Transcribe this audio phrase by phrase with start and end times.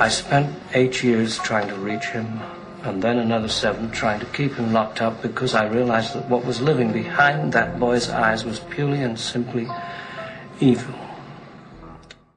[0.00, 2.40] I spent eight years trying to reach him,
[2.84, 6.42] and then another seven trying to keep him locked up because I realized that what
[6.46, 9.68] was living behind that boy's eyes was purely and simply
[10.58, 10.94] evil.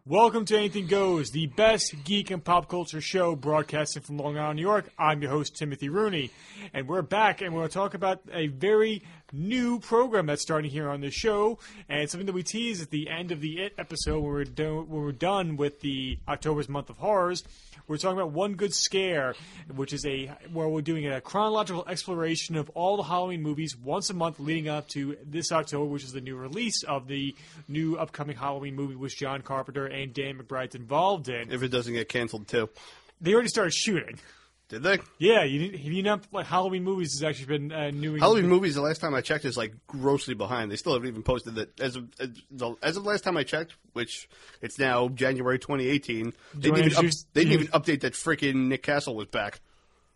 [0.05, 4.57] Welcome to Anything Goes, the best geek and pop culture show broadcasting from Long Island,
[4.57, 4.89] New York.
[4.99, 6.31] I'm your host, Timothy Rooney,
[6.73, 10.71] and we're back and we're going to talk about a very new program that's starting
[10.71, 13.73] here on the show, and something that we tease at the end of the It
[13.77, 17.43] episode when we're, do- when we're done with the October's Month of Horrors.
[17.85, 19.35] We're talking about One Good Scare,
[19.75, 24.09] which is a where we're doing a chronological exploration of all the Halloween movies once
[24.09, 27.35] a month leading up to this October, which is the new release of the
[27.67, 31.51] new upcoming Halloween movie, which John Carpenter and Dan McBride's involved in.
[31.51, 32.69] If it doesn't get canceled too.
[33.19, 34.17] They already started shooting.
[34.73, 34.97] Did they?
[35.19, 38.15] Yeah, you have you not like Halloween movies has actually been uh, new.
[38.15, 38.73] Halloween movies.
[38.73, 40.71] The last time I checked is like grossly behind.
[40.71, 42.29] They still haven't even posted that as of as,
[42.81, 44.27] as of last time I checked, which
[44.63, 46.33] it's now January 2018.
[46.55, 49.59] They didn't, even, up, they didn't even update that freaking Nick Castle was back.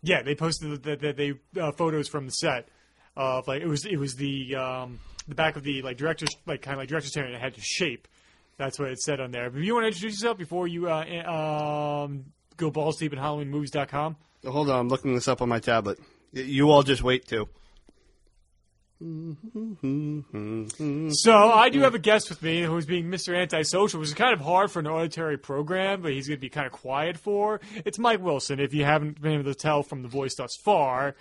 [0.02, 2.68] Yeah, they posted the, the, they uh, photos from the set
[3.16, 6.62] of like it was it was the um, the back of the like director's like
[6.62, 8.08] kind of like director's chair and it had to shape.
[8.56, 9.50] That's what it said on there.
[9.50, 12.24] But if you want to introduce yourself before you uh, um,
[12.56, 14.16] go balls deep in HalloweenMovies.com.
[14.46, 15.98] Hold on, I'm looking this up on my tablet.
[16.32, 17.48] You all just wait too.
[19.00, 19.06] So
[21.52, 23.36] I do have a guest with me who's being Mr.
[23.40, 26.48] Antisocial, which is kind of hard for an auditory program, but he's going to be
[26.50, 27.60] kind of quiet for.
[27.84, 28.58] It's Mike Wilson.
[28.60, 31.14] If you haven't been able to tell from the voice thus far,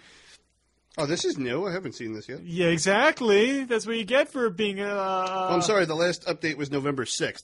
[1.00, 1.68] Oh, this is new.
[1.68, 2.44] I haven't seen this yet.
[2.44, 3.66] yeah, exactly.
[3.66, 4.80] That's what you get for being.
[4.80, 5.86] Uh, Oh, I'm sorry.
[5.86, 7.44] The last update was November 6th,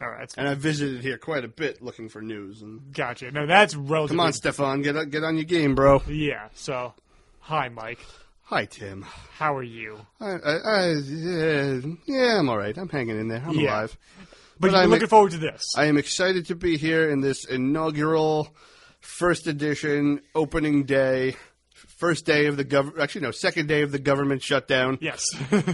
[0.00, 2.62] All right, and I visited here quite a bit looking for news.
[2.62, 3.30] And gotcha.
[3.30, 4.16] No, that's relatively.
[4.16, 6.02] come on, Stefan, get on- get on your game, bro.
[6.08, 6.48] Yeah.
[6.54, 6.92] So,
[7.40, 8.00] hi, Mike.
[8.48, 9.02] Hi, Tim.
[9.38, 9.98] How are you?
[10.20, 12.76] I, I, I yeah, yeah, I'm all right.
[12.76, 13.42] I'm hanging in there.
[13.46, 13.70] I'm Yeah.
[13.78, 13.96] alive.
[14.18, 14.28] But,
[14.60, 15.64] But you're I'm looking forward to this.
[15.76, 18.54] I am excited to be here in this inaugural
[19.00, 21.36] first edition opening day,
[21.72, 22.98] first day of the gov.
[22.98, 24.98] Actually, no, second day of the government shutdown.
[25.00, 25.24] yes.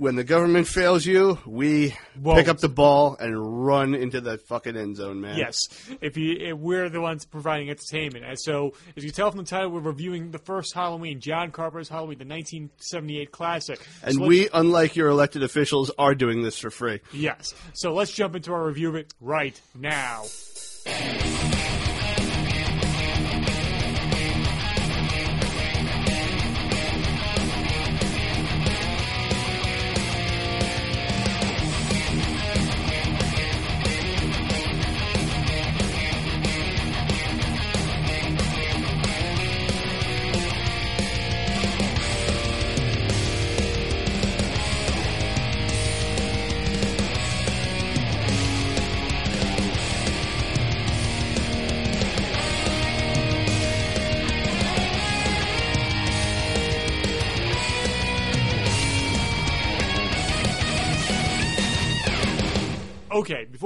[0.00, 2.34] When the government fails you, we Whoa.
[2.34, 5.36] pick up the ball and run into the fucking end zone, man.
[5.36, 5.68] yes.
[6.00, 9.44] If you, if we're the ones providing entertainment, and so as you tell from the
[9.44, 13.86] title, we're reviewing the first Halloween, John Carpenter's Halloween, the 1978 classic.
[14.02, 17.00] And So we, unlike your elected officials, are doing this for free.
[17.12, 17.54] Yes.
[17.74, 20.24] So let's jump into our review of it right now.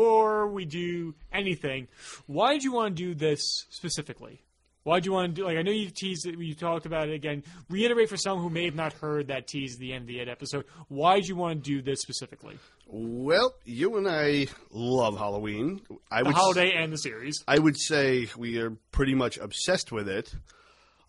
[0.04, 1.88] Before we do anything,
[2.26, 4.42] why did you want to do this specifically?
[4.82, 7.08] Why did you want to do like I know you teased it, you talked about
[7.08, 7.42] it again.
[7.70, 10.20] Reiterate for some who may have not heard that tease at the end of the
[10.20, 10.66] It episode.
[10.88, 12.58] Why did you want to do this specifically?
[12.86, 15.80] Well, you and I love Halloween.
[16.10, 17.42] I The would holiday and the series.
[17.48, 20.34] I would say we are pretty much obsessed with it.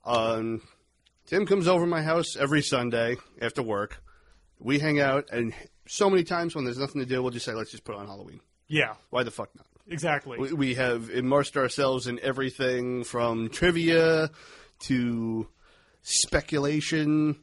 [0.05, 0.61] Um,
[1.25, 4.01] Tim comes over my house every Sunday after work.
[4.57, 5.53] We hang out, and
[5.85, 8.07] so many times when there's nothing to do, we'll just say, "Let's just put on
[8.07, 9.65] Halloween." Yeah, Why the fuck not?
[9.87, 10.37] exactly.
[10.39, 14.31] We, we have immersed ourselves in everything from trivia
[14.87, 15.47] to
[16.01, 17.37] speculation,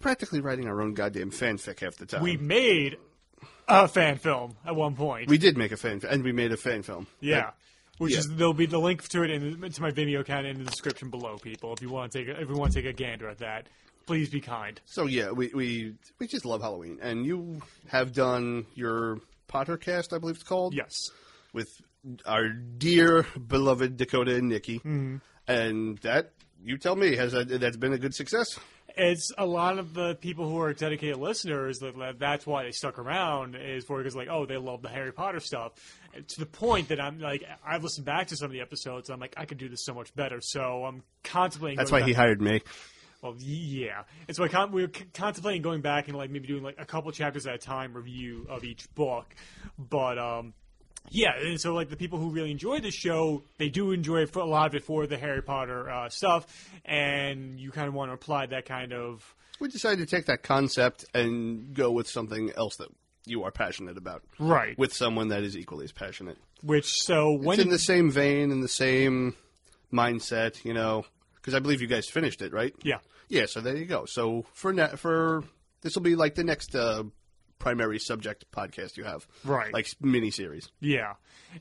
[0.00, 2.22] practically writing our own goddamn fanfic half the time.
[2.22, 2.96] we made
[3.68, 5.28] a fan film at one point.
[5.28, 7.06] we did make a fan, and we made a fan film.
[7.20, 7.50] yeah.
[7.98, 8.20] Which yeah.
[8.20, 11.10] is there'll be the link to it in to my Vimeo account in the description
[11.10, 11.72] below, people.
[11.72, 13.66] If you want to take a, if you want to take a gander at that,
[14.06, 14.80] please be kind.
[14.84, 19.18] So yeah, we, we we just love Halloween, and you have done your
[19.48, 21.10] Pottercast, I believe it's called, Yes.
[21.52, 21.80] with
[22.24, 25.16] our dear beloved Dakota and Nikki, mm-hmm.
[25.46, 28.58] and that you tell me, has that that's been a good success?
[28.98, 32.98] it's a lot of the people who are dedicated listeners that that's why they stuck
[32.98, 35.72] around is for because like oh they love the Harry Potter stuff
[36.26, 39.14] to the point that I'm like I've listened back to some of the episodes and
[39.14, 42.12] I'm like I could do this so much better so I'm contemplating That's why he
[42.12, 42.62] hired me.
[43.22, 46.46] Well yeah and so I con- we were c- contemplating going back and like maybe
[46.46, 49.34] doing like a couple chapters at a time review of each book
[49.78, 50.54] but um
[51.10, 54.38] yeah, and so like the people who really enjoy the show, they do enjoy a
[54.40, 56.46] lot of it for the Harry Potter uh, stuff,
[56.84, 60.42] and you kind of want to apply that kind of We decided to take that
[60.42, 62.88] concept and go with something else that
[63.26, 64.22] you are passionate about.
[64.38, 64.78] Right.
[64.78, 66.38] With someone that is equally as passionate.
[66.62, 69.34] Which so when It's in the same vein in the same
[69.92, 71.04] mindset, you know,
[71.40, 72.74] because I believe you guys finished it, right?
[72.82, 72.98] yeah
[73.28, 74.04] Yeah, so there you go.
[74.06, 75.44] So for ne- for
[75.82, 77.04] this will be like the next uh,
[77.58, 79.72] primary subject podcast you have, Right.
[79.72, 80.70] Like mini series.
[80.80, 81.14] yeah,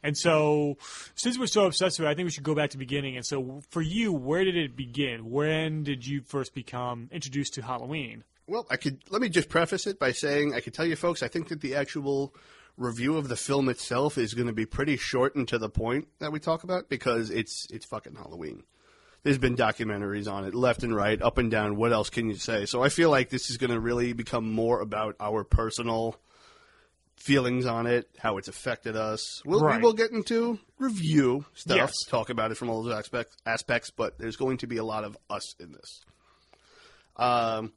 [0.04, 0.78] and so
[1.16, 3.16] since we're so obsessed with it, I think we should go back to the beginning.
[3.16, 5.30] And so for you, where did it begin?
[5.30, 8.24] When did you first become introduced to Halloween?
[8.48, 11.22] Well, I could let me just preface it by saying I could tell you folks
[11.24, 12.34] I think that the actual
[12.78, 16.08] review of the film itself is going to be pretty short and to the point
[16.20, 18.64] that we talk about because it's it's fucking Halloween.
[19.24, 21.76] There's been documentaries on it left and right, up and down.
[21.76, 22.66] What else can you say?
[22.66, 26.16] So I feel like this is going to really become more about our personal
[27.16, 29.42] feelings on it, how it's affected us.
[29.44, 29.78] We'll, Right.
[29.78, 31.94] We will get into review stuff, Yes.
[32.08, 35.04] talk about it from all those aspects, aspects, but there's going to be a lot
[35.04, 36.02] of us in this.
[37.18, 37.74] Um,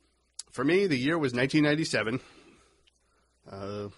[0.53, 2.21] for me, the year was 1997.
[3.51, 3.89] Uh,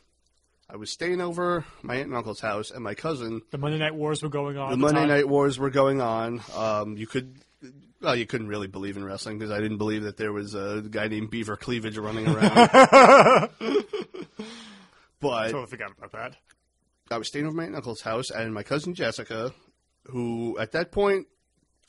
[0.68, 3.42] I was staying over my aunt and uncle's house, and my cousin.
[3.50, 4.68] The Monday Night Wars were going on.
[4.70, 5.08] The at Monday time.
[5.08, 6.40] Night Wars were going on.
[6.56, 7.34] Um, you could,
[8.00, 10.82] well, you couldn't really believe in wrestling because I didn't believe that there was a
[10.88, 12.50] guy named Beaver Cleavage running around.
[15.20, 16.36] but I Totally forgot about that.
[17.10, 19.52] I was staying over my aunt and uncle's house, and my cousin Jessica,
[20.06, 21.26] who at that point,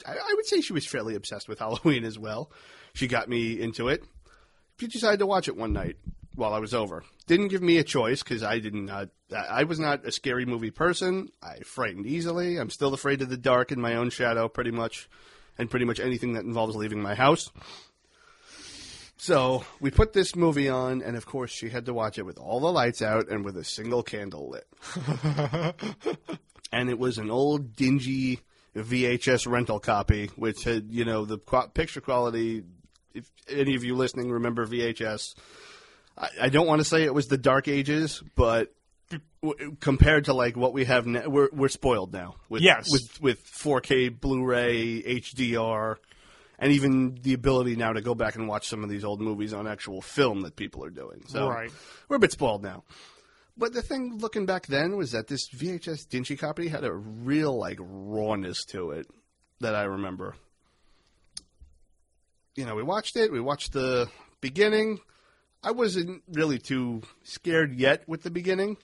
[0.05, 2.51] I, I would say she was fairly obsessed with Halloween as well.
[2.93, 4.03] She got me into it.
[4.79, 5.95] She decided to watch it one night
[6.35, 7.03] while I was over.
[7.27, 9.09] Didn't give me a choice because I did not.
[9.35, 11.29] I was not a scary movie person.
[11.41, 12.57] I frightened easily.
[12.57, 15.09] I'm still afraid of the dark and my own shadow, pretty much,
[15.57, 17.49] and pretty much anything that involves leaving my house.
[19.17, 22.37] So we put this movie on, and of course, she had to watch it with
[22.37, 24.67] all the lights out and with a single candle lit.
[26.73, 28.41] and it was an old, dingy
[28.75, 32.63] VHS rental copy, which had, you know, the qu- picture quality.
[33.13, 35.35] If any of you listening remember VHS,
[36.17, 38.73] I, I don't want to say it was the dark ages, but
[39.41, 42.35] w- compared to like what we have now, we're we're spoiled now.
[42.49, 42.87] With, Yes.
[42.91, 45.95] with with 4K Blu-ray, HDR,
[46.59, 49.53] and even the ability now to go back and watch some of these old movies
[49.53, 51.23] on actual film that people are doing.
[51.27, 51.71] So Right.
[52.07, 52.83] we're a bit spoiled now.
[53.55, 57.55] But the thing looking back then was that this VHS dingy copy had a real
[57.57, 59.07] like rawness to it
[59.59, 60.35] that I remember.
[62.55, 63.31] You know, we watched it.
[63.31, 64.07] We watched the
[64.41, 64.99] beginning.
[65.63, 68.77] I wasn't really too scared yet with the beginning.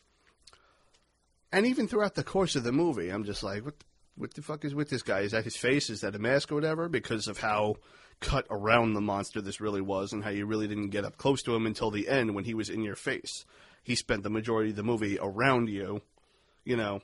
[1.52, 3.76] And even throughout the course of the movie, I'm just like, what,
[4.16, 5.22] what the fuck is with this guy?
[5.22, 5.90] Is that his face?
[5.90, 6.88] Is that a mask or whatever?
[6.88, 7.76] Because of how
[8.22, 11.42] cut around the monster this really was, and how you really didn't get up close
[11.44, 13.46] to him until the end when he was in your face.
[13.84, 16.02] He spent the majority of the movie around you,
[16.66, 17.02] you know,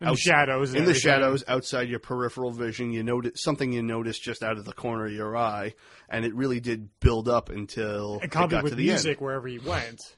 [0.00, 0.74] In the shadows.
[0.74, 2.92] in the shadows outside your peripheral vision.
[2.92, 5.74] You notice something you noticed just out of the corner of your eye,
[6.08, 8.92] and it really did build up until it coupled got with to the end.
[8.92, 10.16] music wherever he went.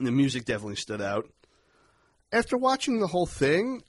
[0.00, 1.28] The music definitely stood out.
[2.32, 3.84] After watching the whole thing,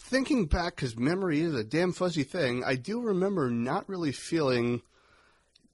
[0.00, 4.82] thinking back, because memory is a damn fuzzy thing, I do remember not really feeling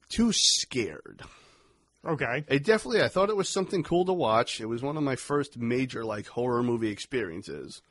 [0.09, 1.23] too scared.
[2.05, 2.45] Okay.
[2.47, 4.61] It definitely, I thought it was something cool to watch.
[4.61, 7.81] It was one of my first major, like, horror movie experiences.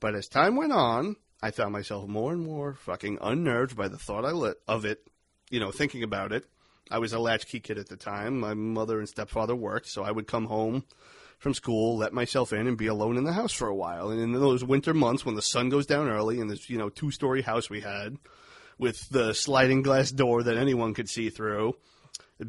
[0.00, 3.98] But as time went on, I found myself more and more fucking unnerved by the
[3.98, 5.06] thought I lit of it,
[5.50, 6.44] you know, thinking about it.
[6.90, 8.40] I was a latchkey kid at the time.
[8.40, 10.84] My mother and stepfather worked, so I would come home
[11.38, 14.10] from school, let myself in, and be alone in the house for a while.
[14.10, 16.88] And in those winter months when the sun goes down early and this, you know,
[16.88, 18.16] two story house we had
[18.78, 21.74] with the sliding glass door that anyone could see through,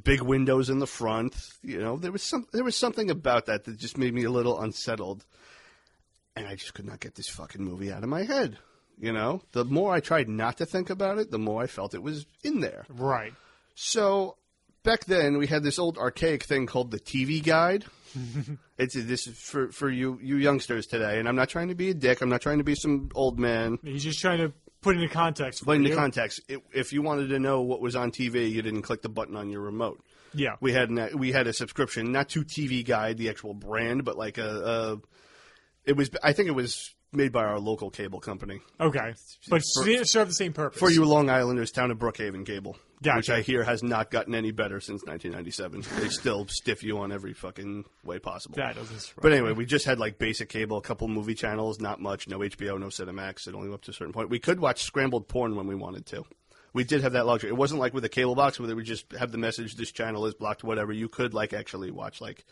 [0.04, 3.66] big windows in the front, you know, there was some there was something about that
[3.66, 5.26] that just made me a little unsettled.
[6.40, 8.58] And I just could not get this fucking movie out of my head.
[8.98, 11.94] You know, the more I tried not to think about it, the more I felt
[11.94, 12.86] it was in there.
[12.90, 13.34] Right.
[13.76, 14.38] So
[14.84, 17.86] back then we had this old archaic thing called the TV guide.
[18.78, 21.90] it's this is for for you you youngsters today, and I'm not trying to be
[21.90, 22.22] a dick.
[22.22, 23.78] I'm not trying to be some old man.
[23.84, 25.64] He's just trying to put into context.
[25.64, 25.96] Put into you.
[25.96, 29.10] context, it, if you wanted to know what was on TV, you didn't click the
[29.10, 30.02] button on your remote.
[30.34, 30.56] Yeah.
[30.60, 34.18] We had an, we had a subscription, not to TV Guide, the actual brand, but
[34.18, 34.44] like a,
[34.96, 34.98] a
[35.86, 36.10] it was.
[36.24, 38.60] I think it was made by our local cable company.
[38.80, 39.14] Okay,
[39.50, 43.30] but For- serve the same purpose For you Long Islanders, town of Brookhaven Cable, which
[43.30, 46.02] I hear has not gotten any better since 1997.
[46.02, 48.56] they still stiff you on every fucking way possible.
[48.58, 49.00] That doesn't.
[49.00, 52.28] surprise But anyway, we just had like basic cable, a couple movie channels, not much,
[52.28, 53.48] no HBO, no Cinemax.
[53.48, 54.30] It only went up to a certain point.
[54.30, 56.26] We could watch scrambled porn when we wanted to.
[56.72, 57.50] We did have that luxury.
[57.50, 59.92] It wasn't like with a cable box where they would just have the message, this
[59.92, 60.94] channel is blocked, whatever.
[60.94, 62.46] You could like actually watch like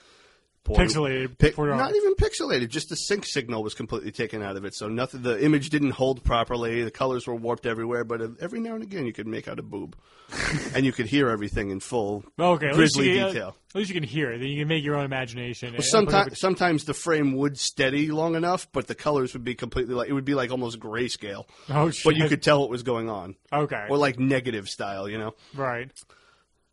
[0.68, 0.88] porn.
[0.88, 1.70] Pixelated Pi- porn.
[1.76, 2.70] not even pixelated.
[2.70, 5.24] Just the sync signal was completely taken out of it, so nothing.
[5.24, 6.84] The image didn't hold properly.
[6.84, 8.04] The colors were warped everywhere.
[8.04, 9.96] But uh, every now and again, you could make out a boob,
[10.76, 13.56] and you could hear everything in full Okay, at least, grisly you, can- detail.
[13.70, 14.40] at least you can hear it.
[14.40, 15.74] Then you can make your own imagination.
[15.76, 19.96] and- Sometimes, sometimes the frame would steady long enough, but the colors would be completely
[19.96, 21.46] like it would be like almost grayscale.
[21.70, 22.04] Oh, shit.
[22.04, 23.86] But you could tell what was going on, Okay.
[23.90, 25.34] or like negative style, you know.
[25.56, 25.90] right.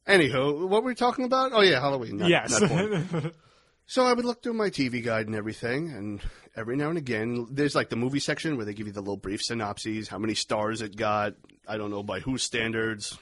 [0.07, 1.53] Anywho, what were we talking about?
[1.55, 2.19] Oh yeah, Halloween.
[2.19, 2.61] Not, yes.
[2.61, 3.33] not porn.
[3.87, 6.21] So I would look through my TV guide and everything, and
[6.57, 9.17] every now and again, there's like the movie section where they give you the little
[9.19, 11.35] brief synopses, how many stars it got.
[11.69, 13.19] I don't know by whose standards,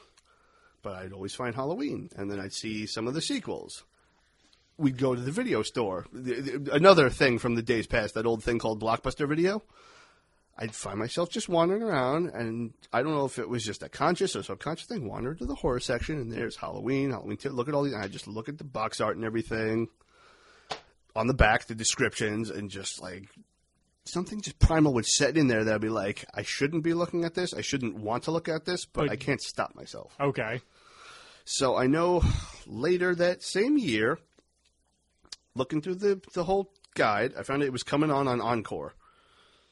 [0.83, 3.85] but I'd always find Halloween, and then I'd see some of the sequels.
[4.79, 6.07] We'd go to the video store.
[6.13, 9.63] The- the- Another thing from the days past, that old thing called Blockbuster Video.
[10.57, 13.89] I'd find myself just wandering around, and I don't know if it was just a
[13.89, 15.09] conscious or subconscious thing.
[15.09, 17.37] Wander to the horror section, and there's Halloween, Halloween.
[17.39, 17.49] Two.
[17.51, 17.95] Look at all these.
[17.95, 19.89] And I just look at the box art and everything
[21.15, 23.29] on the back, the descriptions, and just like
[24.05, 27.25] something just primal would set in there that I'd be like, I shouldn't be looking
[27.25, 27.55] at this.
[27.55, 30.15] I shouldn't want to look at this, but I can't stop myself.
[30.21, 30.61] okay.
[31.45, 32.23] So I know
[32.69, 34.19] later that same year,
[35.57, 38.95] looking through the the whole guide, I found it was coming on on Encore,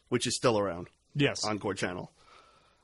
[0.09, 0.89] which is still around.
[1.15, 1.45] Yes.
[1.45, 2.11] Encore channel.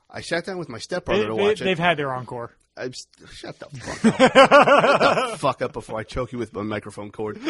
[0.09, 1.63] I sat down with my They, stepbrother to watch have it.
[1.65, 2.51] They've had their encore.
[2.77, 2.93] I'm
[3.29, 4.17] shut the fuck up.
[4.21, 7.39] shut the fuck up before I choke you with my microphone cord.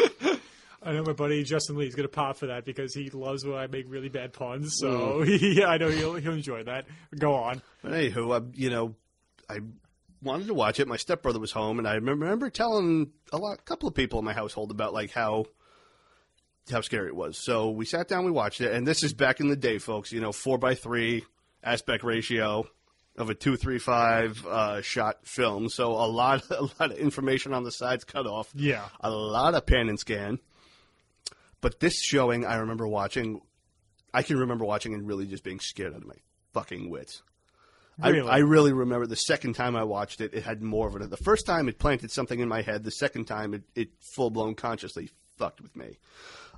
[0.82, 3.44] I know my buddy Justin Lee is going to pop for that because he loves
[3.44, 4.76] when I make really bad puns.
[4.78, 6.86] So he, I know he'll he'll enjoy that.
[7.18, 7.62] Go on.
[7.82, 8.94] But anywho, I, you know,
[9.50, 9.58] I
[10.22, 10.86] wanted to watch it.
[10.88, 14.18] My stepbrother was home, and I remember, remember telling a lot, a couple of people
[14.18, 15.46] in my household about like how
[16.70, 17.38] how scary it was.
[17.38, 20.12] So we sat down, we watched it, and this is back in the day, folks.
[20.12, 21.24] You know, four by three
[21.64, 22.66] aspect ratio
[23.16, 25.68] of a two three five uh, shot film.
[25.68, 28.50] So a lot a lot of information on the sides cut off.
[28.54, 28.84] Yeah.
[29.00, 30.38] a lot of pan and scan.
[31.60, 33.40] But this showing, I remember watching.
[34.14, 36.14] I can remember watching and really just being scared out of my
[36.54, 37.22] fucking wits.
[38.02, 38.20] Really?
[38.28, 41.10] I, I really remember the second time I watched it, it had more of it.
[41.10, 42.84] The first time it planted something in my head.
[42.84, 45.98] The second time it, it full blown consciously fucked with me.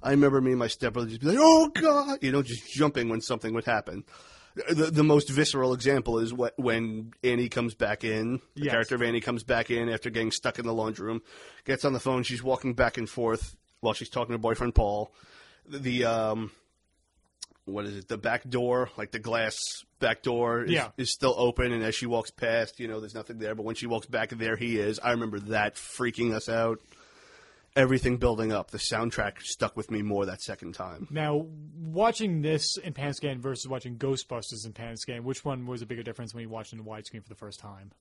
[0.03, 3.09] I remember me and my stepbrother just be like, "Oh God!" You know, just jumping
[3.09, 4.05] when something would happen.
[4.69, 8.41] The, the most visceral example is what, when Annie comes back in.
[8.57, 8.73] The Yes.
[8.73, 11.23] character of Annie comes back in after getting stuck in the laundry room,
[11.65, 12.23] gets on the phone.
[12.25, 15.13] She's walking back and forth while she's talking to her boyfriend Paul.
[15.69, 16.51] The um,
[17.65, 18.09] what is it?
[18.09, 20.89] The back door, like the glass back door, is, Yeah.
[20.97, 21.73] is still open.
[21.73, 23.55] And as she walks past, you know, there's nothing there.
[23.55, 24.99] But when she walks back, there he is.
[24.99, 26.81] I remember that freaking us out.
[27.77, 28.73] Everything building up.
[28.73, 31.07] The soundtrack stuck with me more that second time.
[31.09, 31.47] Now,
[31.79, 35.87] watching this in pan scan versus watching Ghostbusters in pan scan, which one was a
[35.87, 37.93] bigger difference when you watched it in widescreen for the first time?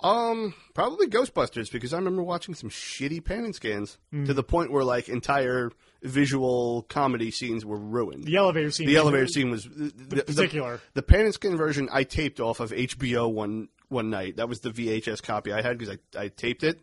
[0.00, 4.72] Um, probably Ghostbusters because I remember watching some shitty pan and scans to the point
[4.72, 5.70] where like entire
[6.02, 8.24] visual comedy scenes were ruined.
[8.24, 8.88] The elevator scene.
[8.88, 10.80] The elevator scene was the, the, particular.
[10.94, 14.36] The, pan and scan version I taped off of HBO one one night.
[14.38, 16.80] That was the VHS copy I had because I, I taped it.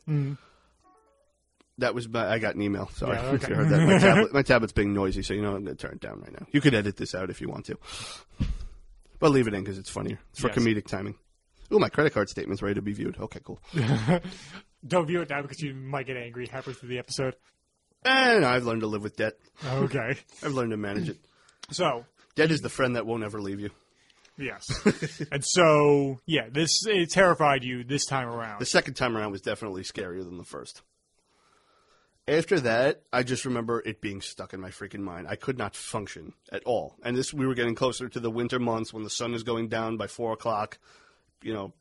[1.79, 2.89] That was my, I got an email.
[2.93, 3.35] Sorry, Yeah, okay.
[3.43, 3.87] if you heard that.
[3.87, 6.19] My, tablet, my tablet's being noisy, so you know I'm going to turn it down
[6.21, 6.45] right now.
[6.51, 7.77] You could edit this out if you want to,
[9.19, 10.19] but leave it in because it's funnier.
[10.31, 10.57] It's for Yes.
[10.57, 11.15] comedic timing.
[11.71, 13.17] Ooh, my credit card statement's ready to be viewed.
[13.19, 13.59] Okay, cool.
[14.87, 17.35] Don't view it now because you might get angry halfway through the episode.
[18.05, 19.33] Eh, and I've learned to live with debt.
[19.65, 20.15] Okay.
[20.43, 21.17] I've learned to manage it.
[21.69, 23.69] so, Debt is the friend that won't ever leave you.
[24.37, 24.65] yes.
[25.31, 28.59] and so, yeah, this it terrified you this time around.
[28.59, 30.81] The second time around was definitely scarier than the first.
[32.29, 35.27] After that, I just remember it being stuck in my freaking mind.
[35.27, 36.95] I could not function at all.
[37.03, 39.67] And this, we were getting closer to the winter months when the sun is going
[39.67, 40.77] down by four o'clock.
[41.41, 41.73] You know,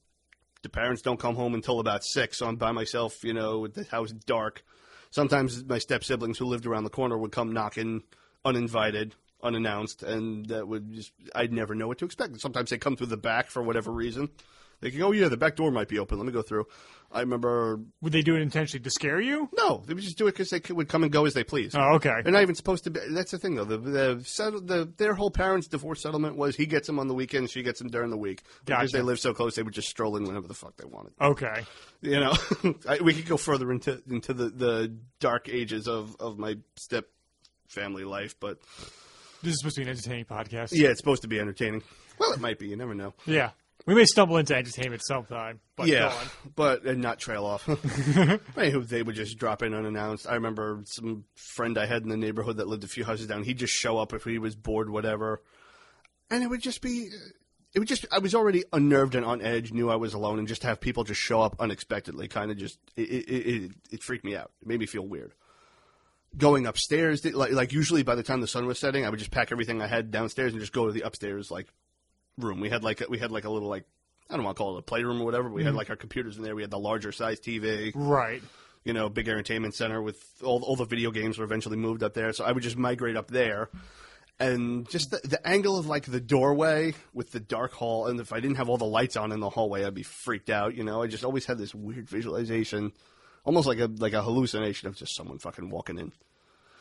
[0.62, 3.24] the parents don't come home until about six, so I'm by myself.
[3.24, 4.64] You know, the house dark.
[5.10, 8.02] Sometimes my step siblings who lived around the corner would come knocking,
[8.44, 12.40] uninvited, unannounced, and that would just I'd never know what to expect.
[12.40, 14.28] Sometimes they come through the back for whatever reason.
[14.80, 16.18] They can, go, oh yeah, the back door might be open.
[16.18, 16.66] Let me go through.
[17.10, 19.48] I remember Would they do it intentionally to scare you?
[19.56, 21.42] no, they would just do it because they could, would come and go as they
[21.42, 21.74] please.
[21.74, 22.12] Oh, okay.
[22.22, 23.00] They're not even supposed to be.
[23.10, 23.64] That's the thing, though.
[23.64, 27.14] The, the, settle, the their whole parents' divorce settlement was he gets them on the
[27.14, 28.42] weekends, she gets them during the week.
[28.66, 31.12] Because they live so close, they would just stroll in whenever the fuck they wanted.
[31.20, 31.64] Okay.
[32.02, 32.34] You know,
[32.88, 37.06] I, we could go further into into the, the dark ages of, of my step
[37.68, 38.58] family life, but
[39.42, 40.70] This is supposed to be an entertaining podcast.
[40.72, 41.82] Yeah, it's supposed to be entertaining.
[42.18, 42.68] Well, it might be.
[42.68, 43.14] You never know.
[43.26, 43.50] Yeah.
[43.86, 46.12] We may stumble into entertainment sometime, but yeah,
[46.54, 47.64] but and not trail off.
[47.66, 50.28] Anywho, they would just drop in unannounced.
[50.28, 53.44] I remember some friend I had in the neighborhood that lived a few houses down.
[53.44, 55.42] He'd just show up if he was bored, whatever,
[56.30, 57.08] and it would just be.
[57.74, 58.04] It would just.
[58.12, 59.72] I was already unnerved and on edge.
[59.72, 62.78] Knew I was alone, and just have people just show up unexpectedly, kind of just
[62.96, 64.50] it it, it it freaked me out.
[64.60, 65.32] It made me feel weird.
[66.36, 69.30] Going upstairs, like like usually by the time the sun was setting, I would just
[69.30, 71.68] pack everything I had downstairs and just go to the upstairs like
[72.38, 72.60] room.
[72.60, 73.84] We had like a, we had like a little like
[74.30, 75.48] I don't want to call it a playroom or whatever.
[75.48, 75.78] We had mm-hmm.
[75.78, 76.54] like our computers in there.
[76.54, 78.42] We had the larger size TV, Right.
[78.84, 82.14] you know, big entertainment center with all all the video games were eventually moved up
[82.14, 82.32] there.
[82.32, 83.70] So I would just migrate up there.
[84.40, 88.32] And just the, the angle of like the doorway with the dark hall, and if
[88.32, 90.76] I didn't have all the lights on in the hallway, I'd be freaked out.
[90.76, 92.92] You know, I just always had this weird visualization,
[93.44, 96.12] almost like a like a hallucination of just someone fucking walking in.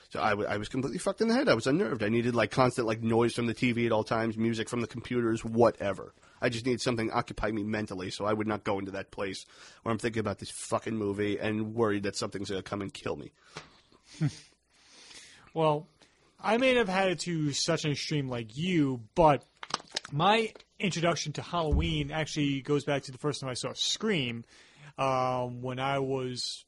[0.10, 1.50] So I, w- I was completely fucked in the head.
[1.50, 2.02] I was unnerved.
[2.02, 4.88] I needed like constant like noise from the TV at all times, music from the
[4.88, 6.14] computers, whatever.
[6.42, 9.46] I just needed something occupy me mentally, so I would not go into that place
[9.84, 13.16] where I'm thinking about this fucking movie and worried that something's gonna come and kill
[13.16, 13.32] me.
[15.58, 15.88] Well,
[16.40, 19.44] I may have had it to such an extreme like you, but
[20.12, 24.46] my introduction to Halloween actually goes back to the first time I saw Scream
[25.00, 26.64] um, when I was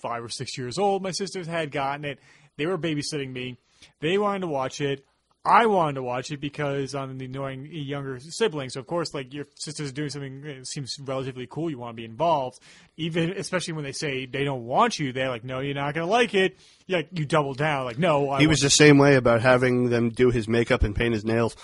[0.00, 1.04] five or six years old.
[1.04, 2.18] My sisters had gotten it.
[2.56, 3.58] They were babysitting me.
[4.00, 5.04] They wanted to watch it.
[5.44, 8.70] I wanted to watch it because I'm the annoying younger sibling.
[8.70, 12.00] So of course, like your sister's doing something that seems relatively cool, you want to
[12.00, 12.60] be involved.
[12.96, 16.06] Even especially when they say they don't want you, they're like, "No, you're not going
[16.06, 16.56] to like it."
[16.86, 19.90] You like you double down, like, "No." I He was the same way about having
[19.90, 21.56] them do his makeup and paint his nails.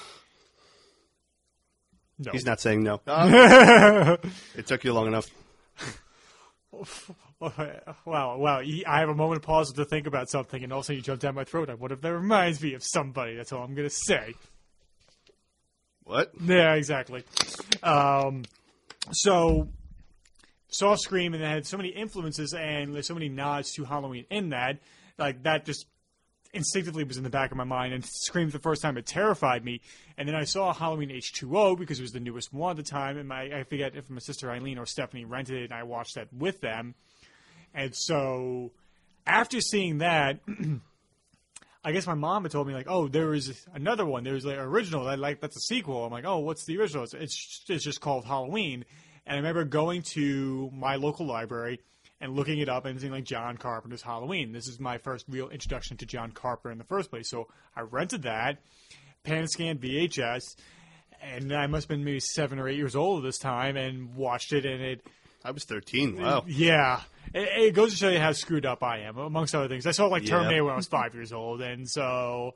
[2.19, 2.33] no.
[2.33, 3.01] He's not saying no.
[4.57, 5.31] it took you long enough.
[8.05, 8.61] Wow, wow.
[8.61, 10.97] I have a moment of pause to think about something, and all of a sudden
[10.97, 11.71] you jump down my throat.
[11.71, 13.37] I wonder if that reminds me of somebody.
[13.37, 14.35] That's all I'm going to say.
[16.05, 16.33] What?
[16.43, 17.23] Yeah, exactly.
[17.83, 18.45] Um,
[19.13, 19.69] so,
[20.69, 24.25] saw Scream, and it had so many influences and there's so many nods to Halloween
[24.31, 24.81] in that.
[25.19, 25.87] Like, that just
[26.55, 27.93] instinctively was in the back of my mind.
[27.93, 29.81] And Scream the first time, it terrified me.
[30.17, 33.19] And then I saw Halloween H2O because it was the newest one at the time.
[33.19, 36.15] And my, I forget if my sister Eileen or Stephanie rented it, and I watched
[36.15, 36.95] that with them.
[37.75, 38.73] And so,
[39.27, 40.41] after seeing that,
[41.85, 44.25] I guess my mom had told me like, oh, there was another one.
[44.25, 45.07] There was like original.
[45.07, 46.05] I like that's a sequel.
[46.05, 47.05] I'm like, oh, what's the original?
[47.05, 48.85] It's it's, it's just called Halloween.
[49.27, 51.81] And I remember going to my local library
[52.21, 54.53] and looking it up and seeing like John Carpenter's Halloween.
[54.53, 57.29] This is my first real introduction to John Carpenter in the first place.
[57.29, 58.59] So I rented that,
[59.23, 60.43] pan scan VHS,
[61.21, 64.15] and I must have been maybe seven or eight years old at this time and
[64.15, 65.07] watched it and it
[65.45, 66.21] I was 13.
[66.21, 66.45] Wow.
[66.47, 67.01] yeah,
[67.35, 69.87] it, it goes to show you how screwed up I am, amongst other things.
[69.87, 70.31] I saw like Yeah.
[70.31, 72.55] Terminator when I was five years old, and so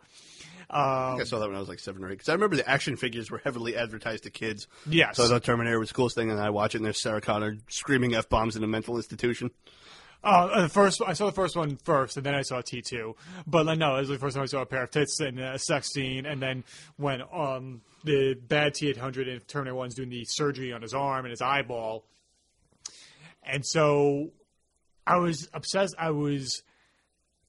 [0.70, 2.12] I think I saw that when I was like seven or eight.
[2.12, 4.66] Because I remember the action figures were heavily advertised to kids.
[4.86, 7.00] yes, So I thought Terminator was the coolest thing, and I watch it, and there's
[7.00, 9.50] Sarah Connor screaming f bombs in a mental institution.
[10.24, 13.16] uh, the first I saw the first one first, and then I saw T two.
[13.46, 15.38] But like, no, it was the first time I saw a pair of tits and
[15.38, 16.64] a sex scene, and then
[16.96, 20.94] when um the bad T eight hundred in Terminator one's doing the surgery on his
[20.94, 22.04] arm and his eyeball,
[23.42, 24.30] and so
[25.06, 25.94] I was obsessed.
[25.98, 26.62] I was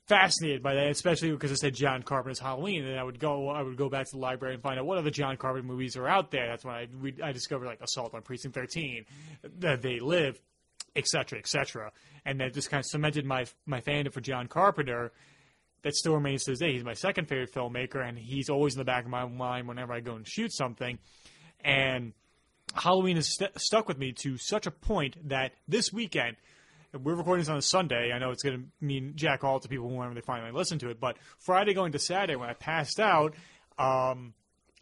[0.08, 3.62] fascinated by that, especially because it said John Carpenter's Halloween, and I would go, I
[3.62, 6.08] would go back to the library and find out what other John Carpenter movies are
[6.08, 6.48] out there.
[6.48, 9.06] That's when I we, I discovered like Assault on Precinct Thirteen,
[9.60, 10.40] that They Live,
[10.96, 11.92] etc., etc.,
[12.26, 15.12] and that just kind of cemented my my fandom for John Carpenter.
[15.84, 16.72] That still remains to this day.
[16.72, 19.92] He's my second favorite filmmaker, and he's always in the back of my mind whenever
[19.92, 20.98] I go and shoot something.
[21.62, 22.14] And
[22.74, 26.38] Halloween has st- stuck with me to such a point that this weekend,
[26.94, 28.12] we're recording this on a Sunday.
[28.12, 30.90] I know it's going to mean jack all to people whenever they finally listen to
[30.90, 33.34] it, but Friday going to Saturday when I passed out,
[33.78, 34.34] um,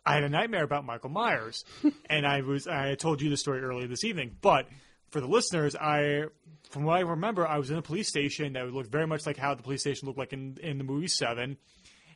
[0.05, 1.63] I had a nightmare about Michael Myers,
[2.09, 4.67] and I was I told you the story earlier this evening, but
[5.09, 6.25] for the listeners, I
[6.69, 9.37] from what I remember, I was in a police station that looked very much like
[9.37, 11.57] how the police station looked like in in the movie Seven,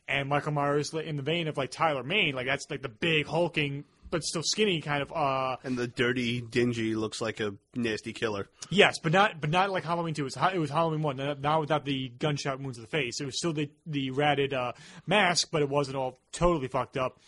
[0.08, 3.26] and Michael Myers in the vein of like Tyler Mane, like that's like the big
[3.26, 8.12] hulking but still skinny kind of uh And the dirty, dingy looks like a nasty
[8.12, 8.48] killer.
[8.70, 10.22] Yes, but not but not like Halloween two.
[10.22, 13.20] It was, it was Halloween one, not without the gunshot wounds to the face.
[13.20, 14.72] It was still the the ratted uh,
[15.06, 17.18] mask, but it wasn't all totally fucked up.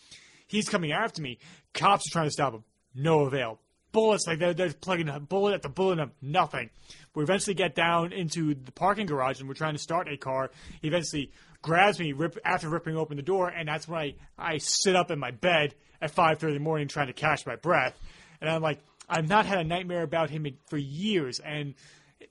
[0.46, 1.38] He's coming after me.
[1.74, 2.64] Cops are trying to stop him.
[2.94, 3.60] No avail.
[3.92, 6.70] Bullets like they're, they're plugging a bullet at the bullet of nothing.
[7.14, 10.50] We eventually get down into the parking garage and we're trying to start a car.
[10.80, 14.58] He eventually grabs me rip, after ripping open the door, and that's when I, I
[14.58, 17.98] sit up in my bed at 5:30 in the morning trying to catch my breath.
[18.40, 21.74] And I'm like, I've not had a nightmare about him for years, and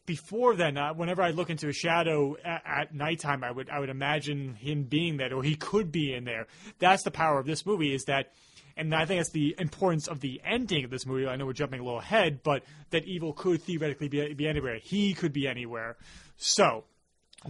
[0.06, 3.80] before then, uh, whenever I look into a shadow at, at nighttime, I would I
[3.80, 6.47] would imagine him being there, or he could be in there.
[6.80, 8.34] That's the power of this movie is that,
[8.75, 11.27] and I think that's the importance of the ending of this movie.
[11.27, 14.80] I know we're jumping a little ahead, but that evil could theoretically be, be anywhere.
[14.82, 15.97] He could be anywhere.
[16.38, 16.86] So,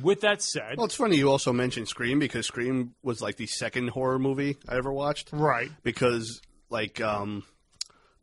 [0.02, 3.47] with that said, Well, it's funny you also mentioned Scream because Scream was like the
[3.47, 5.30] second horror movie I ever watched.
[5.32, 7.43] right, Because like um,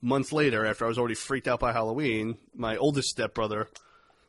[0.00, 3.68] months later, after I was already freaked out by Halloween, my oldest stepbrother,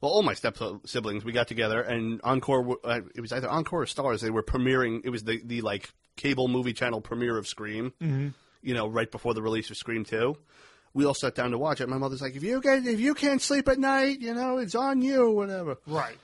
[0.02, 2.78] well, all my step siblings, we got together and Encore.
[2.84, 4.22] Uh, it was either Encore or Stars.
[4.22, 5.02] They were premiering.
[5.04, 7.92] It was the the like cable movie channel premiere of Scream.
[8.02, 8.28] Mm-hmm.
[8.62, 10.38] You know, right before the release of Scream Two.
[10.94, 11.90] We all sat down to watch it.
[11.90, 14.76] My mother's like, "If you get, if you can't sleep at night, you know, it's
[14.76, 16.18] on you, whatever." right.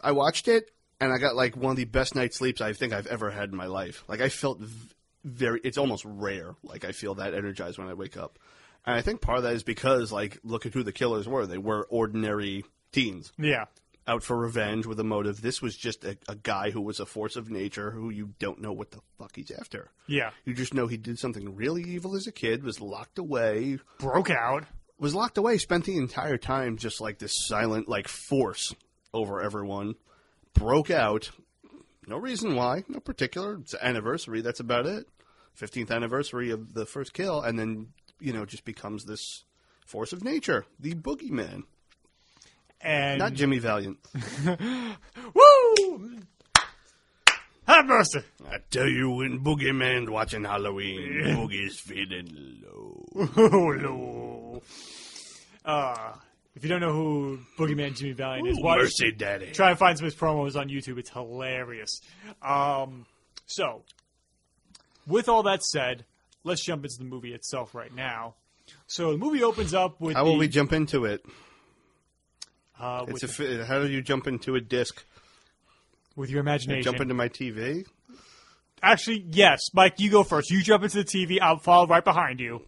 [0.00, 2.92] I watched it and I got like one of the best night sleeps I think
[2.92, 4.04] I've ever had in my life.
[4.08, 4.60] Like I felt
[5.24, 8.38] very it's almost rare like I feel that energized when I wake up.
[8.86, 11.46] And I think part of that is because like look at who the killers were.
[11.46, 13.64] They were ordinary teens Yeah,
[14.06, 15.42] out for revenge with a motive.
[15.42, 18.60] This was just a, a guy who was a force of nature who you don't
[18.62, 19.90] know what the fuck he's after.
[20.06, 20.30] yeah.
[20.46, 24.30] You just know he did something really evil as a kid, was locked away, Broke
[24.30, 24.64] out.
[24.98, 28.74] was locked away, spent the entire time just like this silent like force
[29.12, 29.94] over everyone.
[30.54, 31.30] Broke out.
[32.06, 33.58] No reason why, no particular.
[33.60, 35.06] It's an anniversary, that's about it.
[35.60, 37.88] 15th anniversary of the first kill and then,
[38.20, 39.44] you know, just becomes this
[39.84, 41.64] force of nature, the boogeyman.
[42.80, 43.98] And Not Jimmy Valiant.
[45.34, 46.18] woo!
[47.66, 48.20] Have mercy.
[48.50, 53.04] I tell you when boogeyman's watching Halloween, boogie's feeling low.
[53.36, 54.62] Oh no.
[55.64, 56.12] Uh,
[56.58, 59.52] if you don't know who Boogeyman Jimmy Valiant is, watch, Mercy daddy.
[59.52, 60.98] try and find some of his promos on YouTube.
[60.98, 62.00] It's hilarious.
[62.42, 63.06] Um,
[63.46, 63.82] so,
[65.06, 66.04] with all that said,
[66.42, 68.34] let's jump into the movie itself right now.
[68.88, 71.24] So the movie opens up with How will we jump into it?
[72.80, 75.04] uh, It's a, fi- how do you jump into a disc?
[76.16, 76.82] with your imagination.
[76.82, 77.86] Jump into my TV?
[78.82, 80.50] Actually, yes, Mike, you go first.
[80.50, 81.38] You jump into the TV.
[81.40, 82.62] I'll follow right behind you.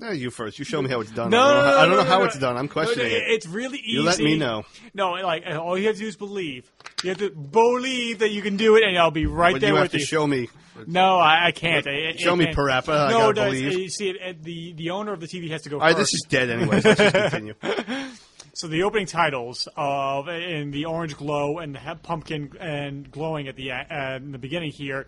[0.00, 0.58] No, you first.
[0.58, 1.30] You show me how it's done.
[1.30, 2.56] No, I don't know, no, how, I don't no, know no, how it's done.
[2.56, 3.22] I'm questioning No, it.
[3.26, 3.92] It's really easy.
[3.92, 4.64] You let me know.
[4.94, 6.70] No, like all you have to do is believe.
[7.04, 9.70] You have to believe that you can do it, and I'll be right But there
[9.70, 10.04] you have with to you.
[10.06, 10.48] show me.
[10.86, 11.86] no, I, I can't.
[11.86, 12.56] I- I- Show I me can't.
[12.56, 13.08] Parappa.
[13.08, 13.78] I No, gotta no, it's- believe.
[13.78, 15.94] you see, it, it- the the owner of the TV has to go All right,
[15.96, 16.12] first.
[16.12, 16.84] this is dead anyways.
[16.84, 17.54] Let's just continue.
[18.52, 23.54] So the opening titles of in the orange glow and the pumpkin and glowing at
[23.56, 25.06] the uh, in the beginning here.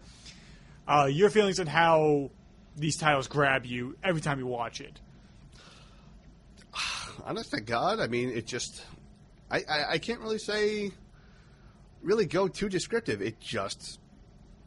[0.89, 2.31] Uh, your feelings on how
[2.77, 5.01] these titles grab you every time you watch it.
[7.25, 8.85] Honest to God, I mean, it just.
[9.51, 10.93] I, I, I can't really say.
[12.03, 13.23] Really go too descriptive.
[13.23, 13.99] It just.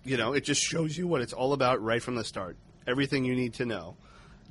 [0.03, 2.57] You know, it just shows you what it's all about right from the start.
[2.85, 3.97] Everything you need to know.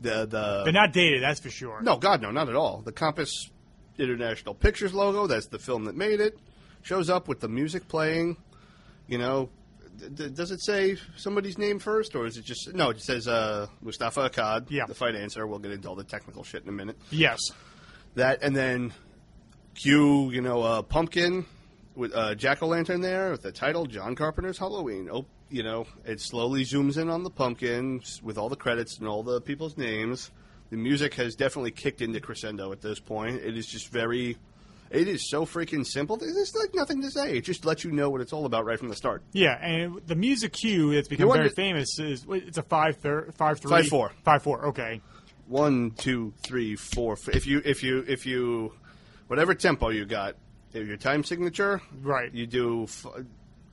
[0.00, 1.80] The the They're not dated, that's for sure.
[1.80, 2.82] No, God, no, not at all.
[2.84, 3.50] The Compass
[3.96, 6.36] International Pictures logo, that's the film that made it,
[6.82, 8.36] shows up with the music playing.
[9.06, 9.50] You know,
[10.14, 12.72] d- does it say somebody's name first, or is it just.
[12.74, 14.86] No, it says uh, Moustapha Akkad, Yeah.
[14.86, 15.46] the financier.
[15.46, 16.96] We'll get into all the technical shit in a minute.
[17.10, 17.38] Yes.
[18.14, 18.92] That, and then
[19.74, 21.46] cue, you know, uh, Pumpkin
[21.96, 25.08] with uh, Jack O' Lantern there with the title John Carpenter's Halloween.
[25.12, 28.98] Oh, you know, it slowly zooms in on the pumpkin s- with all the credits
[28.98, 30.30] and all the people's names.
[30.70, 33.36] The music has definitely kicked into crescendo at this point.
[33.36, 34.36] It is just very.
[34.90, 36.16] It is so freaking simple.
[36.16, 37.36] There's like nothing to say.
[37.36, 39.22] It just lets you know what it's all about right from the start.
[39.32, 43.32] Yeah, and the music cue that's become very wonder- famous is it's a five thir-
[43.36, 44.12] five three Five four.
[44.24, 44.66] five four.
[44.68, 45.00] Okay,
[45.48, 47.14] One, two, three, four.
[47.14, 48.72] f- If you, if you, if you,
[49.26, 50.36] whatever tempo you got,
[50.72, 52.32] your time signature, Right.
[52.32, 53.06] You do f-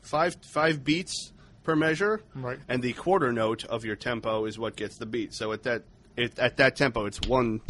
[0.01, 2.57] five five beats per measure, Right.
[2.67, 5.33] And the quarter note of your tempo is what gets the beat.
[5.35, 5.83] So at that,
[6.17, 7.61] it, at that tempo, it's one.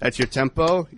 [0.00, 0.88] That's your tempo.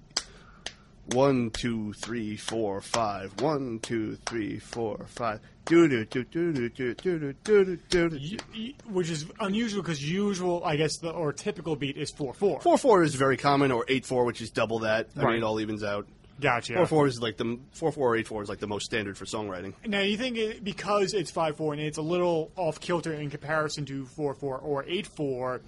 [1.13, 3.41] One, two, three, four, five.
[3.41, 5.41] One, two, three, four, five.
[5.65, 8.19] Do do do do do do do do do do do.
[8.21, 12.35] Y- y- which is unusual because usual, I guess, the or typical beat is four
[12.35, 12.61] four.
[12.61, 15.09] Four four is very common, or eight four, which is double that.
[15.17, 15.29] I Right.
[15.35, 16.07] mean, it all evens out.
[16.41, 16.75] Gotcha.
[16.75, 19.17] Four four is like the four four or eight four is like the most standard
[19.17, 19.73] for songwriting.
[19.87, 23.31] Now you think it, because it's five four and it's a little off kilter in
[23.31, 25.63] comparison to four four or eight four,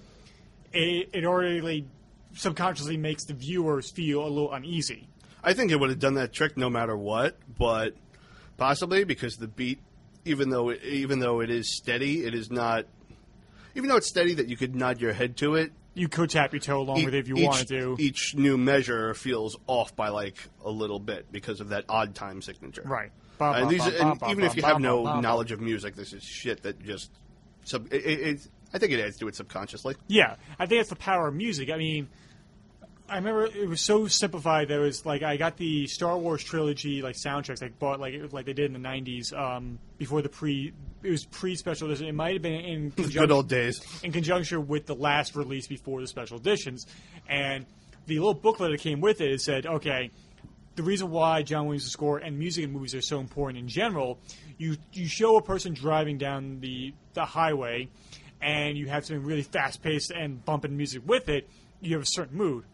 [0.73, 1.85] it, it already
[2.35, 5.07] subconsciously makes the viewers feel a little uneasy.
[5.43, 7.95] I think it would have done that trick no matter what, but
[8.57, 9.79] possibly because the beat,
[10.25, 12.85] even though it, even though it is steady, it is not.
[13.75, 15.71] Even though it's steady, that you could nod your head to it.
[15.93, 17.95] You could tap your toe along with it if you each, wanted to.
[17.99, 22.41] Each new measure feels off by like a little bit because of that odd time
[22.41, 22.83] signature.
[22.85, 23.11] right.
[23.41, 26.83] And, these, and even if you have no knowledge of music, this is shit that
[26.83, 27.09] just.
[27.63, 29.95] Sub, it, it, it, I think it adds to it subconsciously.
[30.07, 31.69] Yeah, I think that's the power of music.
[31.69, 32.09] I mean,
[33.09, 34.67] I remember it was so simplified.
[34.67, 37.63] There was like I got the Star Wars trilogy like soundtracks.
[37.63, 40.73] I bought like it- like they did in the '90s um, before the pre.
[41.03, 42.07] It was pre special edition.
[42.07, 43.81] It might have been in Good conjunction, old days.
[44.03, 46.85] in conjunction with the last release before the special editions,
[47.27, 47.65] and
[48.05, 50.11] the little booklet that came with it, it said, okay,
[50.75, 54.19] the reason why John Williams' score and music in movies are so important in general,
[54.57, 57.87] you you show a person driving down the the highway,
[58.41, 61.49] and you have something really fast paced and bumping music with it,
[61.81, 62.65] you have a certain mood.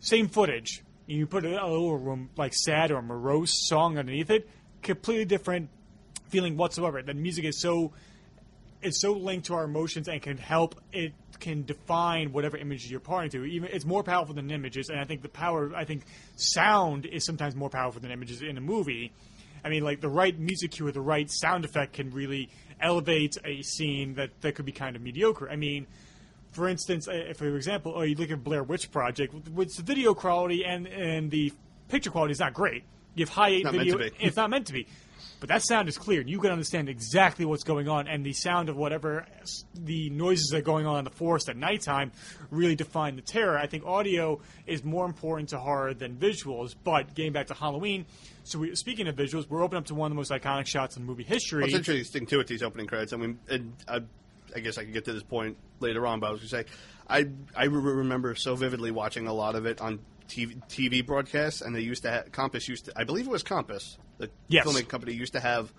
[0.00, 4.48] Same footage, you put a, little like sad or morose song underneath it,
[4.82, 5.70] completely different
[6.28, 7.02] feeling whatsoever.
[7.02, 7.92] The music is so
[8.82, 13.00] it's so linked to our emotions and can help it can define whatever images you're
[13.00, 13.44] parting to.
[13.44, 16.04] Even it's more powerful than images, and I think the power I think
[16.36, 19.12] sound is sometimes more powerful than images in a movie.
[19.64, 23.38] I mean, like the right music cue or the right sound effect can really elevate
[23.44, 25.48] a scene that, that could be kind of mediocre.
[25.48, 25.86] I mean,
[26.54, 30.14] for instance, uh, for example, oh, you look at Blair Witch Project, with the video
[30.14, 31.52] quality and and the
[31.88, 32.84] picture quality is not great.
[33.14, 34.86] You have high meant video, it's not meant to be.
[35.40, 36.22] But that sound is clear.
[36.22, 39.26] You can understand exactly what's going on, and the sound of whatever
[39.74, 42.12] the noises that are going on in the forest at nighttime
[42.50, 43.58] really define the terror.
[43.58, 46.74] I think audio is more important to horror than visuals.
[46.82, 48.06] But getting back to Halloween,
[48.44, 50.96] so we, speaking of visuals, we're opening up to one of the most iconic shots
[50.96, 51.62] in movie history.
[51.62, 54.00] What's interesting too with these opening credits, I mean, and I,
[54.54, 56.70] I guess I could get to this point later on, but I was going to
[56.70, 56.76] say,
[57.08, 61.60] I I re- remember so vividly watching a lot of it on TV, TV broadcasts,
[61.60, 64.64] and they used to have Compass used to, I believe it was Compass, the Yes.
[64.64, 65.72] filming company used to have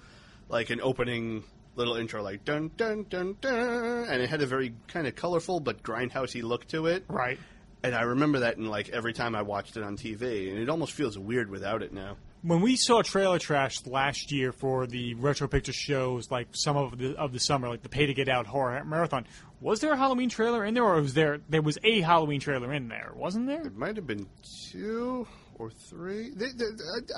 [0.49, 1.43] like an opening
[1.75, 5.59] little intro, like dun dun dun dun, and it had a very kind of colorful
[5.59, 7.05] but grindhousey look to it.
[7.07, 7.39] right.
[7.83, 10.69] And I remember that in like every time I watched it on TV, and it
[10.69, 12.17] almost feels weird without it now.
[12.45, 16.97] When we saw trailer trash last year for the retro picture shows, like some of
[16.97, 19.25] the of the summer, like the Pay to Get Out horror marathon,
[19.61, 22.71] was there a Halloween trailer in there, or was there there was a Halloween trailer
[22.73, 23.11] in there?
[23.15, 23.65] Wasn't there?
[23.65, 24.27] It might have been
[24.71, 25.27] two
[25.57, 26.29] or three.
[26.31, 26.65] They, they,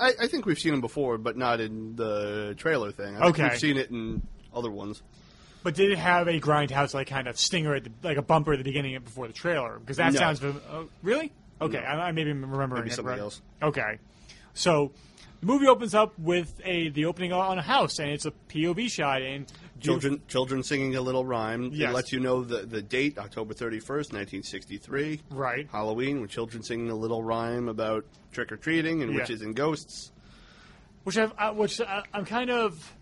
[0.00, 3.16] I, I think we've seen them before, but not in the trailer thing.
[3.16, 3.48] I think Okay.
[3.50, 4.22] we've seen it in
[4.54, 5.02] other ones.
[5.64, 8.52] But did it have a grindhouse like kind of stinger at the, like a bumper
[8.52, 9.78] at the beginning before the trailer?
[9.80, 10.18] Because that No.
[10.20, 11.78] sounds uh, really okay.
[11.80, 11.84] No.
[11.84, 13.18] I, I maybe remembering Maybe it right.
[13.18, 13.42] else.
[13.60, 13.98] Okay,
[14.54, 14.92] so
[15.40, 18.90] the movie opens up with a the opening on a house, and it's a POV
[18.90, 19.46] shot, and
[19.80, 21.70] Children, children singing a little rhyme.
[21.72, 21.90] Yes.
[21.90, 25.20] It lets you know the, the date, October 31st, 1963.
[25.30, 25.68] Right.
[25.70, 29.18] Halloween, with children singing a little rhyme about trick or treating and Yeah.
[29.20, 30.10] witches and ghosts.
[31.04, 32.94] which I've, I, which I, I'm kind of.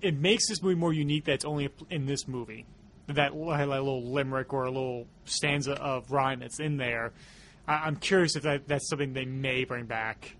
[0.00, 2.66] It makes this movie more unique that it's only in this movie.
[3.08, 7.12] That like, little limerick or a little stanza of rhyme that's in there.
[7.66, 10.36] I, I'm curious if that, that's something they may bring back.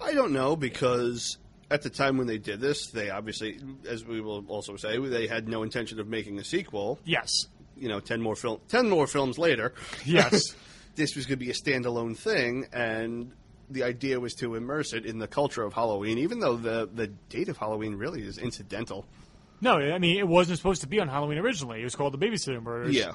[0.00, 1.38] I don't know because
[1.70, 5.26] at the time when they did this, they obviously, as we will also say, they
[5.26, 7.00] had no intention of making a sequel.
[7.04, 7.30] Yes.
[7.76, 9.74] You know, ten more film, ten more films later.
[10.04, 10.54] Yes.
[10.96, 13.32] this was going to be a standalone thing, and
[13.70, 17.08] the idea was to immerse it in the culture of Halloween, even though the the
[17.28, 19.04] date of Halloween really is incidental.
[19.60, 21.80] no, I mean it wasn't supposed to be on Halloween originally.
[21.80, 22.94] It was called the Babysitter Murders.
[22.94, 23.12] Yeah.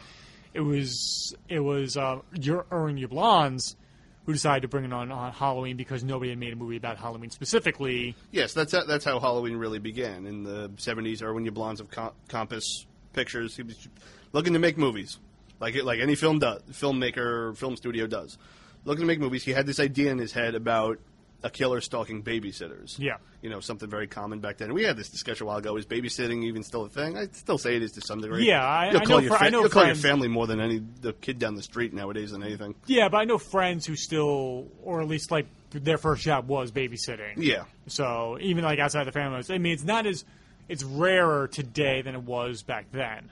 [0.54, 3.76] It was it was uh, your Irwin Yablans
[4.26, 6.98] who decided to bring it on on Halloween because nobody had made a movie about
[6.98, 8.16] Halloween specifically.
[8.32, 11.22] Yes, that's how, that's how Halloween really began in the '70s.
[11.22, 13.88] Or when Irwin Yablans of Com- Compass Pictures, he was
[14.32, 15.20] looking to make movies,
[15.60, 18.38] like like any film does, filmmaker, film studio does,
[18.86, 19.44] looking to make movies.
[19.44, 21.00] He had this idea in his head about
[21.44, 23.00] a killer stalking babysitters.
[23.00, 23.18] Yeah.
[23.42, 24.74] you know something very common back then.
[24.74, 25.76] We had this discussion a while ago.
[25.78, 27.18] Is babysitting even still a thing?
[27.18, 28.46] I still say it is to some degree.
[28.48, 30.46] Yeah, I- you'll I call know your fr- I know you'll call your family more
[30.48, 32.76] than any the kid down the street nowadays than anything.
[32.86, 36.72] Yeah, but I know friends who still, or at least like their first job was
[36.72, 37.34] babysitting.
[37.38, 37.64] Yeah.
[37.88, 40.24] So even like outside the family, I mean, it's not as
[40.70, 43.32] it's rarer today than it was back then.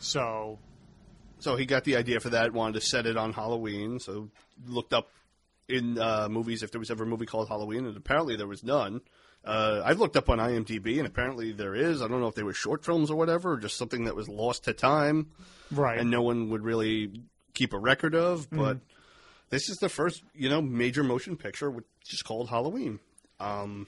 [0.00, 0.58] So
[1.40, 4.28] So he got the idea for that, wanted to set it on Halloween, so
[4.66, 5.08] looked up
[5.68, 8.64] in uh, movies if there was ever a movie called Halloween, and apparently there was
[8.64, 9.00] none.
[9.44, 12.02] Uh, I've looked up on IMDb, and apparently there is.
[12.02, 14.28] I don't know if they were short films or whatever, or just something that was
[14.28, 15.30] lost to time,
[15.70, 17.22] right, and no one would really
[17.54, 18.50] keep a record of.
[18.50, 18.78] But
[19.50, 22.98] this is the first, you know, major motion picture which is called Halloween.
[23.40, 23.86] Um,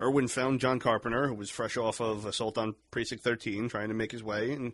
[0.00, 3.94] Irwin found John Carpenter, who was fresh off of Assault on Precinct 13, trying to
[3.94, 4.72] make his way, and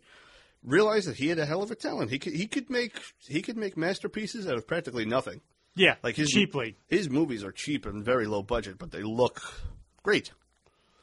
[0.62, 2.10] realized that he had a hell of a talent.
[2.10, 5.40] He could he could make he could make masterpieces out of practically nothing.
[5.76, 6.76] Yeah, Like his cheaply.
[6.88, 9.40] his movies are cheap and very low budget, but they look
[10.02, 10.32] great.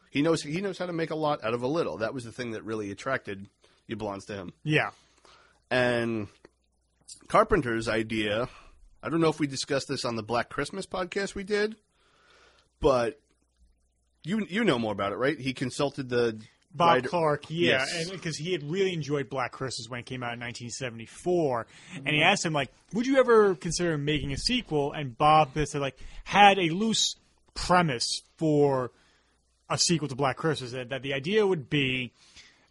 [0.10, 1.98] He knows he knows how to make a lot out of a little.
[2.00, 3.48] That was the thing that really attracted
[3.90, 4.54] Yablans to him.
[4.64, 4.90] Yeah,
[5.72, 6.28] And
[7.28, 8.50] Carpenter's idea,
[9.02, 11.76] I don't know if we discussed this on the Black Christmas podcast we did,
[12.80, 13.20] but
[14.24, 15.40] you you know more about it, right?
[15.40, 16.40] He consulted the
[16.74, 18.10] Bob writer- Clark, yeah, Yes.
[18.10, 22.14] because he had really enjoyed Black Christmas when it came out in 1974, and he
[22.16, 22.24] Mm-hmm.
[22.24, 26.58] asked him like, "Would you ever consider making a sequel?" And Bob said like had
[26.60, 27.16] a loose
[27.54, 28.92] premise for
[29.70, 32.12] a sequel to Black Christmas that, that the idea would be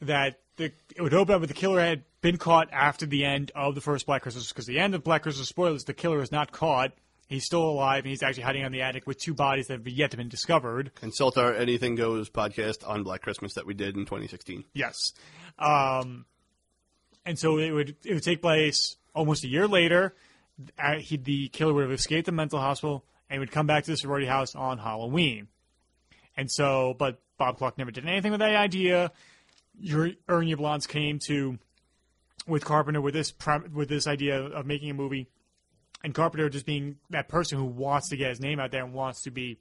[0.00, 3.50] that the, it would open up with the killer had been caught after the end
[3.54, 6.30] of the first Black Christmas because the end of Black Christmas spoilers the killer is
[6.32, 6.92] not caught.
[7.32, 9.88] He's still alive and he's actually hiding in the attic with two bodies that have
[9.88, 10.94] yet to been discovered.
[10.94, 14.64] Consult our Anything Goes podcast on Black Christmas that we did in 2016.
[14.74, 15.12] Yes.
[15.58, 16.26] Um,
[17.24, 20.14] and so it would it would take place almost a year later.
[20.78, 23.90] Uh, he, the killer would have escaped the mental hospital and would come back to
[23.90, 25.48] the sorority house on Halloween.
[26.36, 29.12] And so, but Bob Clark never did anything with that idea.
[29.78, 31.58] Your Irwin Yablans came to
[32.46, 33.32] with Carpenter with this
[33.72, 35.28] with this idea of making a movie,
[36.04, 38.92] and Carpenter just being that person who wants to get his name out there and
[38.92, 39.58] wants to be,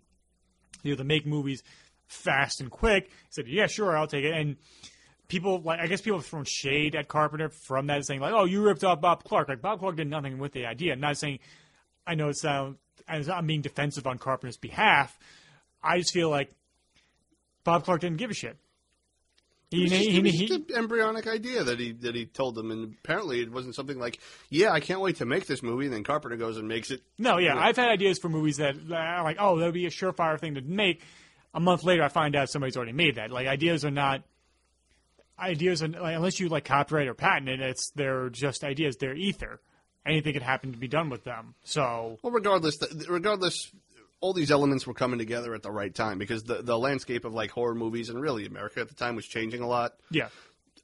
[0.84, 1.64] you know, to make movies
[2.08, 3.06] fast and quick.
[3.08, 4.58] He said, "Yeah, sure, I'll take it." And
[5.28, 8.46] people like I guess people have thrown shade at Carpenter from that, saying like, "Oh,
[8.46, 10.94] you ripped off Bob Clark." Like Bob Clark did nothing with the idea.
[10.94, 11.40] I'm not saying
[12.06, 12.78] I know it sounds
[13.08, 15.18] I'm being defensive on Carpenter's behalf.
[15.84, 16.52] I just feel like
[17.64, 18.58] Bob Clark didn't give a shit.
[19.72, 22.56] He, It was just, he- he- just an embryonic idea that he that he told
[22.56, 25.86] them, and apparently it wasn't something like, "Yeah, I can't wait to make this movie."
[25.86, 27.02] And then Carpenter goes and makes it.
[27.18, 29.86] no, yeah, I've had ideas for movies that that are like, oh, that would be
[29.86, 31.02] a surefire thing to make.
[31.54, 33.32] A month later, I find out somebody's already made that.
[33.32, 34.24] Like ideas are not
[35.40, 37.60] ideas, are, like, unless you like copyright or patent it.
[37.62, 38.98] It's they're just ideas.
[38.98, 39.60] They're ether.
[40.06, 41.54] Anything could happen to be done with them.
[41.64, 43.72] So Well, regardless, regardless,
[44.22, 47.34] all these elements were coming together at the right time because the the landscape of
[47.34, 49.94] like horror movies and really America at the time was changing a lot.
[50.10, 50.30] yeah,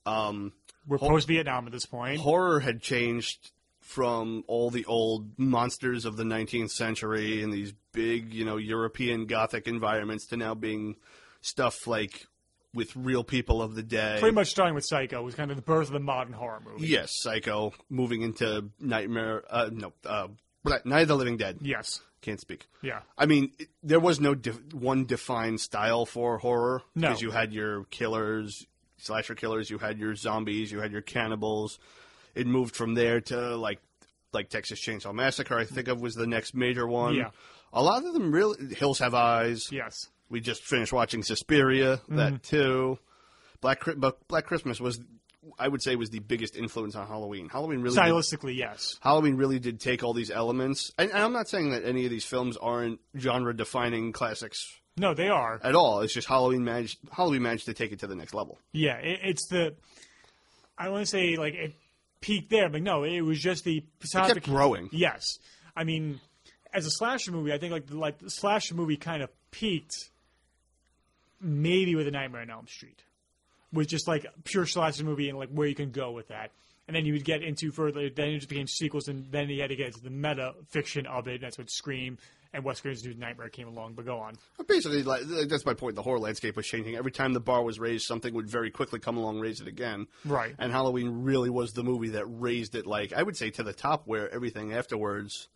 [0.05, 0.53] Um,
[0.87, 2.19] we're post Vietnam at this point.
[2.19, 8.33] horror had changed from all the old monsters of the 19th century and these big,
[8.33, 10.97] you know, European gothic environments to now being
[11.41, 12.25] stuff like
[12.73, 14.17] with real people of the day.
[14.19, 16.85] Pretty much starting with Psycho was kind of the birth of the modern horror movie.
[16.87, 20.27] Yes, Psycho, moving into Nightmare, uh, no, uh,
[20.83, 21.59] Night of the Living Dead.
[21.61, 22.01] Yes.
[22.21, 22.67] Can't speak.
[22.81, 23.01] Yeah.
[23.17, 24.35] I mean, it, there was no
[24.73, 26.81] one defined style for horror.
[26.95, 27.09] No.
[27.09, 28.65] Because you had your killers,
[28.97, 31.79] slasher killers, you had your zombies, you had your cannibals.
[32.35, 33.79] It moved from there to like
[34.33, 35.57] like Texas Chainsaw Massacre.
[35.57, 37.15] I think of was the next major one.
[37.15, 37.29] Yeah.
[37.73, 38.73] A lot of them really.
[38.75, 39.71] Hills Have Eyes.
[39.71, 40.09] Yes.
[40.29, 41.97] We just finished watching Suspiria.
[41.97, 42.15] Mm-hmm.
[42.15, 42.99] That too.
[43.61, 43.83] Black
[44.27, 44.99] Black Christmas was,
[45.59, 47.49] I would say, was the biggest influence on Halloween.
[47.49, 48.97] Halloween really did- Stylistically, yes.
[49.01, 52.11] Halloween really did take all these elements, and, and I'm not saying that any of
[52.11, 55.59] these films aren't genre-defining classics No, they are.
[55.63, 56.01] at all.
[56.01, 58.57] It's just Halloween managed Halloween managed to take it to the next level.
[58.71, 59.75] Yeah, it, it's the.
[60.77, 61.73] I want to say like it
[62.21, 64.89] peaked there, but no, it was just the It kept growing.
[64.91, 65.39] Yes,
[65.75, 66.19] I mean,
[66.73, 70.09] as a slasher movie, I think like the, like the slasher movie kind of peaked,
[71.41, 73.01] maybe with a Nightmare on Elm Street,
[73.73, 76.51] with just like pure slasher movie and like where you can go with that.
[76.87, 78.09] And then you would get into further.
[78.09, 81.05] Then it just became sequels, and then you had to get into the meta fiction
[81.05, 81.35] of it.
[81.35, 82.17] And That's what Scream
[82.53, 83.95] and Wes Craven's New Nightmare came along.
[83.95, 84.37] But go on.
[84.69, 85.95] Basically, like, that's my point.
[85.95, 86.95] The horror landscape was changing.
[86.95, 90.07] Every time the bar was raised, something would very quickly come along, raise it again.
[90.23, 90.55] Right.
[90.57, 92.87] And Halloween really was the movie that raised it.
[92.87, 95.49] Like I would say to the top, where everything afterwards.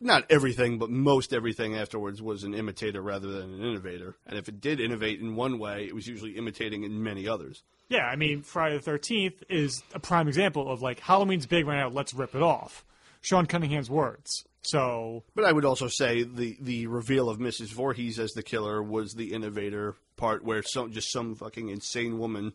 [0.00, 4.16] Not everything, but most everything afterwards was an imitator rather than an innovator.
[4.26, 7.62] And if it did innovate in one way, it was usually imitating in many others.
[7.88, 11.78] Yeah, I mean, Friday the Thirteenth is a prime example of like Halloween's big right
[11.78, 11.88] now.
[11.88, 12.84] Let's rip it off.
[13.22, 14.44] Sean Cunningham's words.
[14.62, 17.72] So But I would also say the the reveal of Mrs.
[17.72, 22.52] Voorhees as the killer was the innovator part, where some just some fucking insane woman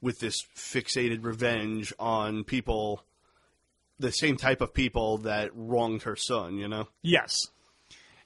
[0.00, 3.04] with this fixated revenge on people,
[4.02, 6.88] the same type of people that wronged her son, you know.
[7.02, 7.46] yes,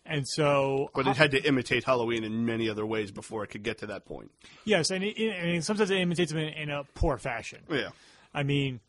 [0.05, 3.63] and so But it had to imitate Halloween in many other ways before it could
[3.63, 4.31] get to that point.
[4.65, 7.61] yes, and, it, and sometimes it imitates them in, in a poor fashion.
[7.71, 7.89] Yeah.
[8.35, 8.81] I mean,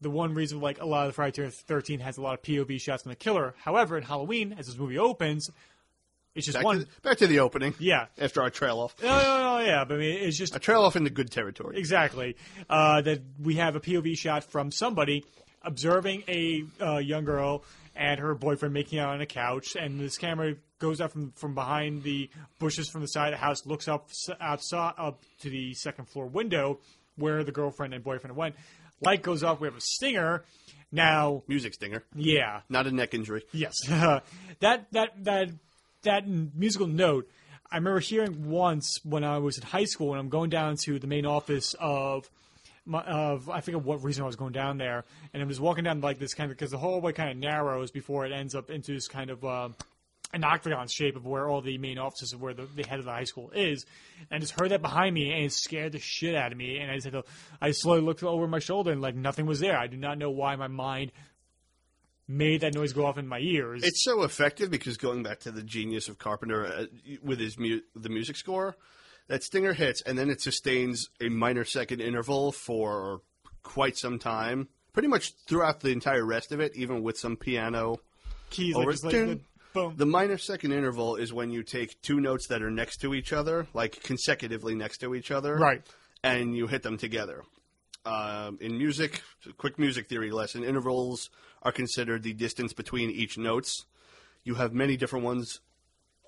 [0.00, 2.42] the one reason like a lot of the Friday the Thirteenth has a lot of
[2.42, 3.54] POV shots on the killer.
[3.58, 5.50] However, in Halloween, as this movie opens,
[6.34, 6.80] it's just Back, one.
[6.80, 7.74] to, back to the opening.
[7.78, 8.06] Yeah.
[8.18, 8.94] After our trail off.
[9.02, 11.78] No, no, no, yeah, but I mean, it's just A trail off into good territory.
[11.78, 12.36] Exactly.
[12.68, 15.24] Uh, that we have a POV shot from somebody
[15.64, 17.64] observing a uh, young girl
[17.96, 21.54] and her boyfriend making out on a couch, and this camera goes up from, from
[21.54, 24.08] behind the bushes from the side of the house, looks up
[24.40, 26.78] outside up to the second floor window
[27.16, 28.54] where the girlfriend and boyfriend went.
[29.00, 29.60] Light goes off.
[29.60, 30.44] We have a stinger.
[30.90, 32.04] Now, Music stinger.
[32.14, 33.42] yeah, Not a neck injury.
[33.52, 34.22] Yes, that
[34.60, 35.50] that that
[36.02, 37.28] that musical note.
[37.70, 40.98] I remember hearing once when I was in high school, when I'm going down to
[40.98, 42.28] the main office of.
[42.86, 45.84] My, of I forget what reason I was going down there, and I'm just walking
[45.84, 48.70] down like this kind of because the hallway kind of narrows before it ends up
[48.70, 49.70] into this kind of uh,
[50.34, 53.06] an octagon shape of where all the main offices of where the, the head of
[53.06, 53.86] the high school is,
[54.30, 56.78] and I just heard that behind me, and it scared the shit out of me.
[56.78, 57.24] And I just had to,
[57.60, 59.78] I slowly looked over my shoulder, and like nothing was there.
[59.78, 61.12] I do not know why my mind
[62.26, 63.82] made that noise go off in my ears.
[63.84, 66.84] It's so effective because going back to the genius of Carpenter uh,
[67.22, 68.76] with his mu- the music score,
[69.28, 73.20] that stinger hits and then it sustains a minor second interval for
[73.62, 77.96] quite some time, pretty much throughout the entire rest of it, even with some piano.
[78.50, 79.40] keys over like, like the,
[79.72, 79.94] boom.
[79.96, 83.32] The minor second interval is when you take two notes that are next to each
[83.32, 85.82] other, like consecutively next to each other, Right.
[86.22, 87.42] and you hit them together.
[88.06, 89.22] Um, in music,
[89.56, 91.30] quick music theory lesson, intervals
[91.62, 93.86] are considered the distance between each notes.
[94.44, 95.60] You have many different ones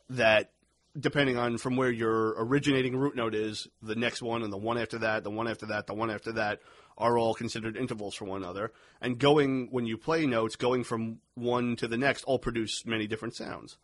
[0.09, 0.53] that,
[0.99, 4.79] depending on from where your originating root note is, the next one and the one
[4.79, 6.61] after that, the one after that, the one after that,
[6.99, 8.73] are all considered intervals for one another.
[9.01, 13.07] And going, when you play notes, going from one to the next all produce many
[13.07, 13.77] different sounds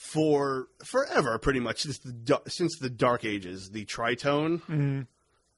[0.00, 3.70] for forever, pretty much since the since the Dark Ages.
[3.70, 5.00] The tritone mm-hmm.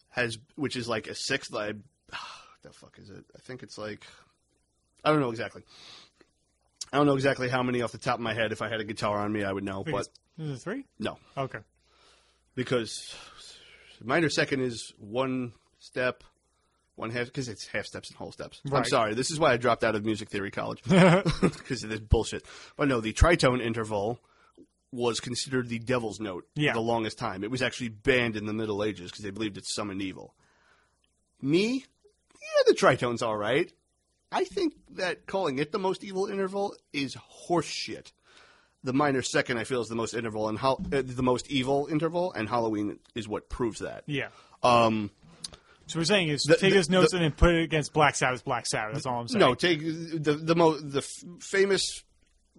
[0.09, 1.53] has, which is like a sixth.
[2.63, 3.25] What the fuck is it?
[3.35, 4.05] I think it's like,
[5.05, 5.63] I don't know exactly.
[6.93, 8.53] I don't know exactly how many off the top of my head.
[8.53, 10.09] If I had a guitar on me, I would know, I but
[10.39, 10.85] is it three?
[10.99, 11.59] no, Okay.
[12.55, 13.15] because
[14.03, 16.25] minor second is one step,
[16.97, 18.61] one half, because it's half steps and whole steps.
[18.67, 18.87] I'm Right.
[18.87, 19.15] sorry.
[19.15, 22.45] This is why I dropped out of music theory college because of this bullshit.
[22.77, 24.21] But no, the tritone interval
[24.91, 26.73] was considered the devil's note Yeah.
[26.73, 27.45] for the longest time.
[27.45, 30.35] It was actually banned in the Middle Ages because they believed it summoned evil.
[31.41, 31.85] Me,
[32.35, 33.73] yeah, the tritone's all right.
[34.31, 37.17] I think that calling it the most evil interval is
[37.49, 38.13] horseshit.
[38.85, 41.87] The minor second, I feel, is the most interval and hol- uh, the most evil
[41.91, 44.03] interval, and Halloween is what proves that.
[44.07, 44.29] Yeah.
[44.63, 45.11] Um,
[45.87, 47.93] So we're saying is The- take the- those notes the- and then put it against
[47.93, 48.45] Black Sabbath.
[48.45, 48.95] Black Sabbath.
[48.95, 49.41] That's all I'm saying.
[49.41, 52.03] no, take the the mo- the f- famous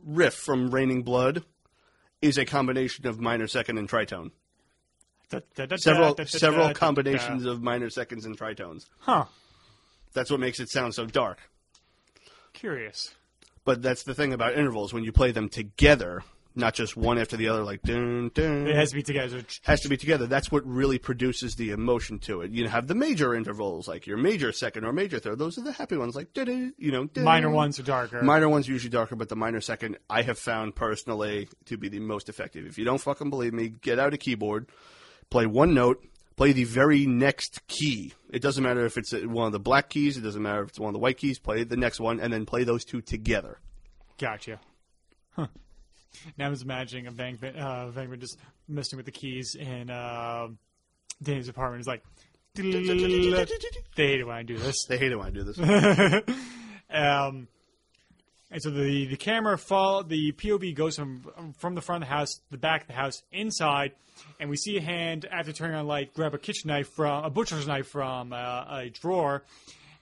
[0.05, 1.43] riff from Raining Blood
[2.21, 4.32] is a combination of minor second and tritone.
[5.30, 8.86] Da- da- da- Several several combinations of minor seconds and tritones.
[8.99, 9.26] Huh.
[10.13, 11.39] That's what makes it sound so dark.
[12.53, 13.13] Curious.
[13.66, 17.38] But that's the thing about intervals when you play them together, not just one after
[17.38, 18.68] the other, like dun dun.
[18.68, 19.41] It has to be together.
[19.64, 20.28] has to be together.
[20.28, 22.51] That's what really produces the emotion to it.
[22.51, 25.39] You have the major intervals, like your major second or major third.
[25.39, 27.05] Those are the happy ones, like du-du, you know.
[27.05, 27.22] du-du.
[27.22, 28.22] Minor ones are darker.
[28.22, 31.88] Minor ones are usually darker, but the minor second I have found personally to be
[31.88, 32.66] the most effective.
[32.66, 34.68] If you don't fucking believe me, get out a keyboard,
[35.30, 36.03] play one note,
[36.36, 38.13] play the very next key.
[38.31, 40.79] It doesn't matter if it's one of the black keys, it doesn't matter if it's
[40.79, 43.59] one of the white keys, play the next one, and then play those two together.
[44.17, 44.59] Gotcha.
[45.31, 45.47] Huh.
[46.38, 50.47] Now I'm just imagining a Venkman, uh, just messing with the keys in uh,
[51.21, 51.79] Danny's apartment.
[51.79, 52.03] He's like,
[52.55, 52.63] they
[53.95, 54.86] hate it when I do this.
[54.88, 55.57] They hate it when I do this.
[56.89, 57.47] Um,
[58.54, 62.16] and so the the camera fall the POV goes from from the front of the
[62.16, 63.93] house, the back of the house, inside,
[64.39, 67.32] and we see a hand after turning on light grab a kitchen knife from a
[67.32, 68.38] butcher's knife from uh,
[68.70, 69.43] a drawer.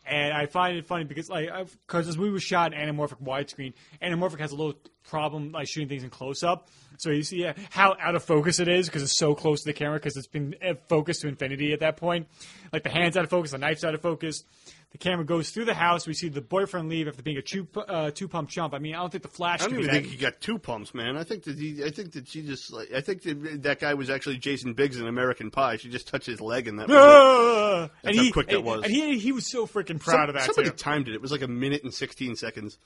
[0.06, 1.50] And I find it funny because like
[1.88, 4.76] because this movie was shot in anamorphic widescreen, anamorphic has a little
[5.08, 6.68] problem like shooting things in close up.
[6.98, 9.68] So you see uh, how out of focus it is because it's so close to
[9.68, 12.28] the camera because it's been uh, focused to infinity at that point.
[12.74, 14.44] Like the hands out of focus, the knife's out of focus.
[14.92, 16.06] The camera goes through the house.
[16.06, 18.74] We see the boyfriend leave after being a two uh, two pump chump.
[18.74, 19.62] I mean, I don't think the flash.
[19.62, 21.16] I don't even think he got two pumps, man.
[21.16, 23.94] I think that he, I think that she just, like, I think that that guy
[23.94, 25.78] was actually Jason Biggs in American Pie.
[25.78, 27.00] She just touched his leg, and that was it.
[27.02, 27.90] Ah!
[28.04, 28.84] and how he, quick that and- was.
[28.84, 30.76] And he he was so freaking proud of that Somebody too.
[30.76, 31.14] timed it.
[31.16, 32.78] It was like a minute and sixteen seconds.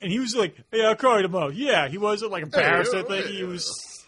[0.00, 2.94] And he was like, "Yeah, him out." Yeah, he wasn't like embarrassed.
[2.94, 4.06] I think he was.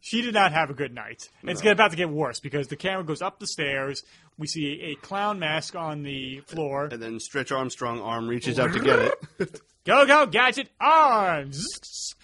[0.00, 1.28] She did not have a good night.
[1.42, 4.02] And It's about to get worse because the camera goes up the stairs.
[4.38, 6.88] We see a clown mask on the floor.
[6.90, 9.60] And then Stretch Armstrong arm reaches out to get it.
[9.84, 12.14] Go, go, gadget, arms!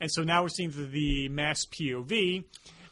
[0.00, 2.42] And so now we're seeing the, the mass POV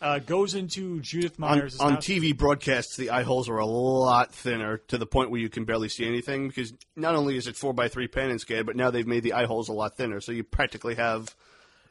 [0.00, 2.06] uh, goes into Judith on, Myers' on house.
[2.06, 5.64] TV broadcasts, the eye holes are a lot thinner to the point where you can
[5.64, 8.76] barely see anything because not only is it four by three pan and scan, but
[8.76, 11.34] now they've made the eye holes a lot thinner, so you practically have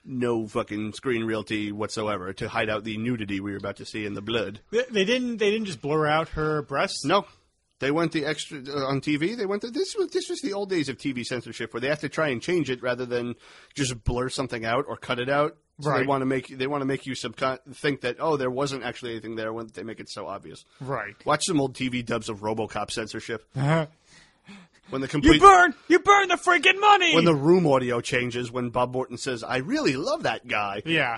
[0.04, 4.06] no fucking screen realty whatsoever to hide out the nudity we were about to see
[4.06, 4.60] in the blood.
[4.72, 5.38] They, they didn't.
[5.38, 7.06] They didn't just blur out her breasts.
[7.06, 7.26] No.
[7.80, 9.36] They went the extra uh, on TV.
[9.36, 11.88] They went the, this was this was the old days of TV censorship where they
[11.88, 13.36] have to try and change it rather than
[13.74, 15.58] just blur something out or cut it out.
[15.80, 18.52] So they want to make they want to make you subcon- think that oh there
[18.52, 20.64] wasn't actually anything there when they make it so obvious.
[20.80, 21.16] Right.
[21.26, 23.44] Watch some old TV dubs of RoboCop censorship.
[24.92, 25.74] when the You burn.
[25.88, 27.16] You burn the freaking money.
[27.16, 30.82] when the room audio changes when Bob Morton says I really love that guy.
[30.86, 31.18] yeah.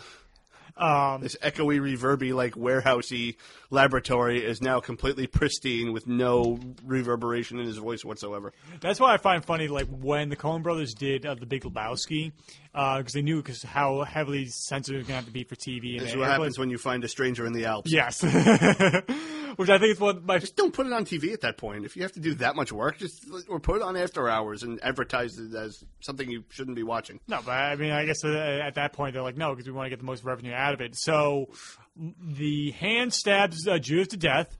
[0.75, 3.35] Um, This echoey, reverby, like warehousey
[3.69, 8.53] laboratory is now completely pristine with no reverberation in his voice whatsoever.
[8.81, 12.31] That's why I find funny, like when the Coen Brothers did uh, the Big Lebowski,
[12.73, 15.93] because they knew because how heavily sensitive it's gonna have to be for TV.
[15.93, 17.91] And This is what happens when you find a stranger in the Alps.
[17.91, 18.23] Yes,
[19.55, 21.85] which I think is what my Just don't put it on TV at that point.
[21.85, 24.63] If you have to do that much work, just or put it on after hours
[24.63, 27.19] and advertise it as something you shouldn't be watching.
[27.27, 29.73] no, but I mean, I guess uh, at that point they're like, no, because we
[29.73, 30.95] want to get the most revenue out of it.
[30.95, 31.49] So
[31.95, 34.57] the hand stabs uh, Judith to death,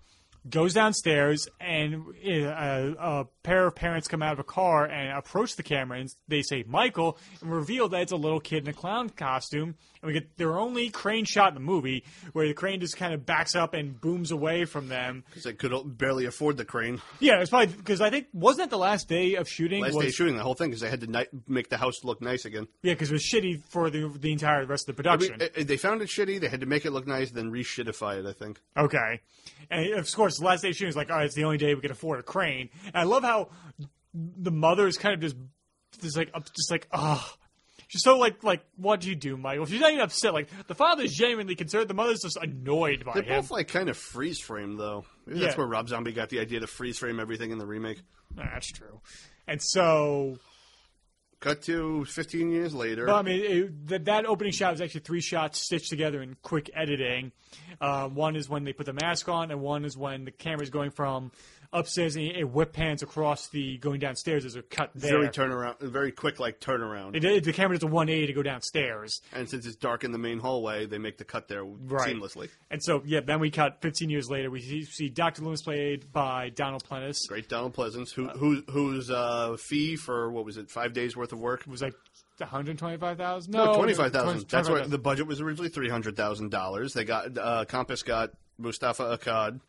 [0.50, 5.56] goes downstairs, and uh, a pair of parents come out of a car and approach
[5.56, 8.74] the camera, and they say Michael, and reveal that it's a little kid in a
[8.74, 9.76] clown costume.
[10.02, 13.14] And we get their only crane shot in the movie, where the crane just kind
[13.14, 15.24] of backs up and booms away from them.
[15.30, 17.02] Because they could barely afford the crane.
[17.20, 19.82] Yeah, it's probably because I think wasn't that the last day of shooting?
[19.82, 21.78] Last was, day of shooting the whole thing because they had to ni- make the
[21.78, 22.68] house look nice again.
[22.82, 25.68] Yeah, because it was shitty for the the entire rest of the I mean, production.
[25.68, 26.40] they found it shitty.
[26.42, 28.26] They had to make it look nice, then re-shitify it.
[28.26, 28.60] I think.
[28.78, 29.22] Okay.
[29.74, 31.58] And of course, the last day of shooting is like, all right, it's the only
[31.58, 32.70] day we can afford a crane.
[32.88, 33.50] And I love how
[34.14, 35.36] the mother is kind of just,
[36.02, 37.34] just like, just like, oh.
[37.90, 39.68] She's so like, like, what do you do, Michael?
[39.68, 40.34] She's not even upset.
[40.34, 41.88] Like, the father's genuinely concerned.
[41.88, 43.14] The mother's just annoyed by it.
[43.26, 43.42] They're him.
[43.42, 45.06] both like kind of freeze frame though.
[45.28, 45.46] Maybe Yeah.
[45.46, 48.02] that's where Rob Zombie got the idea to freeze frame everything in the remake.
[48.36, 49.00] That's true.
[49.48, 50.38] And so,
[51.44, 53.06] Cut to 15 years later.
[53.06, 56.38] But I mean, it, that, that opening shot was actually three shots stitched together in
[56.42, 57.34] quick editing.
[57.82, 60.70] Uh, one is when they put the mask on, and one is when the camera's
[60.70, 61.34] going from
[61.74, 64.44] upstairs and it whip pans across the going downstairs.
[64.44, 65.12] There's a cut there.
[65.12, 67.16] very turnaround, very quick like turnaround.
[67.16, 69.22] It- it- the camera does a 180 to go downstairs.
[69.34, 72.16] and since it's dark in the main hallway, they make the cut there Right.
[72.16, 72.50] seamlessly.
[72.70, 74.50] And so, yeah, then we cut 15 years later.
[74.52, 75.42] We see, see Dr.
[75.42, 77.28] Loomis played by Donald Pleasence.
[77.28, 81.34] Great Donald Pleasence, who, who whose uh, fee for what was it, five days worth
[81.34, 81.64] of work?
[81.68, 81.96] Was like
[82.40, 83.52] 125,000?
[83.52, 84.42] No, No, twenty five thousand.
[84.50, 84.92] That's what 25,000.
[84.92, 86.94] the budget was originally three hundred thousand dollars.
[86.94, 89.60] They got uh, Compass got Moustapha Akkad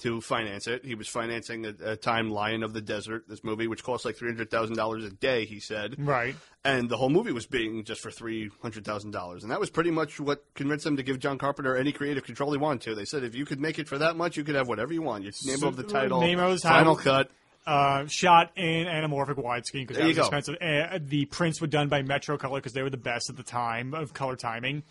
[0.00, 0.84] to finance it.
[0.84, 4.16] He was financing a, a time Lion of the Desert, this movie, which cost like
[4.16, 5.44] three hundred thousand dollars a day.
[5.44, 6.34] He said, Right.
[6.64, 9.70] and the whole movie was being just for three hundred thousand dollars, and that was
[9.70, 12.94] pretty much what convinced them to give John Carpenter any creative control he wanted to.
[12.94, 15.02] They said, if you could make it for that much, you could have whatever you
[15.02, 15.22] want.
[15.24, 17.30] Your name So- of the title, name of the final cut.
[17.66, 20.22] Uh, shot in anamorphic widescreen because that was go.
[20.24, 20.56] expensive.
[20.60, 23.42] Uh, the prints were done by Metro Color because they were the best at the
[23.42, 24.82] time of color timing.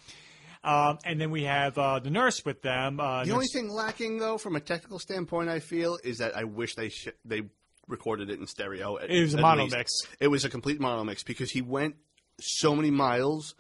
[0.64, 3.00] Um, and then we have uh, the nurse with them.
[3.00, 6.46] Uh, The only thing lacking, though, from a technical standpoint, I feel, is that I
[6.46, 7.42] wish they sh- they
[7.88, 8.98] recorded it in stereo.
[8.98, 9.76] At, It was a mono least.
[9.76, 9.92] mix.
[10.22, 11.96] It was a complete mono mix because he went
[12.40, 13.56] so many miles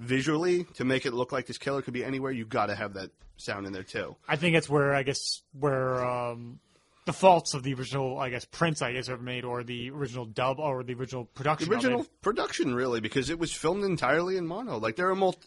[0.00, 2.32] visually to make it look like this killer could be anywhere.
[2.32, 4.16] You got to have that sound in there too.
[4.26, 5.20] I think it's where I guess
[5.58, 6.58] where um,
[7.04, 10.24] the faults of the original, I guess, prints I guess ever made, or the original
[10.24, 11.68] dub, or the original production.
[11.68, 14.78] The original production, really, because it was filmed entirely in mono.
[14.78, 15.46] Like there are multi-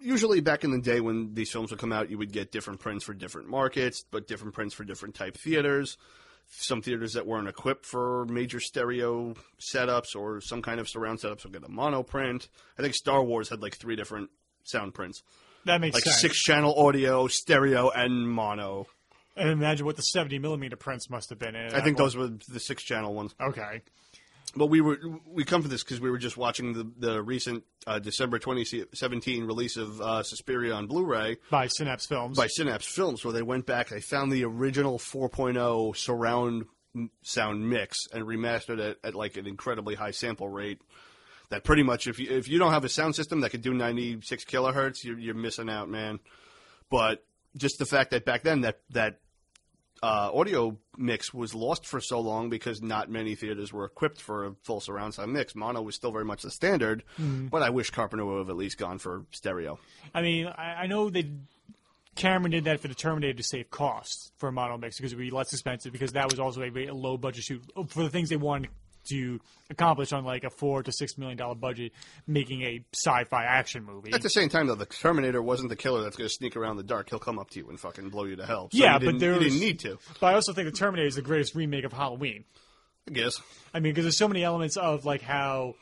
[0.00, 2.80] usually back in the day when these films would come out, you would get different
[2.80, 5.96] prints for different markets, but different prints for different type theaters.
[6.48, 11.42] Some theaters that weren't equipped for major stereo setups or some kind of surround setups
[11.44, 12.48] would get a mono print.
[12.78, 14.30] I think Star Wars had like three different
[14.62, 15.22] sound prints,
[15.64, 16.20] That makes like sense.
[16.20, 18.86] six channel audio, stereo, and mono.
[19.36, 21.74] And imagine what the 70 millimeter prints must have been in.
[21.74, 23.34] I think those were the six channel ones.
[23.40, 23.82] Okay.
[24.56, 27.64] But we were we come to this because we were just watching the the recent
[27.86, 32.36] uh, December 2017 release of uh, Suspiria on Blu-ray By Synapse Films.
[32.38, 33.88] by Synapse Films, where they went back.
[33.88, 36.66] They found the original 4.0 surround
[37.22, 40.80] sound mix and remastered it at like an incredibly high sample rate.
[41.50, 43.72] That pretty much, if you if you don't have a sound system that could do
[43.74, 46.18] 96 kilohertz, you're, you're missing out, man.
[46.90, 47.24] But
[47.56, 49.20] just the fact that back then that that
[50.02, 54.46] uh, audio mix was lost for so long because not many theaters were equipped for
[54.46, 55.54] a full surround sound mix.
[55.54, 58.78] Mono was still very much the standard, but I wish Carpenter would have at least
[58.78, 59.78] gone for stereo.
[60.14, 61.26] I mean, I, I know that
[62.14, 65.16] Cameron did that for the Terminator to save costs for a mono mix because it
[65.16, 68.10] would be less expensive because that was also a very low budget shoot for the
[68.10, 68.70] things they wanted
[69.06, 69.40] to
[69.70, 71.92] accomplish on like a four to six million dollar budget,
[72.26, 74.12] making a sci-fi action movie.
[74.12, 76.76] At the same time, though, the Terminator wasn't the killer that's going to sneak around
[76.76, 77.10] the dark.
[77.10, 78.68] He'll come up to you and fucking blow you to hell.
[78.72, 79.98] So Yeah, but didn't, there's- didn't need to.
[80.20, 82.44] but I also think the Terminator is the greatest remake of Halloween.
[83.08, 83.40] I guess.
[83.72, 85.74] I mean, because there's so many elements of like how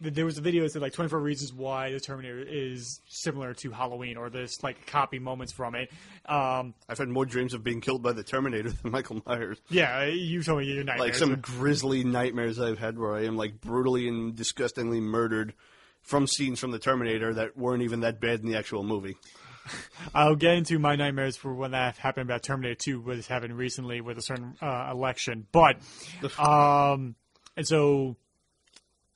[0.00, 3.70] there was a video that said like 24 reasons why the Terminator is similar to
[3.70, 5.90] Halloween, or there's like copy moments from it.
[6.26, 9.58] Um, I've had more dreams of being killed by the Terminator than Michael Myers.
[9.68, 11.00] yeah, you told me your nightmares.
[11.00, 15.54] Like some grisly nightmares I've had where I am like brutally and disgustingly murdered
[16.02, 19.16] from scenes from the Terminator that weren't even that bad in the actual movie.
[20.14, 24.00] I'll get into my nightmares for when that happened about Terminator 2, was happened recently
[24.00, 25.46] with a certain uh, election.
[25.52, 25.76] But,
[26.38, 27.14] um,
[27.56, 28.16] and so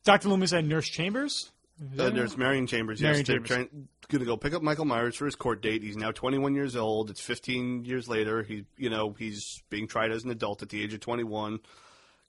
[0.05, 0.29] Dr.
[0.29, 1.51] Loomis and Nurse Chambers.
[1.99, 3.01] Uh, there's Marion Chambers.
[3.01, 3.69] Marion yes, they're Chambers.
[3.71, 5.83] trying, gonna go pick up Michael Myers for his court date.
[5.83, 7.11] He's now 21 years old.
[7.11, 8.43] It's 15 years later.
[8.43, 11.59] He, you know, he's being tried as an adult at the age of 21.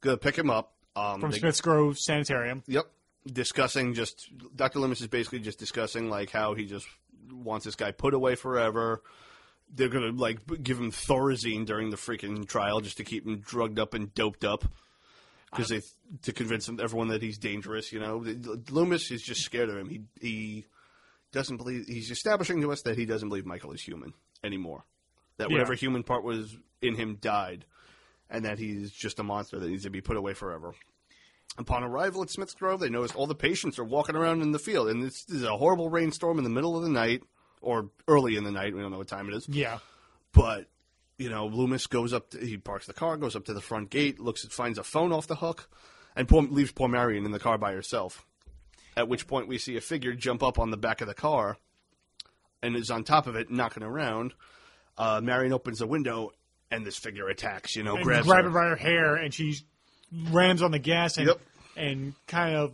[0.02, 0.74] Gonna pick him up.
[0.96, 2.64] Um, from they- Smiths Grove Sanitarium.
[2.68, 2.86] Yep.
[3.32, 4.80] Discussing just Dr.
[4.80, 6.88] Loomis is basically just discussing like how he just
[7.32, 9.02] wants this guy put away forever.
[9.74, 13.80] They're gonna like give him Thorazine during the freaking trial just to keep him drugged
[13.80, 14.66] up and doped up
[15.52, 15.82] because they
[16.24, 17.92] to convince everyone that he's dangerous.
[17.94, 18.18] You know,
[18.70, 19.90] Loomis is just scared of him.
[19.90, 20.66] He he
[21.32, 24.86] doesn't believe he's establishing to us that he doesn't believe Michael is human anymore.
[25.38, 25.56] That Yeah.
[25.56, 27.66] whatever human part was in him died,
[28.30, 30.74] and that he's just a monster that needs to be put away forever.
[31.58, 34.60] Upon arrival at Smith's Grove, they notice all the patients are walking around in the
[34.60, 37.24] field, and this is a horrible rainstorm in the middle of the night,
[37.62, 38.76] or early in the night.
[38.76, 39.48] We don't know what time it is.
[39.48, 39.80] Yeah.
[40.34, 40.68] But
[41.18, 42.30] you know, Loomis goes up.
[42.32, 45.12] To, he parks the car, goes up to the front gate, looks, finds a phone
[45.12, 45.70] off the hook,
[46.16, 48.26] and poor, leaves poor Marion in the car by herself.
[48.98, 51.58] At which point, we see a figure jump up on the back of the car,
[52.62, 54.34] and is on top of it, knocking around.
[54.98, 56.32] Uh, Marion opens the window,
[56.72, 57.76] and this figure attacks.
[57.76, 58.50] You know, and grabs grab her.
[58.52, 59.56] by her hair, and she
[60.32, 61.40] rams on the gas and Yep.
[61.76, 62.74] and kind of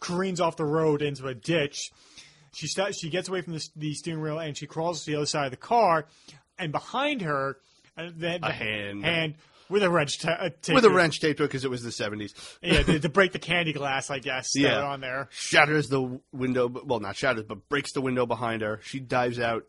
[0.00, 1.90] careens off the road into a ditch.
[2.52, 5.16] She sta she gets away from the, the steering wheel and she crawls to the
[5.16, 6.06] other side of the car,
[6.58, 7.58] and behind her,
[7.96, 9.04] uh, the, the hand.
[9.04, 9.34] hand
[9.68, 11.70] with a wrench ta- uh, taped with a to- wrench taped to it because it
[11.70, 12.34] was the seventies.
[12.62, 14.52] yeah, to, to break the candy glass, I guess.
[14.54, 14.82] that Yeah.
[14.82, 15.28] on there.
[15.32, 16.68] shatters the window.
[16.68, 18.80] Well, not shatters, but breaks the window behind her.
[18.82, 19.64] She dives out.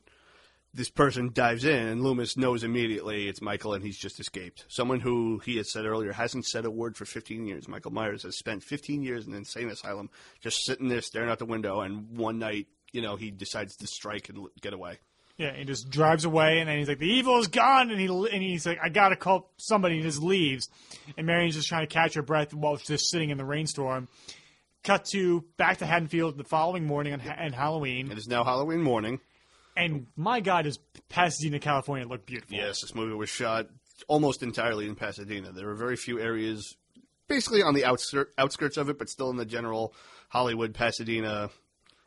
[0.73, 4.65] This person dives in, and Loomis knows immediately it's Michael, and he's just escaped.
[4.67, 7.67] Someone who he had said earlier hasn't said a word for 15 years.
[7.67, 11.39] Michael Myers has spent 15 years in an insane asylum, just sitting there staring out
[11.39, 11.81] the window.
[11.81, 14.99] And one night, you know, he decides to strike and get away.
[15.38, 18.07] Yeah, he just drives away, and then he's like, "The evil is gone," and he
[18.07, 20.67] and he's like, "I gotta call somebody," and just leaves.
[21.15, 24.07] And Marion's just trying to catch her breath while she's just sitting in the rainstorm.
[24.83, 28.43] Cut to back to Haddonfield the following morning on ha- and Halloween, It is now
[28.43, 29.19] Halloween morning.
[29.75, 30.79] and my God, does
[31.09, 32.57] Pasadena, California look beautiful?
[32.57, 33.67] Yes, this movie was shot
[34.07, 35.51] almost entirely in Pasadena.
[35.51, 36.75] There were very few areas,
[37.27, 39.93] basically on the outskirt, outskirts of it, but still in the general
[40.29, 41.49] Hollywood, Pasadena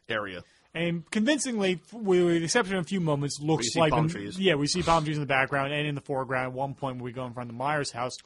[0.08, 0.42] area.
[0.74, 4.34] And convincingly, with the exception of a few moments, looks see like palm the-.
[4.38, 6.46] Yeah, we see palm trees in the background and in the foreground.
[6.46, 8.16] At one point, when we go in front of the Myers house,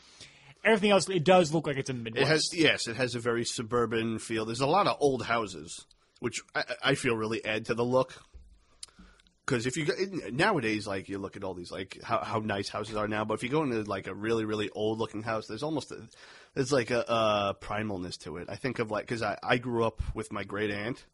[0.64, 2.30] everything else it does look like it's in the It Midwest.
[2.30, 4.44] has yes, it has a very suburban feel.
[4.44, 5.86] There's a lot of old houses,
[6.20, 8.14] which I, I feel really add to the look.
[9.46, 9.94] Because if you go
[10.32, 13.34] nowadays, like you look at all these like how, how nice houses are now, but
[13.34, 15.98] if you go into like a really really old looking house, there's almost a,
[16.54, 18.48] there's like a, a primalness to it.
[18.48, 21.04] I think of like because I, I grew up with my great aunt.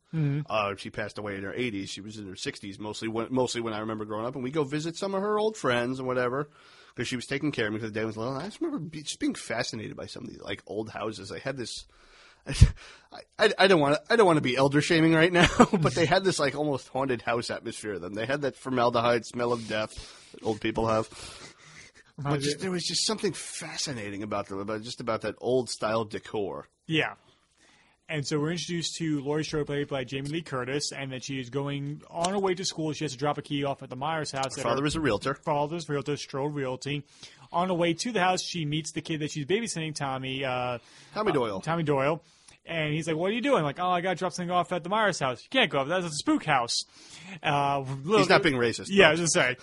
[0.48, 1.88] Uh, she passed away in her 80s.
[1.88, 4.50] She was in her 60s mostly when mostly when I remember growing up, and we
[4.50, 6.48] go visit some of her old friends and whatever.
[6.94, 8.34] Because she was taking care of me because the day was little.
[8.34, 11.30] And I just remember be, just being fascinated by some of these like old houses.
[11.30, 11.86] I had this.
[12.48, 15.48] I, I, I don't want to I don't want to be elder shaming right now,
[15.80, 17.94] but they had this like almost haunted house atmosphere.
[17.94, 19.94] to Them they had that formaldehyde smell of death
[20.32, 21.08] that old people have.
[22.22, 26.04] But just, there was just something fascinating about them, about just about that old style
[26.04, 26.68] decor.
[26.86, 27.14] Yeah.
[28.10, 31.38] And so we're introduced to Laurie Strode, played by Jamie Lee Curtis, and that she
[31.38, 32.92] is going on her way to school.
[32.92, 34.58] She has to drop a key off at the Myers house.
[34.58, 35.34] at Father her is a realtor.
[35.34, 37.04] father's realtor, Strode Realty.
[37.52, 40.44] On her way to the house, she meets the kid that she's babysitting, Tommy.
[40.44, 40.78] Uh,
[41.14, 41.60] Tommy Doyle.
[41.60, 42.20] Tommy Doyle.
[42.66, 44.70] And he's like, "What are you doing?" like, "Oh, I got to drop something off
[44.70, 45.88] at the Myers house." You can't go up.
[45.88, 46.84] That's a spook house.
[47.42, 48.88] Uh, He's not being racist.
[48.90, 49.56] Yeah, I was just saying.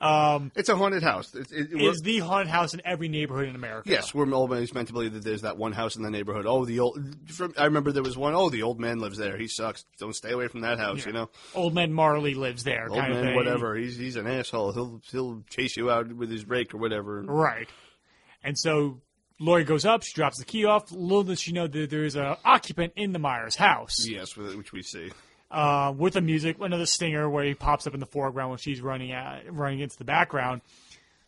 [0.00, 1.34] Um, It's a haunted house.
[1.34, 3.88] It, it, we're- the haunted house in every neighborhood in America?
[3.88, 6.44] Yes, we're always meant to believe that there's that one house in the neighborhood.
[6.46, 7.00] Oh, the old.
[7.30, 8.34] From, I remember there was one.
[8.34, 9.36] Oh, the old man lives there.
[9.38, 9.84] He sucks.
[9.98, 11.06] Don't stay away from that house.
[11.06, 12.88] You know, Old man Marley lives there.
[12.88, 13.76] old man, whatever.
[13.76, 14.72] He's he's an asshole.
[14.72, 17.22] He'll he'll chase you out with his rake or whatever.
[17.22, 17.68] Right.
[18.44, 19.00] And so
[19.42, 20.92] Laurie goes up, she drops the key off.
[20.92, 24.72] Little does she know that there is an occupant in the Myers house Yes, which
[24.72, 25.10] we see.
[25.50, 28.80] uh, with the music, another stinger where he pops up in the foreground when she's
[28.80, 30.60] running at, running into the background.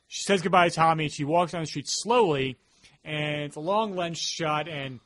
[0.07, 2.57] She says goodbye to Tommy and she walks down the street slowly,
[3.05, 5.01] and it's a long lens shot, and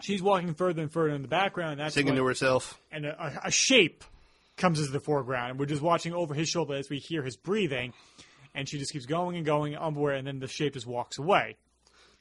[0.00, 1.78] she's walking further and further in the background.
[1.80, 2.80] That's Singing when- to herself.
[2.90, 4.02] and a, a, a shape
[4.56, 7.36] comes into the foreground, and we're just watching over his shoulder as we hear his
[7.36, 7.92] breathing.
[8.54, 11.56] And she just keeps going and going, unaware, and then the shape just walks away.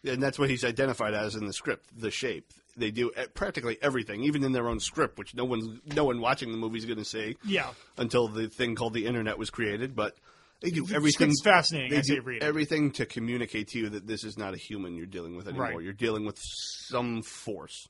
[0.08, 2.52] And that's what he's identified as in the script, the shape.
[2.78, 6.52] They do practically everything, even in their own script, which no one, no one watching
[6.52, 7.70] the movie is going to see Yeah.
[7.98, 9.96] until the thing called the internet was created.
[9.96, 10.16] But
[10.62, 11.32] they do everything.
[11.32, 14.54] script's fascinating They as you do everything to communicate to you that this is not
[14.54, 15.68] a human you're dealing with anymore.
[15.68, 15.82] Right.
[15.82, 17.88] You're dealing with some force.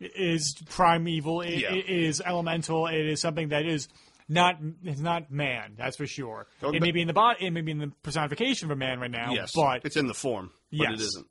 [0.00, 1.42] It is primeval.
[1.42, 1.74] It, Yeah.
[1.74, 2.86] it is elemental.
[2.86, 3.88] It is something that is
[4.28, 5.74] not it's not man.
[5.76, 6.46] That's for sure.
[6.62, 7.46] It may be in the body.
[7.46, 9.32] It may be in the personification of a man right now.
[9.32, 11.00] Yes, but it's in the form, but Yes.
[11.00, 11.26] it isn't.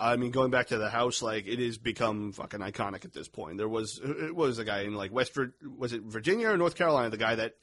[0.00, 3.28] I mean, going back to the house, like it has become fucking iconic at this
[3.28, 3.58] point.
[3.58, 5.36] There was it was a guy in like West
[5.76, 7.56] was it Virginia or North Carolina, the guy that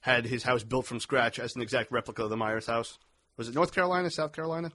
[0.00, 2.98] had his house built from scratch as an exact replica of the Myers house.
[3.36, 4.72] Was it North Carolina, South Carolina?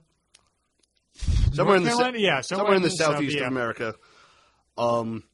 [1.52, 2.18] Somewhere in the Carolina?
[2.18, 3.42] Yeah, somewhere, in the south, southeast yeah.
[3.42, 3.94] of America.
[4.78, 5.24] Um,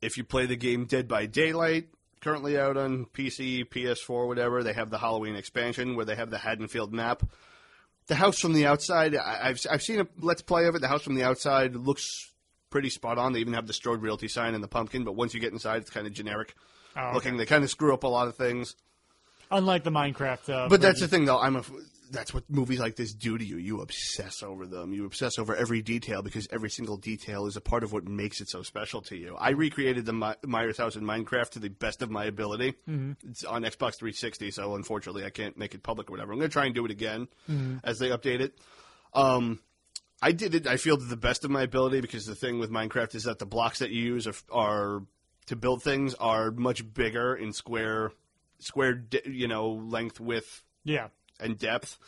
[0.00, 1.88] if you play the game Dead by Daylight,
[2.20, 6.38] currently out on PC, PS4, whatever, they have the Halloween expansion where they have the
[6.38, 7.22] Haddonfield map.
[8.06, 10.80] The house from the outside, I, I've I've seen a let's play of it.
[10.80, 12.06] The house from the outside looks
[12.70, 13.32] pretty spot on.
[13.32, 15.82] They even have the Strode Realty sign and the pumpkin, but once you get inside,
[15.82, 16.54] it's kind of generic
[16.96, 17.14] Oh, okay.
[17.14, 17.36] looking.
[17.36, 18.74] They kind of screw up a lot of things.
[19.52, 20.48] Unlike the Minecraft.
[20.52, 21.38] Uh, But that's the thing, though.
[21.38, 21.62] I'm a.
[22.10, 23.56] That's what movies like this do to you.
[23.56, 24.92] You obsess over them.
[24.92, 28.40] You obsess over every detail because every single detail is a part of what makes
[28.40, 29.36] it so special to you.
[29.38, 32.72] I recreated the My- Myers house in Minecraft to the best of my ability.
[32.88, 33.12] Mm-hmm.
[33.30, 36.32] It's on Xbox 360, so unfortunately I can't make it public or whatever.
[36.32, 37.28] I'm going to try and do it again
[37.84, 38.58] as they update it.
[39.14, 39.60] Um,
[40.22, 40.66] I did it.
[40.66, 43.38] I feel to the best of my ability because the thing with Minecraft is that
[43.38, 45.02] the blocks that you use are, are
[45.46, 48.12] to build things are much bigger in square,
[48.58, 51.08] square, you know, length, width, Yeah.
[51.40, 51.98] And depth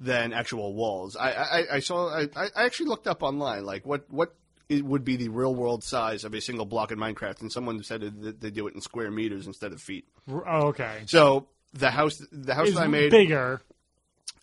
[0.00, 1.16] than actual walls.
[1.16, 2.08] I I, I saw.
[2.08, 4.34] I, I actually looked up online like what what
[4.68, 7.82] it would be the real world size of a single block in Minecraft, and someone
[7.82, 10.06] said that they do it in square meters instead of feet.
[10.30, 11.02] Oh, okay.
[11.06, 13.60] So the house the house It's that I made bigger.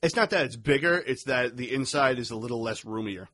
[0.02, 3.28] it's not that it's bigger, it's that the inside is a little less roomier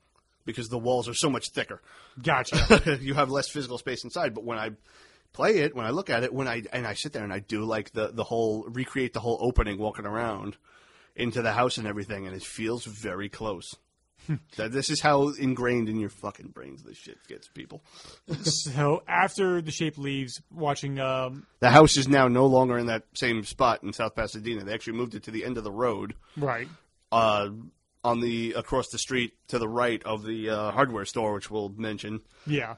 [0.46, 1.82] because the walls are so much thicker.
[2.22, 2.98] Gotcha.
[3.02, 4.34] you have less physical space inside.
[4.34, 4.72] But when I
[5.34, 7.40] play it, when I look at it, when I and I sit there and I
[7.40, 10.56] do like the the whole recreate the whole opening, walking around
[11.16, 13.76] into the house and everything, and it feels very close.
[14.58, 17.84] that this is how ingrained in your fucking brains this shit gets, people.
[18.42, 23.04] so after the shape leaves, watching um, The house is now no longer in that
[23.14, 24.64] same spot in South Pasadena.
[24.64, 26.16] They actually moved it to the end of the road.
[26.38, 26.68] right.
[27.12, 27.50] uh,
[28.04, 31.70] on the across the street to the right of the uh, hardware store, which we'll
[31.70, 32.22] mention.
[32.46, 32.76] Yeah.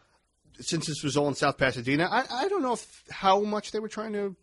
[0.60, 3.80] Since this was all in South Pasadena, I, I don't know if, how much they
[3.80, 4.36] were trying to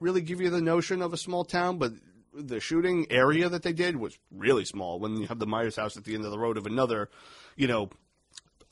[0.00, 1.92] really give you the notion of a small town, but
[2.34, 4.98] the shooting area that they did was really small.
[5.00, 7.08] When you have the Myers house at the end of the road of another,
[7.56, 7.90] you know,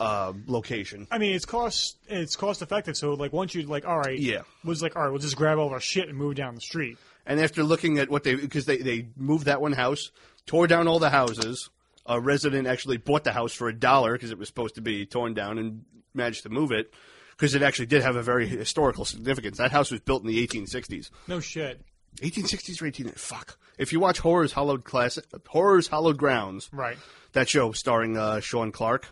[0.01, 1.09] uh, location.
[1.11, 2.97] I mean, it's cost it's cost effective.
[2.97, 4.43] So like once you like, all right, Yeah.
[4.65, 6.61] was like, all right, we'll just grab all of our shit and move down the
[6.61, 6.99] street.
[7.27, 10.11] And after looking at what they, because they, they moved that one house,
[10.47, 11.71] tore down all the houses.
[12.11, 15.05] A resident actually bought the house for a dollar because it was supposed to be
[15.05, 15.85] torn down and
[16.15, 16.95] managed to move it
[17.33, 19.59] because it actually did have a very historical significance.
[19.59, 21.11] That house was built in the 1860s.
[21.27, 21.83] No shit.
[22.17, 23.09] 1860s or 18.
[23.11, 23.59] Fuck.
[23.79, 26.99] If you watch Horror's Hollowed Classic, Horror's Hallowed Grounds, Right.
[27.33, 29.07] that show starring uh, Sean Clark,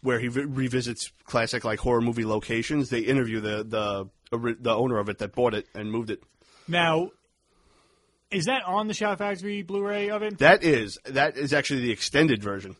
[0.00, 4.98] where he re- revisits classic like horror movie locations, they interview the the the owner
[4.98, 6.22] of it that bought it and moved it.
[6.66, 7.10] Now,
[8.30, 10.38] is that on the Shout Factory Blu-ray of it?
[10.38, 12.76] That is that is actually the extended version.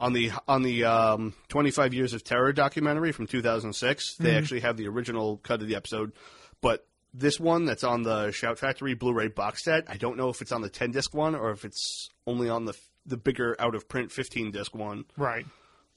[0.00, 4.76] On the on the um, 25 years of terror documentary from 2006, they actually have
[4.78, 6.12] the original cut of the episode,
[6.60, 10.40] but this one that's on the Shout Factory Blu-ray box set, I don't know if
[10.40, 12.74] it's on the 10 disc one or if it's only on the
[13.06, 15.46] the bigger out of print 15 disc one Right.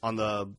[0.02, 0.52] on the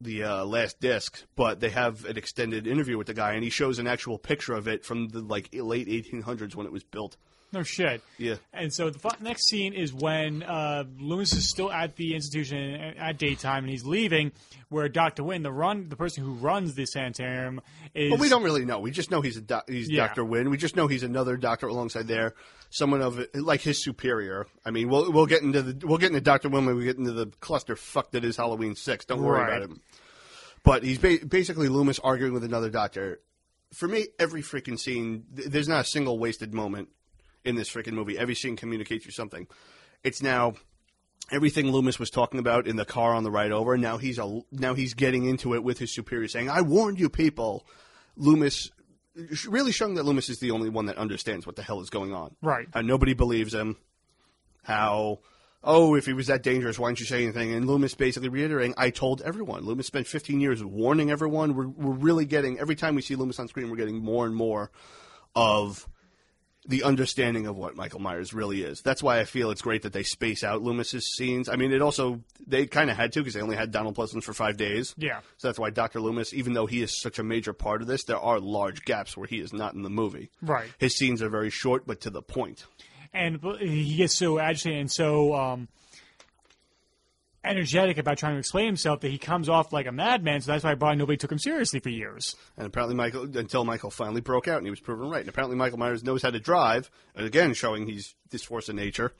[0.00, 3.48] the uh, last disc, but they have an extended interview with the guy, and he
[3.48, 7.16] shows an actual picture of it from the like late 1800s when it was built.
[7.52, 8.02] No shit.
[8.18, 8.34] Yeah.
[8.52, 12.58] And so the fu- next scene is when uh, Loomis is still at the institution
[12.98, 14.32] at daytime, and he's leaving.
[14.68, 17.60] Where Doctor Wynn, the run, the person who runs the sanitarium,
[17.94, 18.10] is.
[18.10, 18.80] But we don't really know.
[18.80, 20.06] We just know he's a doc- he's Yeah.
[20.08, 20.50] Doctor Wynn.
[20.50, 22.34] We just know he's another doctor alongside there,
[22.68, 24.48] someone of like his superior.
[24.64, 26.96] I mean, we'll we'll get into the we'll get into Doctor Wynn when we get
[26.98, 29.04] into the cluster fuck that is Halloween six.
[29.04, 29.56] Don't worry Right.
[29.56, 29.80] about him.
[30.64, 33.20] But he's ba- basically Loomis arguing with another doctor.
[33.72, 36.88] For me, every freaking scene, th- there's not a single wasted moment
[37.46, 38.18] in this freaking movie.
[38.18, 39.46] Every scene communicates you something.
[40.02, 40.54] It's now
[41.30, 43.76] everything Loomis was talking about in the car on the ride over.
[43.76, 47.08] Now he's a now he's getting into it with his superior, saying, "I warned you,
[47.08, 47.66] people."
[48.16, 48.70] Loomis
[49.46, 52.12] really showing that Loomis is the only one that understands what the hell is going
[52.12, 52.36] on.
[52.42, 52.66] Right.
[52.72, 53.76] How nobody believes him.
[54.62, 55.20] How
[55.66, 57.52] oh, if he was that dangerous, why didn't you say anything?
[57.52, 59.64] And Loomis basically reiterating, I told everyone.
[59.64, 61.54] Loomis spent 15 years warning everyone.
[61.54, 64.34] We're, we're really getting, every time we see Loomis on screen, we're getting more and
[64.34, 64.70] more
[65.34, 65.88] of
[66.68, 68.80] the understanding of what Michael Myers really is.
[68.82, 71.48] That's why I feel it's great that they space out Loomis's scenes.
[71.48, 74.24] I mean, it also, they kind of had to because they only had Donald Pleasence
[74.24, 74.94] for five days.
[74.98, 75.20] Yeah.
[75.36, 76.00] So that's why Dr.
[76.00, 79.16] Loomis, even though he is such a major part of this, there are large gaps
[79.16, 80.30] where he is not in the movie.
[80.42, 80.68] Right.
[80.78, 82.64] His scenes are very short, but to the point.
[83.12, 85.68] and he gets so agitated and so um,
[87.46, 90.40] energetic about trying to explain himself that he comes off like a madman.
[90.40, 92.36] So that's why probably nobody took him seriously for years.
[92.56, 95.20] And apparently, Michael until Michael finally broke out and he was proven right.
[95.20, 96.90] And apparently, Michael Myers knows how to drive.
[97.14, 99.12] And again, showing he's this force of nature.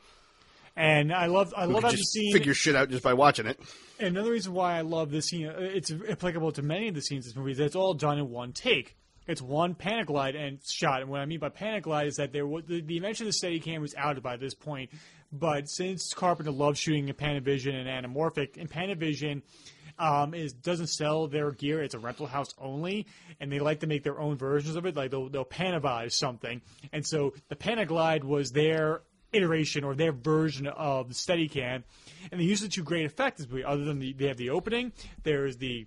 [0.76, 2.32] And I love I love how the just scene.
[2.32, 3.58] figure shit out just by watching it.
[3.98, 7.00] And another reason why I love this scene, uh, it's applicable to many of the
[7.00, 8.96] scenes in this movie, is that it's all done in one take.
[9.26, 11.00] It's one Panaglide and shot.
[11.00, 13.38] And what I mean by Panaglide is that there was, the, the invention of the
[13.46, 14.90] Steadicam was outed by this point.
[15.32, 19.42] But since Carpenter loves shooting in Panavision and anamorphic, and Panavision
[19.98, 23.06] um, is doesn't sell their gear; it's a rental house only,
[23.40, 24.96] and they like to make their own versions of it.
[24.96, 26.62] Like they'll, they'll Panavise something,
[26.92, 29.02] and so the Panaglide was their
[29.32, 31.82] iteration or their version of the Steadicam,
[32.30, 33.40] and they use it to great effect.
[33.66, 35.86] Other than the, they have the opening, there's the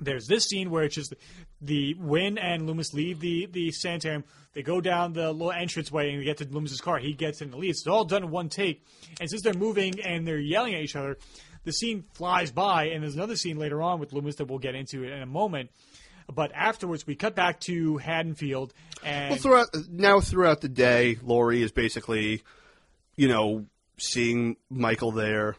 [0.00, 1.14] there's this scene where it's just
[1.60, 4.24] the Wynn and Loomis leave the the sanitarium.
[4.54, 6.98] They go down the little entranceway and we get to Loomis's car.
[6.98, 7.70] He gets in the lead.
[7.70, 8.84] It's all done in one take.
[9.20, 11.18] And since they're moving and they're yelling at each other,
[11.64, 12.86] the scene flies by.
[12.86, 15.70] And there's another scene later on with Loomis that we'll get into in a moment.
[16.32, 18.72] But afterwards, we cut back to Haddonfield
[19.04, 22.42] and Well, throughout now throughout the day, Laurie is basically,
[23.16, 23.66] you know,
[23.98, 25.56] seeing Michael there.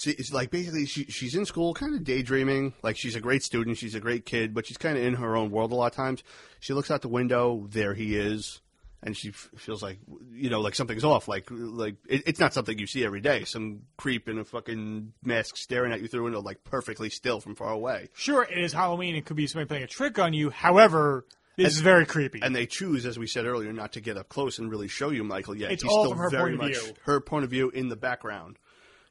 [0.00, 2.72] See, It's like basically she, she's in school, kind of daydreaming.
[2.82, 5.36] Like she's a great student, she's a great kid, but she's kind of in her
[5.36, 6.22] own world a lot of times.
[6.58, 8.62] She looks out the window, there he is,
[9.02, 9.98] and she f- feels like,
[10.32, 11.28] you know, like something's off.
[11.28, 13.44] Like, like it, it's not something you see every day.
[13.44, 17.38] Some creep in a fucking mask staring at you through a window, like perfectly still
[17.38, 18.08] from far away.
[18.14, 19.16] sure, it is Halloween.
[19.16, 20.48] It could be somebody playing a trick on you.
[20.48, 21.26] However,
[21.56, 22.40] this is very creepy.
[22.42, 25.10] and they choose, as we said earlier, not to get up close and really show
[25.10, 25.72] you Michael yet.
[25.72, 26.94] It's He's all still from her very point of much view.
[27.02, 28.58] her point of view in the background.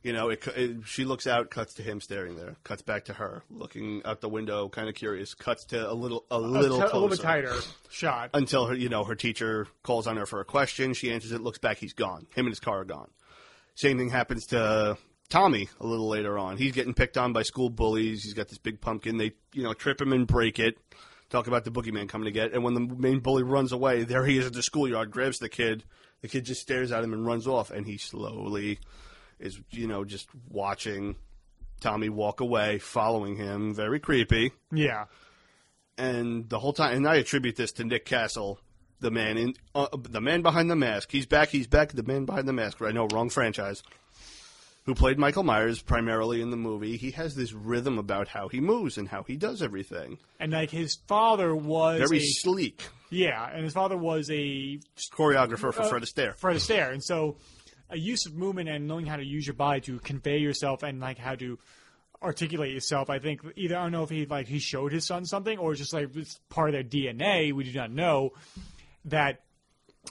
[0.02, 3.14] You know, it, it, she looks out, cuts to him staring there, cuts back to
[3.14, 6.78] her looking out the window, kind of curious, cuts to a little, a a, little,
[6.78, 7.54] t- a little bit tighter
[7.90, 8.30] shot.
[8.34, 10.94] until her, you know, her teacher calls on her for a question.
[10.94, 12.28] She answers it, looks back, he's gone.
[12.34, 13.10] Him and his car are gone.
[13.76, 14.98] Same thing happens to
[15.30, 16.56] Tommy a little later on.
[16.56, 18.24] He's getting picked on by school bullies.
[18.24, 19.18] He's got this big pumpkin.
[19.18, 20.78] They, you know, trip him and break it.
[21.30, 22.54] Talk about the boogeyman coming to get.
[22.54, 25.50] And when the main bully runs away, there he is at the schoolyard, grabs the
[25.50, 25.84] kid.
[26.22, 27.70] The kid just stares at him and runs off.
[27.70, 28.80] And he slowly
[29.40, 31.16] is, you know, just watching
[31.82, 33.74] Tommy walk away, following him.
[33.74, 35.06] Very creepy Yeah.
[35.98, 38.60] and the whole time, and I attribute this to Nick Castle,
[39.00, 41.12] the man in uh, the man behind the mask.
[41.12, 41.50] He's back.
[41.50, 41.94] He's back.
[41.94, 42.82] The man behind the mask.
[42.82, 43.82] I know, wrong franchise.
[44.86, 46.98] Who played Michael Myers primarily in the movie?
[46.98, 50.18] He has this rhythm about how he moves and how he does everything.
[50.40, 52.88] And like his father was Very a, sleek.
[53.12, 54.80] yeah, and his father was a
[55.14, 56.36] Choreographer for Uh, Fred Astaire.
[56.38, 57.38] Fred Astaire, and so
[57.90, 61.00] a use of movement and knowing how to use your body to convey yourself and
[61.00, 61.58] like how to
[62.22, 63.10] articulate yourself.
[63.10, 65.74] I think either I don't know if he like he showed his son something or
[65.74, 67.54] just like it's part of their DNA.
[67.54, 68.34] We do not know
[69.06, 69.42] that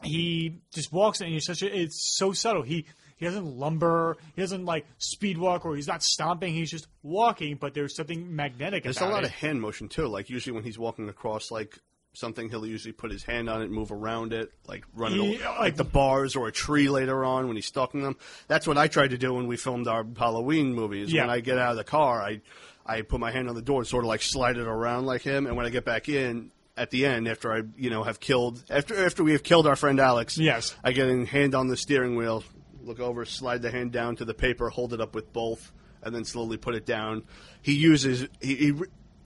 [0.02, 2.62] he just walks and he's such a it's so subtle.
[2.62, 4.16] He he doesn't lumber.
[4.36, 6.54] He doesn't like speed walk or he's not stomping.
[6.54, 7.56] He's just walking.
[7.56, 9.26] But there's something magnetic There's a lot it.
[9.26, 10.06] of hand motion too.
[10.06, 11.78] Like usually when he's walking across like
[12.18, 15.48] something, he'll usually put his hand on it, move around it, like run it, Yeah,
[15.50, 18.16] over, like- the bars or a tree later on when he's stalking them.
[18.48, 21.12] That's what I tried to do when we filmed our Halloween movies.
[21.12, 21.22] Yeah.
[21.22, 22.40] When I get out of the car, I
[22.84, 25.22] I put my hand on the door and sort of like slide it around like
[25.22, 26.50] him, and when I get back in.
[26.76, 29.74] At the end, after I, you know, have killed after after we have killed our
[29.74, 30.76] friend Alex, Yes.
[30.84, 32.44] I get a hand on the steering wheel,
[32.84, 35.72] look over, slide the hand down to the paper, hold it up with both,
[36.04, 37.24] and then slowly put it down.
[37.62, 38.72] He uses he he,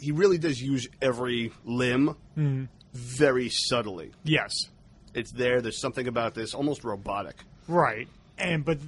[0.01, 2.65] he really does use every limb mm-hmm.
[2.93, 4.13] Very subtly.
[4.25, 4.53] yes.
[5.15, 5.61] It's there.
[5.61, 7.37] There's something about this almost robotic.
[7.69, 8.09] Right.
[8.39, 8.79] And but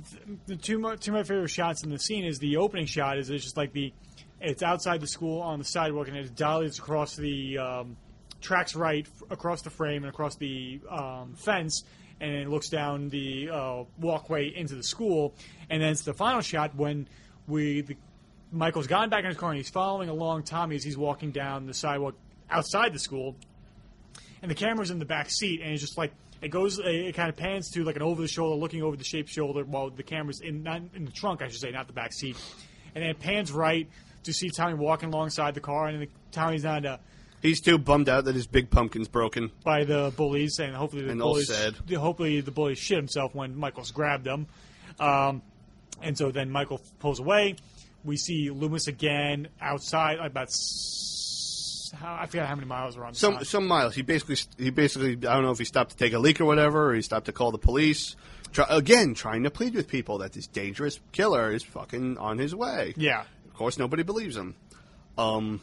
[0.46, 3.18] the two mo- two of my favorite shots in the scene is the opening shot
[3.18, 3.92] is it's just like the
[4.40, 7.98] it's outside the school on the sidewalk and it dollies across the um,
[8.40, 11.84] tracks right f- across the frame and across the um, fence
[12.22, 15.34] and it looks down the uh, walkway into the school
[15.68, 17.06] and then it's the final shot when
[17.46, 17.96] we the,
[18.50, 21.66] Michael's gotten back in his car and he's following along Tommy as he's walking down
[21.66, 22.14] the sidewalk
[22.50, 23.36] outside the school
[24.44, 27.30] and the camera's in the back seat, and it's just like it goes, it kind
[27.30, 30.02] of pans to like an over the shoulder, looking over the shaped shoulder, while the
[30.02, 32.36] camera's in not in the trunk, I should say, not the back seat,
[32.94, 33.88] and then it pans right
[34.24, 36.98] to see Tommy walking alongside the car, and then Tommy's not uh,
[37.40, 39.50] He's too bummed out that his big pumpkin's broken.
[39.64, 41.50] by the bullies, and hopefully the And bullies,
[41.96, 44.46] hopefully the bullies shit himself when Michael's grabbed them,
[45.00, 45.40] um,
[46.02, 47.56] and so then Michael pulls away.
[48.04, 50.50] We see Loomis again outside, about
[51.94, 53.14] how, I forget how many miles are on.
[53.14, 53.94] Some some miles.
[53.94, 56.44] He basically he basically I don't know if he stopped to take a leak or
[56.44, 58.16] whatever, or he stopped to call the police.
[58.52, 62.54] Try, again, trying to plead with people that this dangerous killer is fucking on his
[62.54, 62.94] way.
[62.96, 63.24] yeah.
[63.46, 64.56] Of course, nobody believes him.
[65.16, 65.60] Um,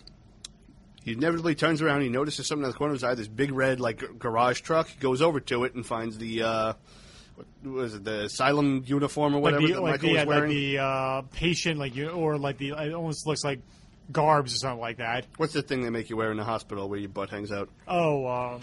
[1.03, 2.01] he inevitably turns around.
[2.01, 3.15] He notices something in the corner of his eye.
[3.15, 4.88] This big red like g- garage truck.
[4.88, 6.73] He goes over to it and finds the uh,
[7.36, 8.03] what was it?
[8.03, 11.21] The asylum uniform or whatever like the, that like Michael the, was like the uh,
[11.34, 13.59] patient, like you, or like the it almost looks like
[14.12, 15.26] garbs or something like that.
[15.38, 17.70] What's the thing they make you wear in the hospital where your butt hangs out?
[17.88, 18.62] Oh, um,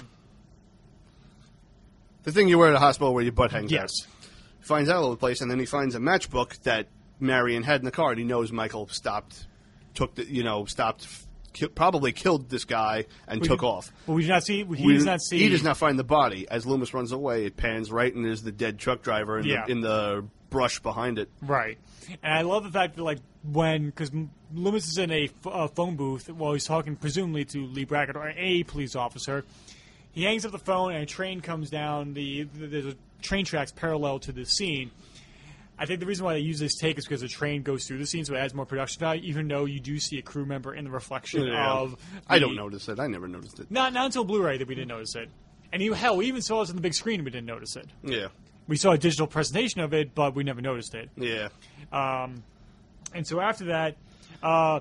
[2.25, 3.81] The thing you wear at a hospital where your butt hangs out.
[3.83, 4.29] yes, out.
[4.61, 6.89] finds out all over the place, and then he finds a matchbook that
[7.21, 9.47] Marion had in the car, and he knows Michael stopped,
[9.95, 11.09] took the, you know, stopped,
[11.53, 13.91] ki- probably killed this guy and took off.
[14.07, 14.59] Well, we do not see.
[14.59, 15.39] He We- does not see.
[15.39, 16.47] He does not find the body.
[16.49, 19.65] As Loomis runs away, it pans right, and there's the dead truck driver in, Yeah.
[19.65, 21.31] the, in the brush behind it.
[21.43, 21.79] Right.
[22.23, 24.11] And I love the fact that, like, when, because
[24.55, 28.63] Loomis is in a phone booth while he's talking, presumably to Leigh Brackett or a
[28.65, 29.45] police officer,
[30.13, 32.15] he hangs up the phone and a train comes down.
[32.15, 34.91] The, the There's a train tracks parallel to the scene.
[35.81, 37.99] I think the reason why they use this take is because the train goes through
[37.99, 40.45] the scene, so it adds more production value, even though you do see a crew
[40.45, 41.73] member in the reflection Yeah.
[41.73, 41.97] of.
[42.27, 42.99] I don't notice it.
[42.99, 43.71] I never noticed it.
[43.71, 45.29] Not, not until Blu ray that we didn't notice it.
[45.73, 47.77] And you, hell, we even saw this on the big screen and we didn't notice
[47.77, 47.87] it.
[48.03, 48.29] Yeah,
[48.69, 51.11] We saw a digital presentation of it, but we never noticed it.
[51.17, 51.49] yeah.
[51.91, 53.97] And so after that,
[54.43, 54.81] uh,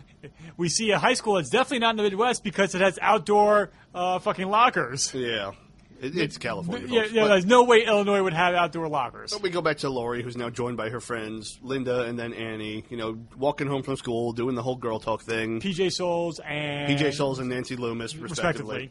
[0.56, 3.70] we see a high school that's definitely not in the Midwest because it has outdoor
[3.94, 5.14] uh, fucking lockers.
[5.14, 5.52] Yeah,
[6.00, 6.88] it, it's California.
[6.88, 7.12] Yeah, folks.
[7.12, 9.32] yeah, there's no way Illinois would have outdoor lockers.
[9.32, 12.32] But we go back to Laurie, who's now joined by her friends, Linda and then
[12.32, 12.84] Annie.
[12.90, 15.60] You know, walking home from school, doing the whole girl talk thing.
[15.60, 18.90] PJ Soles and PJ Soles and Nancy Loomis, respectively.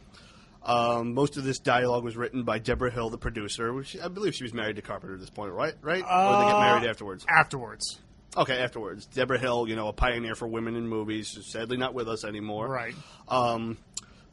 [0.68, 3.72] Um, most of this dialogue was written by Debra Hill, the producer.
[3.72, 5.74] Which I believe she was married to Carpenter at this point, right?
[5.80, 6.02] Right?
[6.04, 7.24] or did they get married afterwards?
[7.28, 7.98] Afterwards,
[8.36, 9.06] Okay, afterwards.
[9.06, 12.68] Debra Hill, you know, a pioneer for women in movies, sadly not with us anymore.
[12.68, 12.94] right?
[13.28, 13.78] Um,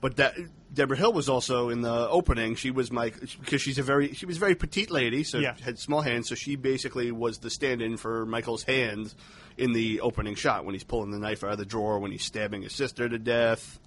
[0.02, 0.36] but that
[0.74, 2.56] Debra Hill was also in the opening.
[2.56, 5.56] She was my because she's a very she was a very petite lady, so Yeah.
[5.64, 6.28] had small hands.
[6.28, 9.16] So she basically was the stand-in for Michael's hands
[9.58, 12.26] in the opening shot when he's pulling the knife out of the drawer when he's
[12.26, 13.80] stabbing his sister to death.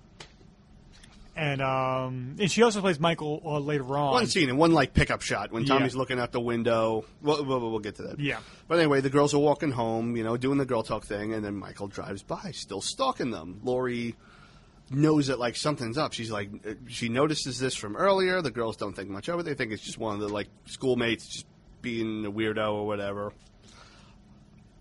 [1.38, 4.10] And um, and she also plays Michael uh, later on.
[4.12, 5.74] One scene and one like pickup shot when Yeah.
[5.74, 7.04] Tommy's looking out the window.
[7.22, 8.18] We'll, we'll, we'll get to that.
[8.18, 8.40] Yeah.
[8.66, 11.44] But anyway, the girls are walking home, you know, doing the girl talk thing, and
[11.44, 13.60] then Michael drives by, still stalking them.
[13.62, 14.16] Laurie
[14.90, 16.12] knows that like something's up.
[16.12, 18.42] She's like, uh, she notices this from earlier.
[18.42, 19.44] The girls don't think much of it.
[19.44, 21.46] They think it's just one of the like schoolmates just
[21.82, 23.32] being a weirdo or whatever.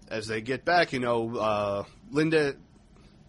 [0.10, 2.56] As they get back, you know, uh, Linda,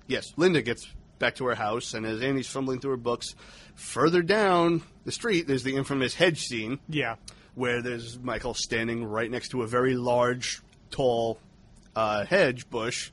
[0.06, 0.88] yes, Linda gets
[1.18, 3.34] back to her house, and as Annie's fumbling through her books,
[3.74, 7.16] further down the street, there's the infamous hedge scene Yeah,
[7.54, 10.60] where there's Michael standing right next to a very large,
[10.90, 11.38] tall
[11.96, 13.10] uh, hedge bush.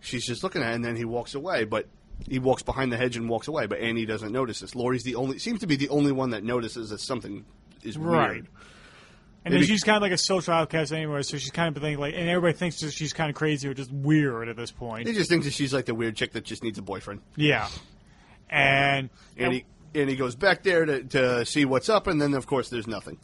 [0.00, 1.64] She's just looking at it, and then he walks away.
[1.64, 1.86] But
[2.28, 3.66] he walks behind the hedge and walks away.
[3.66, 4.74] But Annie doesn't notice this.
[4.74, 7.44] Laurie's the only seems to be the only one that notices that something
[7.82, 8.30] is Right.
[8.32, 8.48] weird.
[9.44, 12.00] And then she's kind of like a social outcast anyway, so she's kind of thinking
[12.00, 15.06] like, and everybody thinks that she's kind of crazy or just weird at this point.
[15.06, 17.20] He just thinks that she's like the weird chick that just needs a boyfriend.
[17.36, 17.68] Yeah,
[18.50, 19.64] and And he
[19.94, 22.86] and he goes back there to, to see what's up, and then of course there's
[22.86, 23.18] nothing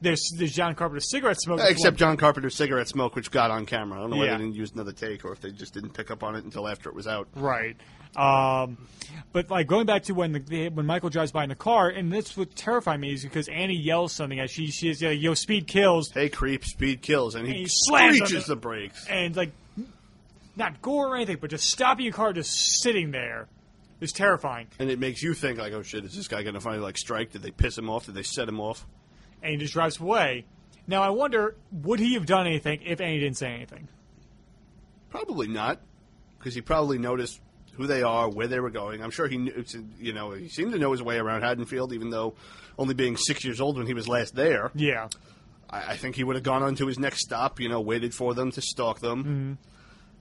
[0.00, 1.58] there's there's John Carpenter's cigarette smoke.
[1.64, 3.98] except John Carpenter's cigarette smoke, which got on camera.
[3.98, 4.36] I don't know whether Yeah.
[4.38, 6.68] they didn't use another take or if they just didn't pick up on it until
[6.68, 7.26] after it was out.
[7.34, 7.76] Right.
[8.18, 8.78] Um,
[9.32, 12.12] but like going back to when the, when Michael drives by in the car, and
[12.12, 15.66] that's what terrified me is because Annie yells something as she she's like, "Yo, speed
[15.66, 19.06] kills," Hey, creep, speed kills, and he, And he screeches the- the brakes.
[19.08, 19.52] and like
[20.56, 23.46] not gore or anything, but just stopping your car just sitting there
[24.00, 24.66] is terrifying.
[24.80, 26.98] And it makes you think like, oh shit, is this guy going to finally like
[26.98, 27.30] strike?
[27.32, 28.06] Did they piss him off?
[28.06, 28.84] Did they set him off?
[29.42, 30.46] And he just drives away.
[30.88, 33.86] Now I wonder, would he have done anything if Annie didn't say anything?
[35.10, 35.80] Probably not,
[36.38, 37.40] because he probably noticed
[37.78, 39.02] who they are, where they were going.
[39.02, 39.64] I'm sure he knew.
[39.98, 42.34] You know, he seemed to know his way around Haddonfield, even though
[42.76, 44.70] only being six years old when he was last there.
[44.74, 45.08] Yeah.
[45.70, 47.60] I, I think he would have gone on to his next stop.
[47.60, 49.24] You know, waited for them to stalk them.
[49.24, 49.52] Mm-hmm.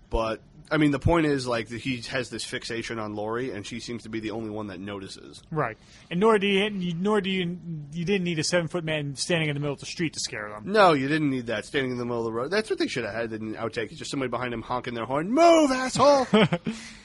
[0.10, 3.80] But I mean, the point is like he has this fixation on Laurie, and she
[3.80, 5.42] seems to be the only one that notices.
[5.50, 5.78] Right.
[6.12, 7.58] And nor do you, nor do you,
[7.94, 10.20] you didn't need a seven foot man standing in the middle of the street to
[10.20, 10.64] scare them.
[10.72, 12.52] No, you didn't need that standing in the middle of the road.
[12.52, 13.96] That's what they should have had in outtake.
[13.96, 15.32] Just somebody behind him honking their horn.
[15.32, 16.26] Move, asshole!
[16.32, 16.50] the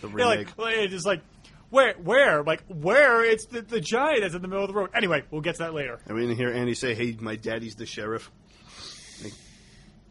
[0.02, 0.58] Yeah, remake.
[0.58, 1.20] like, it's like,
[1.70, 3.24] where, where, like, where?
[3.24, 4.90] It's the, the giant that's in the middle of the road.
[4.94, 6.00] Anyway, we'll get to that later.
[6.08, 8.30] I mean, hear Andy say, "Hey, my daddy's the sheriff."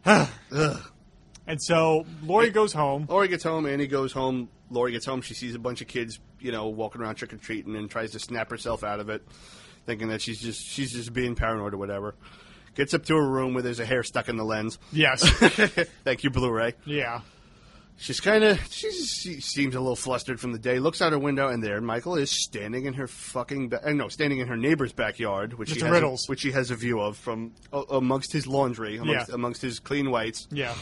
[0.04, 0.80] Like, ugh.
[1.46, 3.06] And so Laurie goes home.
[3.08, 3.66] Laurie gets home.
[3.66, 4.48] Annie goes home.
[4.70, 5.20] Laurie gets home.
[5.22, 8.12] She sees a bunch of kids, you know, walking around trick or treating, and tries
[8.12, 9.22] to snap herself out of it,
[9.86, 12.14] thinking that she's just she's just being paranoid or whatever.
[12.74, 14.78] Gets up to her room where there's a hair stuck in the lens.
[14.92, 15.28] Yes.
[16.04, 16.74] Thank you, Blu-ray.
[16.86, 17.20] yeah.
[17.98, 20.78] She's kind of she seems a little flustered from the day.
[20.78, 24.08] Looks out her window, and there Michael is standing in her fucking ba- uh, no,
[24.08, 26.26] standing in her neighbor's backyard, which she has Riddles.
[26.26, 29.34] A, which she has a view of from uh, amongst his laundry, amongst, Yeah.
[29.34, 30.48] amongst his clean whites.
[30.50, 30.74] Yeah.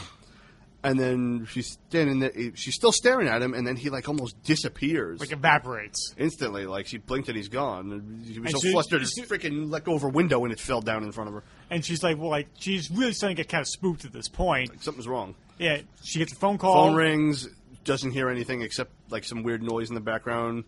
[0.83, 2.31] And then she's standing there.
[2.35, 6.15] Eh, she's still staring at him, and then he like almost disappears Like evaporates.
[6.17, 6.65] instantly.
[6.65, 7.91] Like she blinked and he's gone.
[7.91, 10.51] And She was And so she- flustered, she- freaking let go of her window, and
[10.51, 11.43] it fell down in front of her.
[11.69, 14.27] And she's like, well, like, she's really starting to get kind of spooked at this
[14.27, 14.81] point.
[14.83, 15.35] Something's wrong.
[15.59, 15.81] Yeah.
[16.03, 16.87] She gets a phone call.
[16.87, 17.47] Phone rings,
[17.83, 20.63] doesn't hear anything except like some weird noise in the background.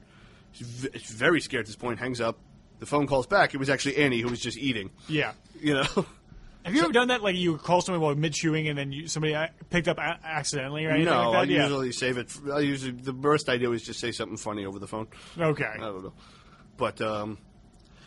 [0.52, 2.38] She's v- she's very scared at this point, hangs up.
[2.78, 3.56] The phone calls back.
[3.56, 4.92] It was actually Annie who was just eating.
[5.08, 5.32] Yeah.
[5.60, 6.06] You know?
[6.66, 7.22] Have you ever done that?
[7.22, 9.36] Like you call someone while mid chewing, and then you, somebody
[9.70, 11.52] picked up a- accidentally or anything No, like I?
[11.52, 11.64] Yeah.
[11.64, 12.32] usually save it.
[12.52, 15.08] I usually the worst idea is just say something funny over the phone.
[15.38, 15.66] Okay.
[15.66, 16.14] I don't know,
[16.78, 17.38] but um,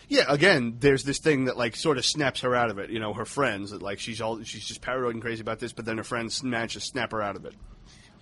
[0.09, 0.25] yeah.
[0.29, 2.89] Again, there's this thing that like sort of snaps her out of it.
[2.91, 5.73] You know, her friends that like she's all she's just paranoid and crazy about this,
[5.73, 7.55] but then her friends manage to snap her out of it.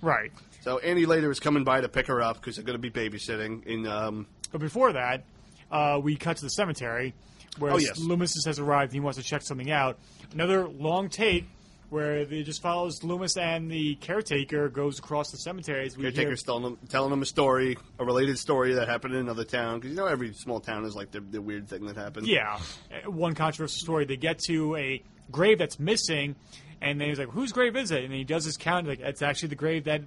[0.02, 0.32] Right.
[0.62, 2.90] So Annie later is coming by to pick her up because they're going to be
[2.90, 3.86] babysitting in.
[3.86, 5.24] Um, But before that,
[5.70, 7.14] uh, we cut to the cemetery
[7.58, 7.98] where Oh, yes.
[7.98, 8.90] Loomis has arrived.
[8.92, 9.98] and He wants to check something out.
[10.32, 11.46] Another long take
[11.90, 15.86] where it just follows Loomis and the caretaker goes across the cemetery.
[15.86, 19.20] As we hear- telling them, telling them a story, a related story that happened in
[19.20, 19.78] another town.
[19.78, 22.26] Because you know every small town is like the, the weird thing that happened.
[22.26, 22.58] Yeah,
[22.90, 24.06] uh, one controversial story.
[24.06, 26.34] They get to a grave that's missing,
[26.80, 28.86] and then he's like, "Whose grave is it?" And he does his count.
[28.86, 30.02] Like, it's actually the grave that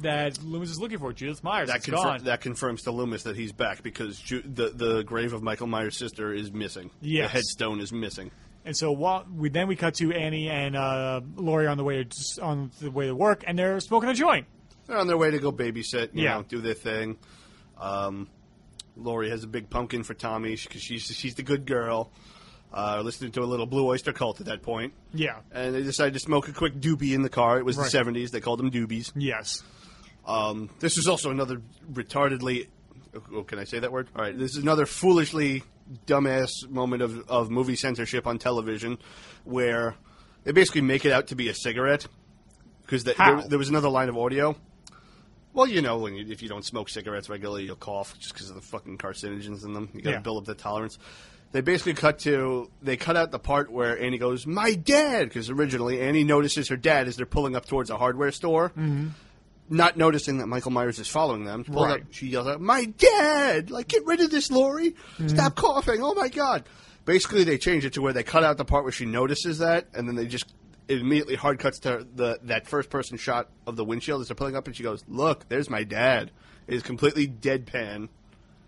[0.00, 1.68] that Loomis is looking for, Judith Myers.
[1.68, 2.24] That, confir- gone.
[2.24, 5.96] that confirms to Loomis that he's back because Ju- the the grave of Michael Myers'
[5.96, 6.90] sister is missing.
[7.00, 7.26] Yes.
[7.30, 8.30] The headstone is missing.
[8.64, 12.04] And so while we then we cut to Annie and uh, Laurie on the way
[12.04, 14.46] to, on the way to work, and they're smoking a joint.
[14.86, 16.34] They're on their way to go babysit, you Yeah.
[16.36, 17.16] know, do their thing.
[17.78, 18.28] Um,
[18.96, 22.12] Laurie has a big pumpkin for Tommy because she's she's the good girl.
[22.74, 25.40] Uh, listening to a little Blue Oyster Cult at that point, Yeah.
[25.52, 27.58] and they decided to smoke a quick doobie in the car.
[27.58, 27.90] It was Right.
[27.90, 29.12] the '70s; they called them doobies.
[29.14, 29.62] Yes.
[30.26, 31.60] Um, this is also another
[31.92, 32.68] retardedly.
[33.34, 34.08] Oh, can I say that word?
[34.16, 34.36] All right.
[34.38, 35.64] This is another foolishly
[36.06, 38.96] dumbass moment of, of movie censorship on television,
[39.44, 39.94] where
[40.44, 42.06] they basically make it out to be a cigarette
[42.82, 44.56] because the, there, there was another line of audio.
[45.52, 48.48] Well, you know, when you, if you don't smoke cigarettes regularly, you'll cough just because
[48.48, 49.90] of the fucking carcinogens in them.
[49.92, 50.20] You got to Yeah.
[50.22, 50.98] build up the tolerance.
[51.52, 55.50] They basically cut to they cut out the part where Annie goes, "My dad," because
[55.50, 59.08] originally Annie notices her dad as they're pulling up towards a hardware store Mm-hmm.
[59.68, 61.64] not noticing that Michael Myers is following them.
[61.68, 62.00] Right.
[62.00, 63.70] up, she yells out, "My dad!
[63.70, 64.90] Like, get rid of this, Laurie!
[64.92, 65.28] Mm-hmm.
[65.28, 66.02] Stop coughing!
[66.02, 66.64] Oh my god!"
[67.04, 69.88] Basically, they change it to where they cut out the part where she notices that,
[69.92, 70.46] and then they just
[70.88, 74.34] it immediately hard cuts to the that first person shot of the windshield as they're
[74.34, 76.30] pulling up, and she goes, "Look, there's my dad."
[76.66, 78.08] It is completely deadpan,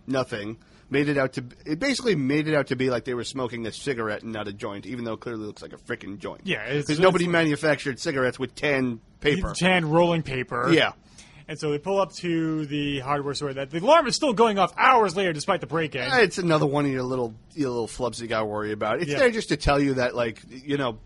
[0.06, 0.58] nothing.
[0.90, 3.66] Made it out to it basically made it out to be like they were smoking
[3.66, 6.42] a cigarette and not a joint, even though it clearly looks like a freaking joint.
[6.44, 9.54] Yeah, because nobody manufactured cigarettes with tan paper.
[9.54, 10.70] Tan rolling paper.
[10.72, 10.92] Yeah.
[11.48, 13.52] And so they pull up to the hardware store.
[13.52, 16.00] That the alarm is still going off hours later, despite the break-in.
[16.02, 19.00] Eh, It's another one of your little your little flubs you got to worry about.
[19.02, 19.18] It's Yeah.
[19.18, 20.98] there just to tell you that, like, you know,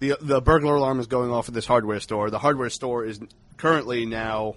[0.00, 2.30] the the burglar alarm is going off at this hardware store.
[2.30, 3.20] The hardware store is
[3.56, 4.56] currently now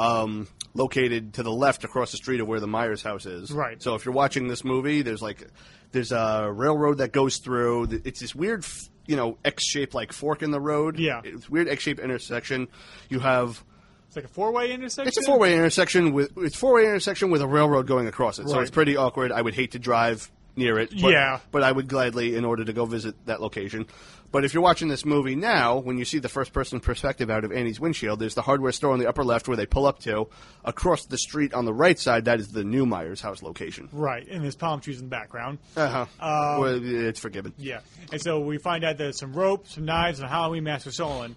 [0.00, 3.50] um, located to the left across the street of where the Myers house is.
[3.52, 3.82] Right.
[3.82, 5.46] So if you're watching this movie, there's like
[5.92, 8.00] there's a railroad that goes through.
[8.04, 8.64] It's this weird,
[9.06, 10.98] you know, X-shaped like fork in the road.
[10.98, 11.20] Yeah.
[11.24, 12.68] It's weird X-shaped intersection.
[13.08, 13.62] You have
[14.06, 15.08] It's like a four-way intersection.
[15.08, 18.38] it's a four way intersection with it's four way intersection with a railroad going across
[18.38, 18.48] it.
[18.48, 19.32] So it's pretty awkward.
[19.32, 20.90] I would hate to drive near it.
[20.90, 21.40] But, Yeah.
[21.50, 23.86] But I would gladly in order to go visit that location.
[24.32, 27.44] But if you're watching this movie now, when you see the first person perspective out
[27.44, 29.98] of Annie's windshield, there's the hardware store on the upper left where they pull up
[30.00, 30.28] to.
[30.64, 33.88] Across the street on the right side, that is the new Myers house location.
[33.92, 35.58] Right, and there's palm trees in the background.
[35.76, 36.54] Uh huh.
[36.54, 37.54] Um, well, it's forgiven.
[37.58, 37.80] Yeah,
[38.12, 40.92] and so we find out there's some rope, some knives, and a Halloween mask were
[40.92, 41.34] stolen.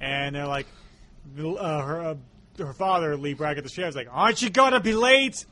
[0.00, 0.66] And they're like,
[1.38, 2.14] uh, her uh,
[2.58, 5.44] her father, Leigh Brackett, the sheriff's like, "Aren't you gonna be late?"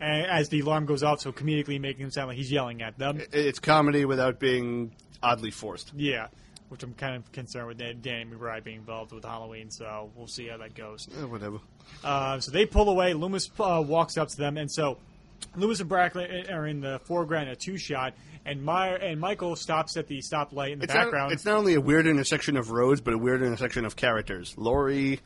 [0.00, 2.98] And as the alarm goes off, so comedically making him sound like he's yelling at
[2.98, 3.22] them.
[3.32, 4.92] It's comedy without being
[5.24, 5.92] oddly forced.
[5.96, 6.28] Yeah,
[6.68, 10.48] which I'm kind of concerned with Danny McBride being involved with Halloween, so we'll see
[10.48, 11.08] how that goes.
[11.18, 11.58] Eh, whatever.
[12.02, 13.14] Uh, so they pull away.
[13.14, 14.98] Loomis uh, walks up to them, and so
[15.56, 18.14] Loomis and Brackett are in the foreground, a two shot,
[18.44, 21.30] and Meyer and Michael stops at the stoplight in the It's background.
[21.30, 24.54] Not, it's not only a weird intersection of roads, but a weird intersection of characters.
[24.56, 25.20] Laurie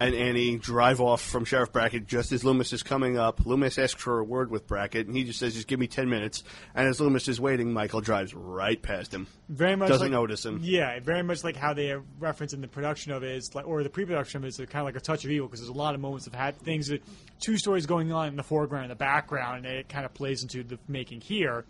[0.00, 3.46] and Annie drive off from Sheriff Brackett just as Loomis is coming up.
[3.46, 6.08] Loomis asks for a word with Brackett, and he just says, "Just give me ten
[6.08, 6.42] minutes."
[6.74, 9.26] And as Loomis is waiting, Michael drives right past him.
[9.48, 10.60] very much doesn't like, notice him.
[10.62, 13.82] Yeah, very much like how they reference in the production of it is, like, or
[13.82, 15.72] the pre-production of it is kind of like a touch of evil because there's a
[15.72, 17.02] lot of moments of had things that
[17.40, 20.42] two stories going on in the foreground and the background, and it kind of plays
[20.42, 21.64] into the making here.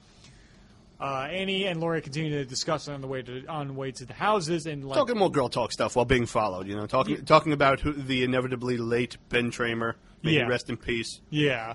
[1.02, 4.04] Uh, Annie and Laurie continue to discuss on the way to on the way to
[4.06, 6.68] the houses and like Talking more girl talk stuff while being followed.
[6.68, 9.94] You know, talking talking about who, the inevitably late Ben Tramer.
[10.22, 10.46] May Yeah.
[10.46, 11.20] rest in peace.
[11.30, 11.72] yeah,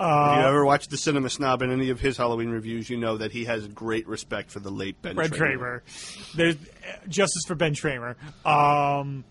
[0.00, 3.16] if you ever watched the Cinema Snob in any of his Halloween reviews, you know
[3.18, 5.82] that he has great respect for the late Ben, Ben Tramer.
[5.82, 6.34] Tramer.
[6.34, 8.16] There's uh, justice for Ben Tramer.
[8.44, 9.24] Um,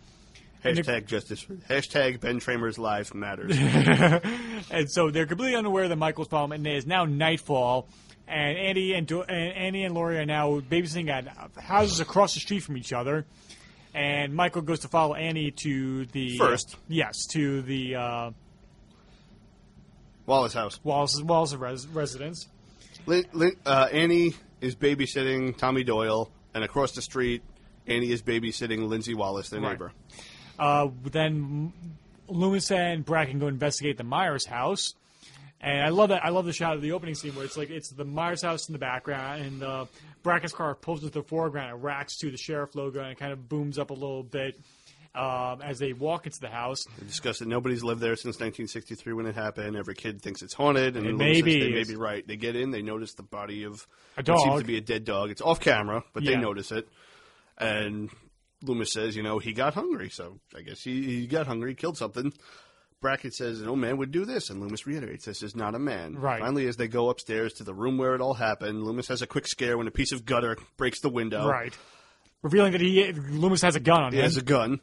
[0.63, 1.45] Hashtag justice.
[1.69, 3.55] Hashtag Ben Tramer's life matters.
[4.71, 7.87] and so they're completely unaware that Michael's problem, and it is now nightfall.
[8.27, 11.27] And Andy and, Do- and Andy and Laurie are now babysitting at
[11.61, 13.25] houses across the street from each other.
[13.93, 16.75] And Michael goes to follow Annie to the First.
[16.89, 18.31] yes, to the uh,
[20.25, 20.79] Wallace House.
[20.83, 22.47] Wallace Wallace res- residence.
[23.05, 27.41] Lin, Lin, uh, Annie is babysitting Tommy Doyle, and across the street,
[27.87, 29.71] Annie is babysitting Lindsay Wallace, their Right.
[29.71, 29.93] neighbor.
[30.59, 31.71] Uh, then
[32.27, 34.95] Loomis and Brackett go investigate the Myers house,
[35.67, 36.23] and I love that.
[36.25, 38.67] I love the shot of the opening scene where it's like it's the Myers house
[38.69, 39.85] in the background, and uh,
[40.23, 43.31] Brackett's car pulls into the foreground and racks to the sheriff logo, and it kind
[43.33, 44.59] of booms up a little bit
[45.15, 46.85] um, as they walk into the house.
[46.99, 49.75] They discuss that nobody's lived there since 1963 when it happened.
[49.75, 51.59] Every kid thinks it's haunted, and It Loomis may be.
[51.59, 52.27] they may be right.
[52.27, 53.87] They get in, they notice the body of
[54.17, 54.59] A what seems dog.
[54.61, 55.31] to be a dead dog.
[55.31, 56.87] It's off camera, but they notice it,
[57.57, 58.09] and
[58.63, 61.97] Loomis says, you know, he got hungry, so I guess he, he got hungry, killed
[61.97, 62.31] something.
[62.99, 66.15] Brackett says, no man would do this, and Loomis reiterates, this is not a man.
[66.15, 66.39] Right.
[66.39, 69.27] Finally, as they go upstairs to the room where it all happened, Loomis has a
[69.27, 71.47] quick scare when a piece of gutter breaks the window.
[71.47, 71.77] Right.
[72.41, 74.13] Revealing that he Loomis has a gun on him.
[74.13, 74.23] He him.
[74.23, 74.79] has a gun.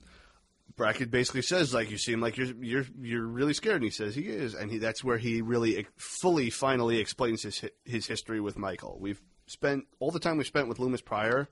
[0.76, 4.14] Brackett basically says, like, you seem like you're you're you're really scared, and he says
[4.14, 8.40] he is, and he that's where he really eh, fully, finally explains his his history
[8.40, 8.98] with Michael.
[9.00, 11.48] We've spent all the time we spent with Loomis prior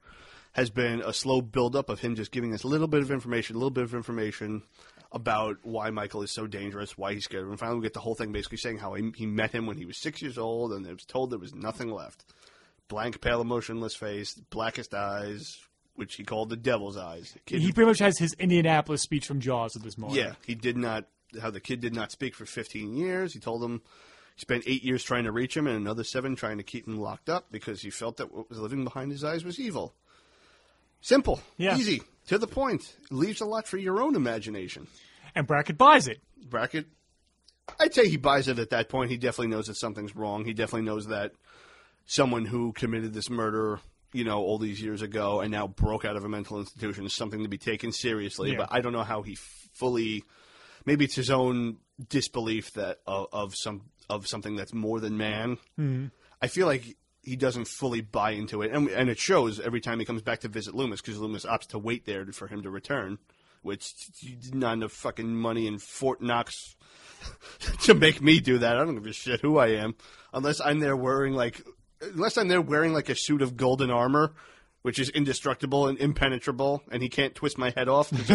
[0.53, 3.57] has been a slow buildup of him just giving us a little bit of information,
[3.57, 4.63] a little bit of information
[5.13, 7.57] about why Michael is so dangerous, why he's scared of him.
[7.57, 9.85] Finally, we get the whole thing basically saying how he, he met him when he
[9.85, 12.25] was six years old, and it was told there was nothing left.
[12.89, 15.59] Blank, pale, emotionless face, blackest eyes,
[15.95, 17.33] which he called the devil's eyes.
[17.33, 20.19] The kid he pretty much has his Indianapolis speech from Jaws at this moment.
[20.19, 21.05] yeah, he did not.
[21.41, 23.33] How the kid did not speak for 15 years.
[23.33, 23.81] He told him
[24.37, 26.99] he spent eight years trying to reach him and another seven trying to keep him
[26.99, 29.95] locked up because he felt that what was living behind his eyes was evil.
[31.01, 31.77] Simple, Yeah.
[31.77, 32.97] easy, to the point.
[33.11, 34.87] Leaves a lot for your own imagination.
[35.35, 36.21] And Brackett buys it.
[36.49, 36.87] Brackett,
[37.81, 39.11] I'd say he buys it at that point.
[39.11, 40.45] He definitely knows that something's wrong.
[40.45, 41.33] He definitely knows that
[42.05, 43.81] someone who committed this murder,
[44.13, 47.15] you know, all these years ago and now broke out of a mental institution is
[47.15, 48.53] something to be taken seriously.
[48.53, 48.59] Yeah.
[48.59, 50.25] But I don't know how he fully.
[50.85, 51.79] Maybe it's his own
[52.09, 55.57] disbelief that of, of some of something that's more than man.
[55.79, 56.07] Mm-hmm.
[56.41, 59.99] I feel like he doesn't fully buy into it, and and it shows every time
[59.99, 62.71] he comes back to visit Loomis because Loomis opts to wait there for him to
[62.71, 63.19] return,
[63.63, 63.93] which
[64.53, 66.77] not enough fucking money in Fort Knox
[67.83, 68.77] to make me do that.
[68.77, 69.95] I don't give a shit who I am,
[70.33, 71.63] unless I'm there wearing like,
[72.01, 74.35] unless I'm there wearing like a suit of golden armor,
[74.83, 78.13] which is indestructible and impenetrable, and he can't twist my head off.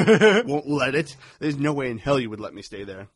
[0.46, 1.18] won't let it.
[1.40, 3.10] There's no way in hell you would let me stay there.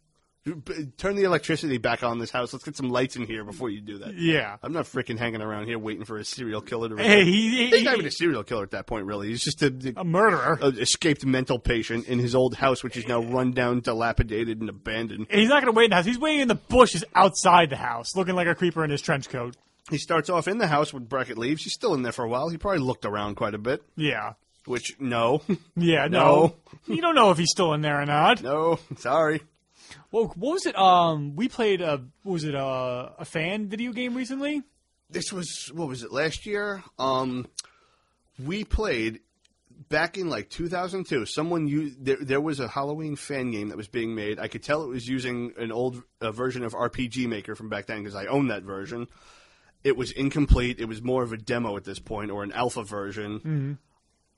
[0.97, 2.51] Turn the electricity back on this house.
[2.51, 4.15] Let's get some lights in here before you do that.
[4.15, 4.57] Yeah.
[4.63, 6.97] I'm not freaking hanging around here waiting for a serial killer to.
[6.97, 9.27] Hey, he, He's he, not even a serial killer at that point, really.
[9.27, 10.57] He's just a, a murderer.
[10.59, 14.69] a escaped mental patient in his old house, which is now run down, dilapidated, and
[14.69, 15.27] abandoned.
[15.29, 16.05] He's not going to wait in the house.
[16.05, 19.29] He's waiting in the bushes outside the house, looking like a creeper in his trench
[19.29, 19.55] coat.
[19.91, 21.63] He starts off in the house when Brackett leaves.
[21.63, 22.49] He's still in there for a while.
[22.49, 23.83] He probably looked around quite a bit.
[23.95, 24.33] Yeah.
[24.65, 25.41] Which no,
[25.75, 26.55] Yeah, no.
[26.87, 28.41] you don't know if he's still in there or not.
[28.41, 29.41] no, sorry.
[30.11, 30.77] Well, what was it?
[30.77, 34.63] Um, we played a what was it a a fan video game recently?
[35.09, 36.83] This was what was it last year?
[36.97, 37.47] Um,
[38.43, 39.19] we played
[39.89, 41.25] back in like 2002.
[41.25, 44.39] Someone used there, there was a Halloween fan game that was being made.
[44.39, 47.87] I could tell it was using an old uh, version of RPG Maker from back
[47.87, 49.07] then because I own that version.
[49.83, 50.79] It was incomplete.
[50.79, 53.79] It was more of a demo at this point or an alpha version.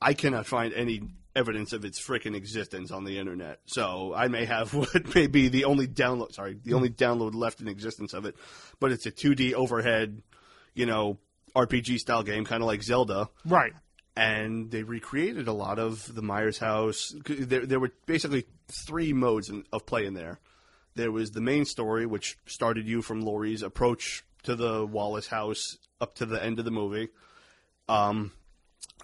[0.00, 1.02] I cannot find any
[1.36, 3.60] evidence of its freaking existence on the internet.
[3.66, 6.32] So I may have what may be the only download.
[6.32, 8.36] Sorry, the only download left in existence of it.
[8.80, 10.22] But it's a 2D overhead,
[10.74, 11.18] you know,
[11.54, 13.28] RPG style game, kind of like Zelda.
[13.44, 13.72] Right.
[14.16, 17.14] And they recreated a lot of the Myers house.
[17.26, 20.38] There, there were basically three modes in, of play in there.
[20.94, 25.78] There was the main story, which started you from Laurie's approach to the Wallace house
[26.00, 27.08] up to the end of the movie.
[27.88, 28.30] Um,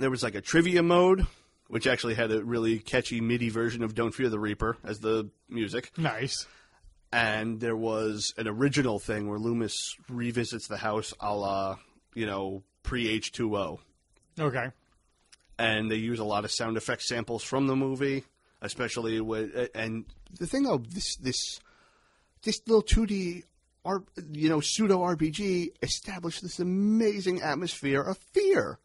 [0.00, 1.26] there was like a trivia mode,
[1.68, 5.30] which actually had a really catchy MIDI version of "Don't Fear the Reaper" as the
[5.48, 6.46] music, Nice.
[7.12, 11.76] and there was an original thing where Loomis revisits the house, a la
[12.14, 13.80] you know pre H two O,
[14.38, 14.70] Okay.
[15.58, 18.24] and they use a lot of sound effect samples from the movie,
[18.62, 20.06] especially with and
[20.38, 21.60] the thing though this this
[22.42, 23.44] this little two D.
[23.82, 28.78] R, you know, pseudo RPG established this amazing atmosphere of fear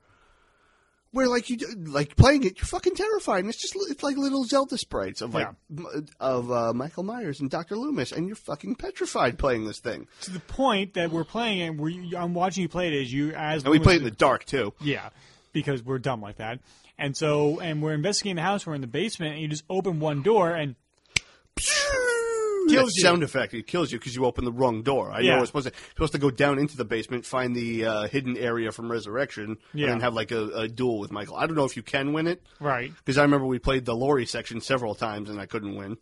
[1.15, 3.39] where like you like playing it, you're fucking terrified.
[3.39, 7.39] And it's just it's like little Zelda sprites of like m- of uh, Michael Myers
[7.39, 10.07] and Doctor Loomis, and you're fucking petrified playing this thing.
[10.23, 13.13] To the point that we're playing it, where you, I'm watching you play it as
[13.13, 14.73] you as And we play played in the dark too.
[14.81, 15.07] Yeah,
[15.53, 16.59] because we're dumb like that.
[16.97, 18.65] And so, and we're investigating the house.
[18.65, 20.75] We're in the basement, and you just open one door, and
[22.69, 23.01] Kills you.
[23.03, 23.53] sound effect.
[23.53, 25.11] It kills you because you open the wrong door.
[25.11, 25.35] I Yeah.
[25.35, 28.37] know it's supposed to supposed to go down into the basement, find the uh, hidden
[28.37, 29.91] area from Resurrection, Yeah.
[29.91, 31.35] and have like a, a duel with Michael.
[31.35, 32.91] I don't know if you can win it right.
[32.97, 35.97] because I remember we played the Laurie section several times and I couldn't win.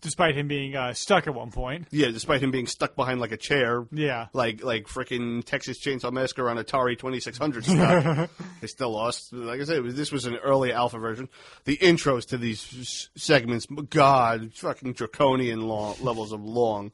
[0.00, 1.88] Despite him being uh, stuck at one point.
[1.90, 3.86] Yeah, despite him being stuck behind like a chair.
[3.92, 4.26] Yeah.
[4.32, 8.30] Like like freaking Texas Chainsaw Massacre on Atari 2600 stuff.
[8.60, 9.32] they still lost.
[9.32, 11.28] Like I said, was- this was an early alpha version.
[11.64, 16.92] The intros to these segments, God, fucking draconian long, levels of long.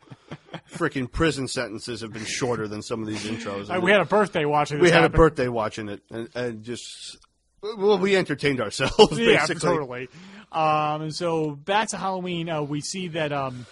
[0.72, 3.74] freaking prison sentences have been shorter than some of these intros.
[3.74, 4.78] Uh, we had a birthday watching.
[4.78, 7.18] This we had a birthday watching it, and, and just
[7.62, 9.18] well, we entertained ourselves.
[9.18, 10.08] Yeah, totally.
[10.50, 13.66] Um, and so back to Halloween, uh, we see that um,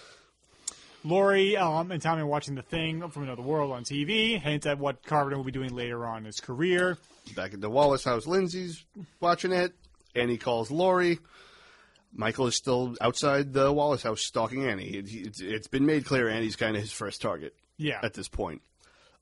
[1.05, 4.41] Laurie um, and Tommy are watching the thing from another world on TV.
[4.41, 6.99] Hint at what Carpenter will be doing later on in his career.
[7.35, 8.85] Back at the Wallace house, Lindsay's
[9.21, 9.73] watching it.
[10.15, 11.19] Annie calls Laurie.
[12.13, 14.89] Michael is still outside the Wallace house stalking Annie.
[14.89, 18.29] It, it's, it's been made clear Annie's kind of his first target Yeah, at this
[18.29, 18.63] point.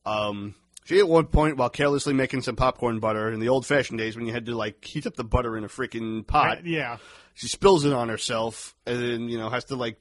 [0.07, 0.55] Um,
[0.85, 4.17] she at one point, while carelessly making some popcorn butter in the old fashioned days
[4.17, 6.99] when you had to like heat up the butter in a freaking pot, yeah,
[7.35, 9.99] she spills it on herself and then you know has to like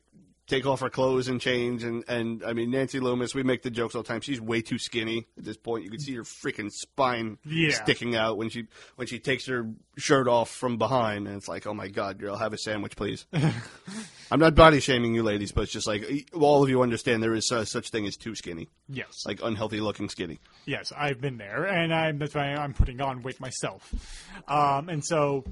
[0.48, 3.72] take off her clothes and change and and I mean Nancy Loomis we make the
[3.72, 6.24] jokes all the time she's way too skinny at this point you can see her
[6.24, 7.72] freaking spine Yeah.
[7.72, 8.66] sticking out when she
[8.98, 12.36] when she takes her shirt off from behind and it's like oh my god girl
[12.36, 13.26] have a sandwich please
[14.32, 17.34] I'm not body shaming you ladies but it's just like all of you understand there
[17.36, 20.92] is uh, such thing as too skinny yes, like unhealthy looking skinny yes.
[20.96, 23.94] I've been there, and I'm that's why I'm putting on weight myself.
[24.48, 25.44] Um, and so,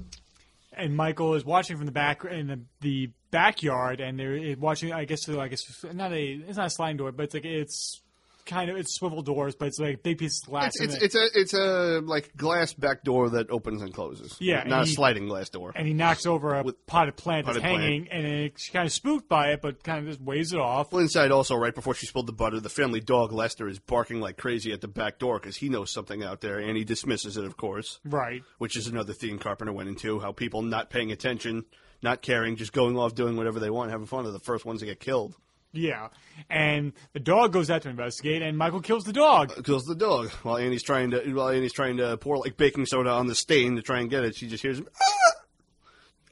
[0.72, 4.92] and Michael is watching from the back in the, the backyard, and they're watching.
[4.92, 8.01] I guess I guess not a it's not a sliding door, but it's like it's
[8.44, 10.72] kind of it's swivel doors, but it's like big piece of glass.
[10.80, 14.64] it's it's, it's a it's a like glass back door that opens and closes Yeah,
[14.64, 17.62] not a he- sliding glass door and he knocks over a potted plant that's potted
[17.70, 17.82] plant.
[17.82, 20.58] hanging, and it, she's kind of spooked by it, but kind of just waves it
[20.60, 20.92] off.
[20.92, 24.20] Well, inside also, right before she spilled the butter, the family dog Lester is barking
[24.20, 27.36] like crazy at the back door because he knows something out there, and he dismisses
[27.36, 28.42] it, of course, Right.
[28.58, 31.64] which is another theme Carpenter went into: how people not paying attention,
[32.02, 34.80] not caring, just going off doing whatever they want, having fun, are the first ones
[34.80, 35.36] to get killed.
[35.72, 36.08] Yeah.
[36.50, 39.64] And the dog goes out to investigate, and Michael kills the dog.
[39.64, 43.10] Kills the dog while Annie's trying to while Annie's trying to pour like baking soda
[43.10, 44.36] on the stain to try and get it.
[44.36, 44.88] She just hears him.
[45.00, 45.31] "Ah!"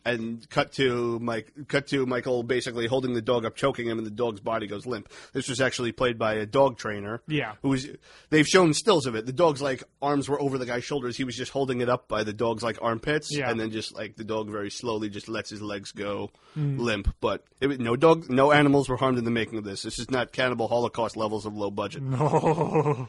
[0.02, 1.52] And cut to Mike.
[1.68, 4.86] Cut to Michael basically holding the dog up, choking him, and the dog's body goes
[4.86, 5.10] limp.
[5.34, 7.20] This was actually played by a dog trainer.
[7.28, 7.56] Yeah.
[7.60, 7.86] who was.
[8.30, 9.26] They've shown stills of it.
[9.26, 11.18] The dog's like arms were over the guy's shoulders.
[11.18, 13.50] He was just holding it up by the dog's like armpits, Yeah.
[13.50, 16.78] and then just like the dog very slowly just lets his legs go Mm.
[16.78, 17.14] limp.
[17.20, 19.82] But it, no dog, no animals were harmed in the making of this.
[19.82, 22.02] This is not cannibal Holocaust levels of low budget.
[22.10, 23.08] No,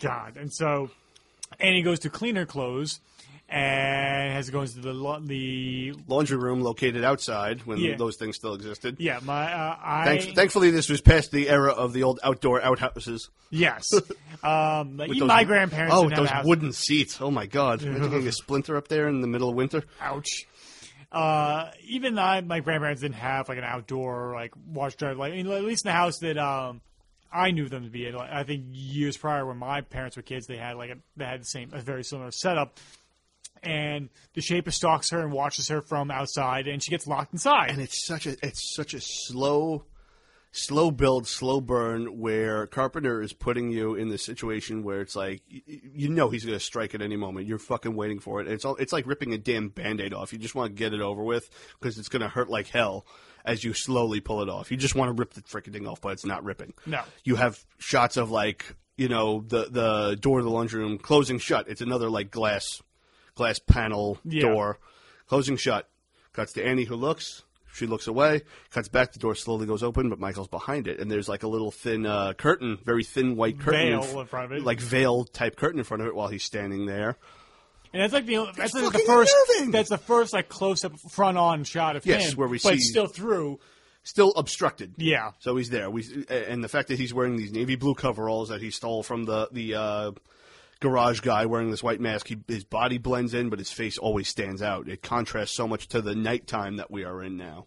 [0.00, 0.36] God.
[0.36, 0.90] And so
[1.58, 3.00] Annie goes to clean her clothes
[3.48, 7.96] and has goes to go into the, lo- the laundry room located outside when Yeah.
[7.96, 8.96] those things still existed.
[8.98, 10.04] yeah, my, uh, I.
[10.04, 13.30] Thanks, thankfully, this was past the era of the old outdoor outhouses.
[13.50, 13.88] Yes.
[14.40, 16.46] Um, like, even my grandparents Oh, didn't with have those a house.
[16.46, 17.20] wooden seats.
[17.20, 17.82] Oh my God!
[17.82, 19.82] Imagine getting a splinter up there in the middle of winter.
[20.00, 20.46] Ouch.
[21.10, 25.16] Uh, even I, my grandparents didn't have like an outdoor like wash dryer.
[25.16, 26.82] Like I mean, at least in the house that um
[27.32, 28.14] I knew them to be in.
[28.14, 31.24] Like, I think years prior, when my parents were kids, they had like a, they
[31.24, 32.78] had the same a very similar setup.
[33.62, 37.70] And the shaper stalks her and watches her from outside, and she gets locked inside.
[37.70, 39.84] And it's such a it's such a slow,
[40.50, 42.18] slow build, slow burn.
[42.18, 46.58] Where Carpenter is putting you in the situation where it's like you know he's going
[46.58, 47.46] to strike at any moment.
[47.46, 48.48] You're fucking waiting for it.
[48.48, 50.32] It's all it's like ripping a damn band-aid off.
[50.32, 51.48] You just want to get it over with
[51.80, 53.06] because it's going to hurt like hell
[53.44, 54.70] as you slowly pull it off.
[54.70, 56.74] You just want to rip the freaking thing off, but it's not ripping.
[56.86, 57.02] No.
[57.24, 61.38] you have shots of like you know the the door of the laundry room closing
[61.38, 61.68] shut.
[61.68, 62.82] It's another like glass
[63.38, 64.42] glass panel Yeah.
[64.42, 64.78] door
[65.26, 65.88] closing shut.
[66.34, 67.44] Cuts to Annie who looks.
[67.72, 68.42] She looks away.
[68.70, 69.12] Cuts back.
[69.12, 72.04] The door slowly goes open, but Michael's behind it, and there's like a little thin
[72.06, 74.64] uh, curtain, very thin white curtain, Veil in front of it.
[74.64, 77.16] like veil type curtain in front of it while he's standing there.
[77.92, 79.70] And that's like the that's like the first unnerving.
[79.72, 82.74] that's the first like close up front on shot of Yes, him, where we but
[82.74, 83.60] see- still through.
[84.04, 84.94] Still obstructed.
[84.96, 85.90] Yeah, So he's there.
[85.90, 89.24] We and the fact that he's wearing these navy blue coveralls that he stole from
[89.26, 90.10] the the uh,
[90.80, 92.28] garage guy wearing this white mask.
[92.28, 94.88] He, his body blends in, but his face always stands out.
[94.88, 97.66] It contrasts so much to the nighttime that we are in now.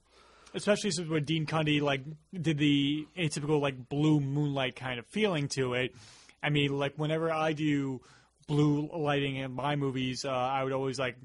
[0.53, 2.01] especially since when Dean Cundey like
[2.33, 5.95] did the atypical like blue moonlight kind of feeling to it.
[6.43, 8.01] I mean, like whenever I do
[8.47, 11.15] blue lighting in my movies, uh, I would always like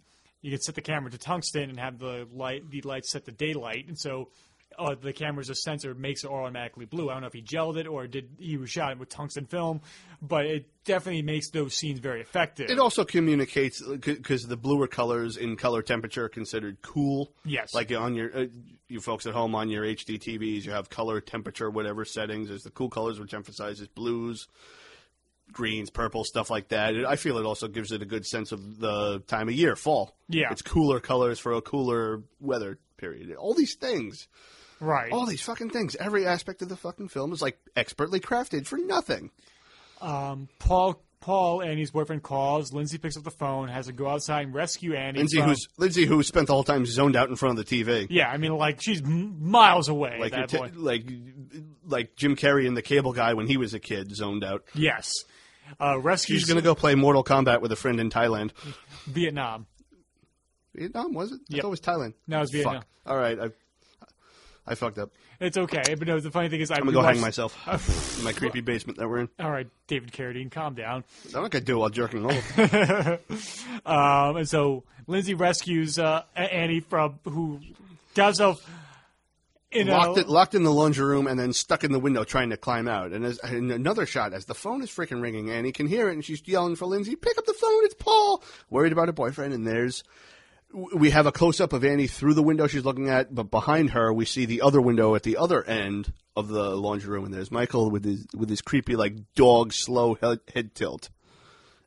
[0.43, 3.33] you could set the camera to tungsten and have the light the light set to
[3.33, 4.29] daylight, and so.
[4.79, 7.09] Uh, the camera's a sensor makes it automatically blue.
[7.09, 9.47] I don't know if he gelled it or did he was shot it with tungsten
[9.47, 9.81] film,
[10.21, 12.71] but it definitely makes those scenes very effective.
[12.71, 17.33] It also communicates because the bluer colors in color temperature are considered cool.
[17.45, 17.75] Yes.
[17.75, 18.47] like on your uh,
[18.89, 22.49] you folks at home on your HD TVs, you have color temperature whatever settings.
[22.49, 24.47] There's the cool colors which emphasizes blues,
[25.53, 26.95] greens, purple, stuff like that.
[27.07, 30.17] I feel it also gives it a good sense of the time of year, fall.
[30.29, 30.51] Yeah.
[30.51, 33.35] it's cooler colors for a cooler weather period.
[33.35, 34.29] All these things.
[34.81, 35.11] Right.
[35.13, 35.97] All these fucking things.
[35.97, 39.31] Every aspect of the fucking film is like expertly crafted for nothing.
[40.01, 42.73] Paul Paul Annie's boyfriend calls.
[42.73, 45.19] Lindsay picks up the phone, has to go outside and rescue Annie.
[45.19, 47.83] Lindsay, from- who's Lindsay, who spent the whole time zoned out in front of the
[47.85, 51.05] TV, yeah, I mean, like she's miles away like at that you're t- like
[51.87, 54.63] like Jim Carrey and the Cable Guy when he was a kid, zoned out.
[54.75, 55.11] yes,
[55.81, 58.51] uh, rescues She's gonna go play Mortal Kombat with a friend in Thailand.
[59.07, 59.67] Vietnam.
[60.75, 61.41] Vietnam was it?
[61.51, 61.63] I Yep.
[61.63, 62.13] thought it was Thailand.
[62.29, 62.75] No, it was Vietnam.
[62.75, 62.87] Fuck.
[63.07, 63.51] All right, I
[64.67, 65.13] I fucked up.
[65.39, 66.19] It's okay, but no.
[66.19, 67.57] The funny thing is, I I'm gonna go hang myself
[68.19, 69.29] in my creepy basement that we're in.
[69.39, 71.05] All right, David Carradine, calm down.
[71.35, 73.21] I'm not gonna do it while jerking off.
[73.87, 77.61] Um, and so Lindsay rescues uh, Annie from who
[78.15, 78.69] got herself
[79.71, 82.25] in locked a it, locked in the laundry room, and then stuck in the window
[82.25, 83.13] trying to climb out.
[83.13, 86.15] And, as, and another shot as the phone is freaking ringing, Annie can hear it,
[86.15, 87.85] and she's yelling for Lindsay, "Pick up the phone!
[87.85, 90.03] It's Paul!" Worried about her boyfriend, and there's
[90.73, 93.91] we have a close up of Annie through the window she's looking at, but behind
[93.91, 97.33] her we see the other window at the other end of the laundry room, and
[97.35, 101.09] there's Michael with his with his creepy like dog slow head, head tilt.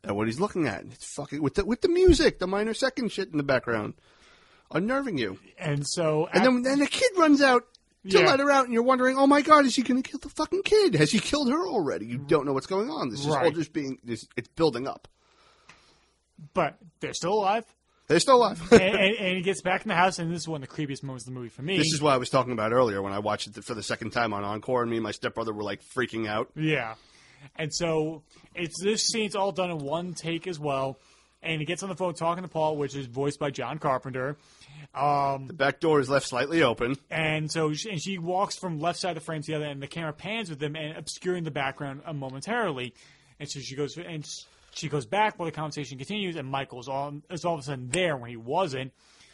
[0.02, 3.12] And what he's looking at, it's fucking with the with the music, the minor second
[3.12, 3.94] shit in the background,
[4.72, 5.38] unnerving you.
[5.58, 7.64] and so And then, then the kid runs out
[8.08, 8.26] to Yeah.
[8.26, 10.30] let her out, and you're wondering, oh my god, is he going to kill the
[10.30, 10.94] fucking kid?
[10.94, 12.06] Has he killed her already?
[12.06, 13.10] You don't know what's going on.
[13.10, 13.54] This is all Right.
[13.54, 15.06] just being, this, it's building up.
[16.54, 17.66] but they're still alive.
[18.10, 18.60] They're still alive.
[18.72, 20.74] and, and, and he gets back in the house, and this is one of the
[20.74, 21.78] creepiest moments of the movie for me.
[21.78, 24.10] this is what I was talking about earlier when I watched it for the second
[24.10, 26.50] time on Encore, and me and my stepbrother were like freaking out.
[26.56, 26.96] Yeah.
[27.54, 30.98] And so it's this scene's all done in one take as well.
[31.40, 34.36] And he gets on the phone talking to Paul, which is voiced by John Carpenter.
[34.92, 36.96] Um, the back door is left slightly open.
[37.12, 39.66] And so she, and she walks from left side of the frame to the other,
[39.66, 42.92] and the camera pans with them and obscuring the background momentarily.
[43.38, 44.26] And so she goes and
[44.72, 47.88] she goes back while the conversation continues, and Michael's all is all of a sudden
[47.90, 48.92] there when he wasn't.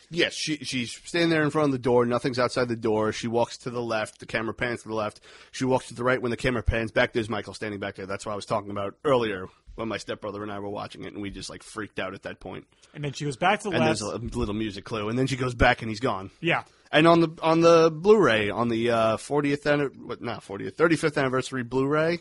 [0.09, 2.07] Yes, she, she's standing there in front of the door.
[2.07, 3.11] Nothing's outside the door.
[3.13, 4.21] She walks to the left.
[4.21, 5.19] The camera pans to the left.
[5.51, 6.23] She walks to the right.
[6.23, 8.07] When the camera pans back, there's Michael standing back there.
[8.07, 11.13] That's what I was talking about earlier when my stepbrother and I were watching it,
[11.13, 12.67] and we just like freaked out at that point.
[12.95, 13.99] And then she goes back to the And left.
[14.01, 16.31] there's a little music clue, and then she goes back, and he's gone.
[16.41, 16.63] yeah.
[16.93, 21.19] And on the on the Blu-ray, on the uh, 40th anni- what not 40th 35th
[21.19, 22.21] anniversary Blu-ray,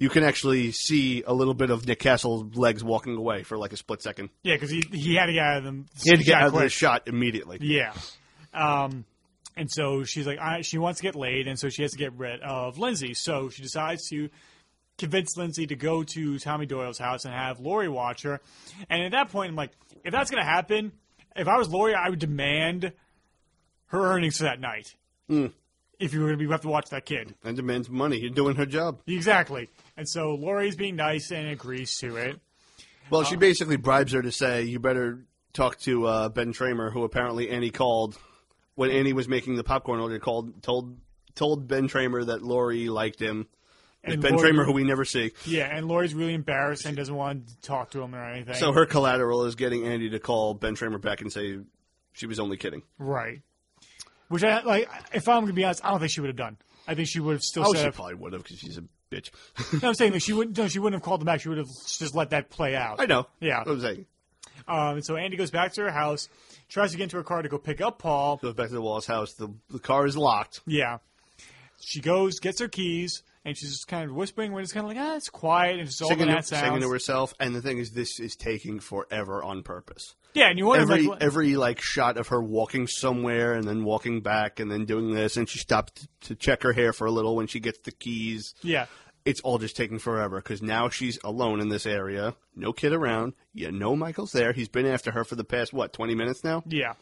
[0.00, 3.72] you can actually see a little bit of Nick Castle's legs walking away for like
[3.72, 4.30] a split second.
[4.42, 5.86] Yeah, because he, he had to get out of them.
[6.02, 7.58] He had to get out of the shot immediately.
[7.60, 7.92] Yeah.
[8.54, 9.04] Um,
[9.56, 11.98] and so she's like, I, she wants to get laid, and so she has to
[11.98, 13.12] get rid of Lindsay.
[13.12, 14.30] So she decides to
[14.96, 18.40] convince Lindsay to go to Tommy Doyle's house and have Laurie watch her.
[18.88, 19.72] And at that point, I'm like,
[20.02, 20.92] if that's going to happen,
[21.36, 22.92] if I was Laurie, I would demand
[23.86, 24.94] her earnings for that night.
[25.28, 27.34] If you were going to be have to watch that kid.
[27.44, 28.18] And demands money.
[28.18, 29.00] You're doing her job.
[29.06, 29.68] Exactly.
[30.00, 32.40] And so Laurie's being nice and agrees to it.
[33.10, 37.04] Well, she basically bribes her to say, "You better talk to uh, Ben Tramer, who
[37.04, 38.16] apparently Annie called
[38.76, 40.18] when Annie was making the popcorn order.
[40.18, 40.96] Called told
[41.34, 43.46] told Ben Tramer that Laurie liked him.
[44.02, 45.32] And Ben Laurie- Tramer, who we never see.
[45.44, 48.54] Yeah, and Laurie's really embarrassed and doesn't want to talk to him or anything.
[48.54, 51.58] So her collateral is getting Andy to call Ben Tramer back and say
[52.14, 52.80] she was only kidding.
[52.96, 53.42] Right.
[54.28, 54.88] Which I like.
[55.12, 56.56] If I'm gonna be honest, I don't think she would have done.
[56.88, 58.84] I think she would have still Oh, set she probably would have because she's a
[59.10, 59.30] bitch.
[59.82, 60.56] No, I'm saying that she wouldn't.
[60.56, 61.40] No, she wouldn't have called him back.
[61.40, 63.00] She would have just let that play out.
[63.00, 63.26] I know.
[63.40, 63.58] Yeah.
[63.58, 64.06] What I'm saying.
[64.68, 66.28] Um, and so Andy goes back to her house,
[66.68, 68.36] tries to get into her car to go pick up Paul.
[68.36, 69.34] Goes back to the Wallace house.
[69.34, 70.60] The the car is locked.
[70.66, 70.98] Yeah.
[71.80, 74.94] She goes, gets her keys, and she's just kind of whispering when it's kind of
[74.94, 77.62] like, ah, it's quiet, and it's all Singing, that to, singing to herself, and the
[77.62, 80.14] thing is, this is taking forever on purpose.
[80.34, 83.84] Yeah, and you wonder, every like, every like shot of her walking somewhere and then
[83.84, 87.10] walking back and then doing this and she stops to check her hair for a
[87.10, 88.54] little when she gets the keys.
[88.62, 88.86] yeah,
[89.24, 93.34] It's all just taking forever because now she's alone in this area, no kid around.
[93.52, 94.52] You know Michael's there.
[94.52, 96.94] He's been after her for the past what twenty minutes now, yeah,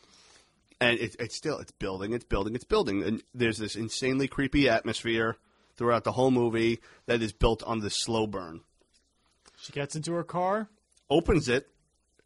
[0.81, 4.69] and it, it's still it's building, it's building, it's building, and there's this insanely creepy
[4.69, 5.37] atmosphere
[5.77, 8.63] throughout the whole movie that is built on this slow burn.
[9.61, 10.69] she gets into her car.
[11.11, 11.69] Opens it,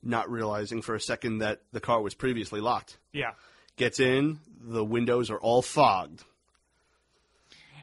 [0.02, 2.98] not realizing for a second that the car was previously locked.
[3.12, 3.32] Yeah.
[3.76, 6.22] Gets in, the windows are all fogged.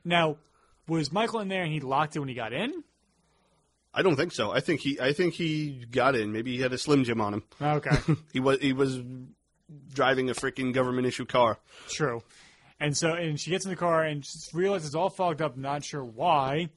[0.03, 0.37] Now,
[0.87, 2.83] was Michael in there and he locked it when he got in?
[3.93, 4.51] I don't think so.
[4.51, 6.31] I think he I think he got in.
[6.31, 7.43] Maybe he had a Slim Jim on him.
[7.61, 7.97] Okay,
[8.33, 8.99] He was he was
[9.93, 11.57] driving a freaking government issue car.
[11.89, 12.21] true.
[12.79, 15.57] And so, and she gets in the car and just realizes it's all fogged up.
[15.57, 16.69] Not sure why.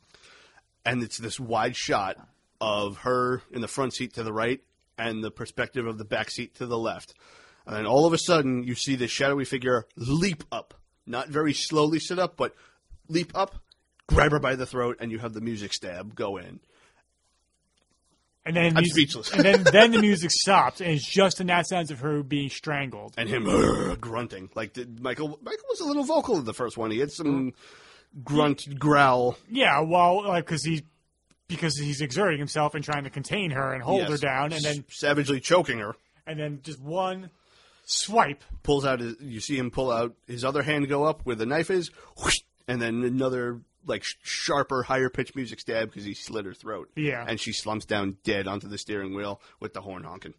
[0.84, 2.16] And it's this wide shot
[2.60, 4.60] of her in the front seat to the right
[5.08, 7.14] and the perspective of the back seat to the left.
[7.66, 10.74] And then all of a sudden you see this shadowy figure leap up.
[11.06, 12.54] Not very slowly sit up, but
[13.08, 13.56] leap up,
[14.06, 16.60] grab her by the throat, and you have the music stab go in.
[18.44, 19.32] And then I'm mus- speechless.
[19.32, 22.50] and then then the music stops, and it's just in that sense of her being
[22.50, 23.14] strangled.
[23.16, 24.50] and him uh, grunting.
[24.54, 26.90] Like the, Michael, Michael was a little vocal in the first one.
[26.90, 27.52] He had some
[28.24, 29.36] grunt growl.
[29.48, 30.84] Yeah, well, like because he
[31.54, 34.84] because he's exerting himself and trying to contain her and hold her down, and then
[34.90, 35.94] savagely choking her.
[36.26, 37.30] and then just one
[37.84, 38.42] swipe.
[38.62, 39.16] Pulls out his.
[39.20, 41.90] You see him pull out his other hand, go up where the knife is,
[42.22, 46.88] whoosh, and then another like sharper, higher pitched music stab because he slit her throat.
[46.94, 47.24] Yeah.
[47.26, 50.34] and she slumps down dead onto the steering wheel with the horn honking.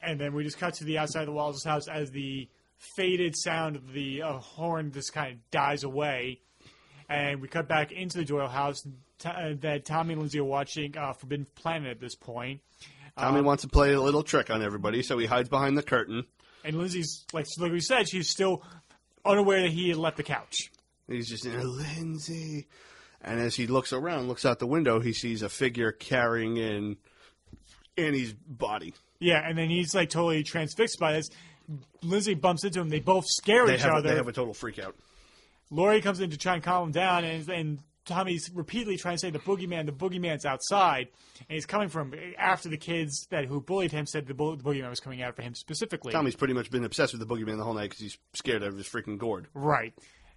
[0.00, 2.10] And then we just cut to the outside of the walls of this house as
[2.12, 2.48] the
[2.96, 6.40] faded sound of the uh, horn just kind of dies away.
[7.08, 8.86] And we cut back into the Doyle house
[9.18, 12.60] t- uh, that Tommy and Lindsay are watching uh, Forbidden Planet at this point.
[13.18, 16.24] Tommy wants to play a little trick on everybody, so he hides behind the curtain.
[16.64, 18.62] And Lindsay's, like, like we said, she's still
[19.24, 20.72] unaware that he had left the couch.
[21.06, 22.66] He's just in Lindsay.
[23.20, 26.96] And as he looks around, looks out the window, he sees a figure carrying in
[27.96, 28.94] Annie's body.
[29.20, 31.28] Yeah, and then he's, like, totally transfixed by this.
[32.02, 32.88] Lindsay bumps into him.
[32.88, 34.08] They both scare They each have, other.
[34.08, 34.96] they have a total freak out.
[35.70, 39.18] Laurie comes in to try and calm him down, and, and Tommy's repeatedly trying to
[39.18, 41.08] say the boogeyman, the boogeyman's outside,
[41.38, 44.62] and he's coming from after the kids that who bullied him said the, bull, the
[44.62, 46.12] boogeyman was coming out for him specifically.
[46.12, 48.76] Tommy's pretty much been obsessed with the boogeyman the whole night because he's scared of
[48.76, 49.48] his freaking gourd.
[49.54, 49.94] right.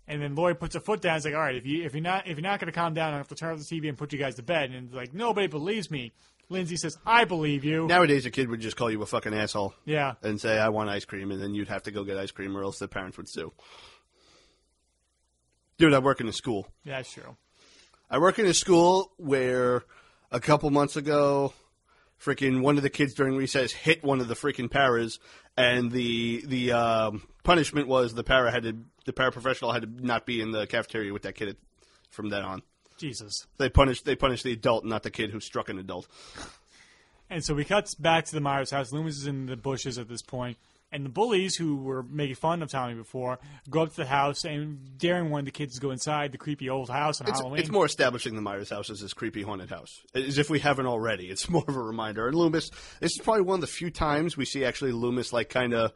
[0.09, 1.15] And then Laurie puts a foot down.
[1.15, 2.93] He's like, "All right, if you if you're not if you're not going to calm
[2.93, 4.93] down, I have to turn off the TV and put you guys to bed." And
[4.93, 6.13] like nobody believes me.
[6.47, 9.73] Lindsay says, "I believe you." Nowadays, a kid would just call you a fucking asshole
[9.83, 12.31] yeah, and say, I want ice cream, and then you'd have to go get ice
[12.31, 13.51] cream or else the parents would sue.
[15.77, 16.67] Dude, I work in a school.
[16.85, 17.35] yeah, that's true.
[18.09, 19.83] I work in a school where
[20.31, 21.53] a couple months ago,
[22.21, 25.19] freaking one of the kids during recess hit one of the freaking paras,
[25.57, 30.25] and the the um, punishment was the para had to the paraprofessional had to not
[30.25, 31.57] be in the cafeteria with that kid
[32.09, 32.61] from then on.
[32.97, 33.45] Jesus.
[33.57, 36.07] They punished they punished the adult, not the kid who struck an adult.
[37.29, 38.93] And so we cut back to the Myers house.
[38.93, 40.57] Loomis is in the bushes at this point,
[40.91, 43.39] and the bullies who were making fun of Tommy before
[43.69, 46.37] go up to the house and daring one of the kids to go inside the
[46.37, 47.59] creepy old house on It's, Halloween.
[47.59, 50.85] it's more establishing the Myers house as this creepy haunted house, as if we haven't
[50.85, 51.27] already.
[51.29, 52.27] It's more of a reminder.
[52.27, 52.69] And Loomis,
[52.99, 55.91] this is probably one of the few times we see actually Loomis like kind of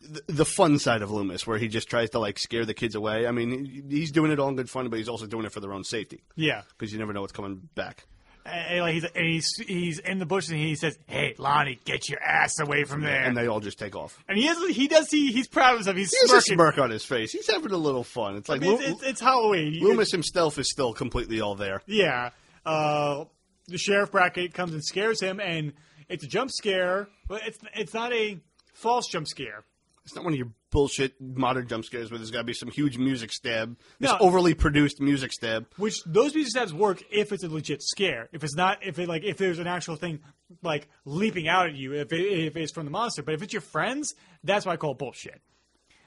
[0.00, 2.94] the, the fun side of Loomis, where he just tries to like scare the kids
[2.94, 3.26] away.
[3.26, 5.60] I mean, he's doing it all in good fun, but he's also doing it for
[5.60, 8.06] their own safety yeah, because you never know what's coming back.
[8.44, 12.08] And, like he's, and he's he's in the bushes and he says, "Hey, Lonnie, get
[12.08, 14.22] your ass away from there." And they all just take off.
[14.28, 15.96] And he has he does he he's proud of himself.
[15.96, 17.32] He's He has a smirk on his face.
[17.32, 18.36] He's having a little fun.
[18.36, 19.82] It's like I mean, Lo- it's, it's, Halloween.
[19.82, 21.82] Loomis himself is still completely all there.
[21.86, 22.30] Yeah.
[22.64, 23.24] Uh,
[23.66, 25.74] the sheriff Brackett comes and scares him, and
[26.08, 28.38] it's a jump scare, but it's it's not a
[28.72, 29.64] false jump scare.
[30.08, 32.70] It's not one of your bullshit modern jump scares where there's got to be some
[32.70, 34.16] huge music stab, this No.
[34.20, 35.66] overly produced music stab.
[35.76, 38.30] Which those music stabs work if it's a legit scare.
[38.32, 40.20] If it's not, if it like if there's an actual thing
[40.62, 43.22] like leaping out at you, if it, if it's from the monster.
[43.22, 45.42] But if it's your friends, that's why I call bullshit.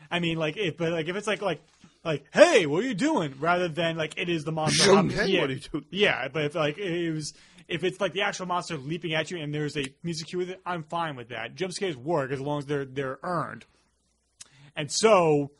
[0.10, 1.62] I mean, like if but like if it's like like
[2.04, 3.36] like hey, what are you doing?
[3.40, 4.88] Rather than like it is the monster.
[4.88, 5.86] Young hopping- man, yeah, what are you doing?
[5.92, 7.34] Yeah, but if like it was.
[7.68, 10.50] If it's like the actual monster leaping at you and there's a music cue with
[10.50, 11.56] it, I'm fine with that.
[11.56, 13.66] Jump scares work as long as they're they're earned.
[14.76, 15.52] And so,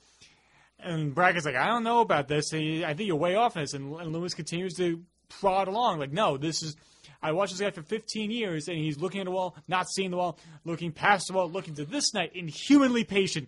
[0.80, 2.52] and Brackett's like, I don't know about this.
[2.52, 3.74] He, I think you're way off on this.
[3.74, 6.76] And, and Loomis continues to prod along, like, no, this is.
[7.24, 10.10] I watched this guy for 15 years, and he's looking at the wall, not seeing
[10.10, 13.48] the wall, looking past the wall, looking to this night, inhumanly patient.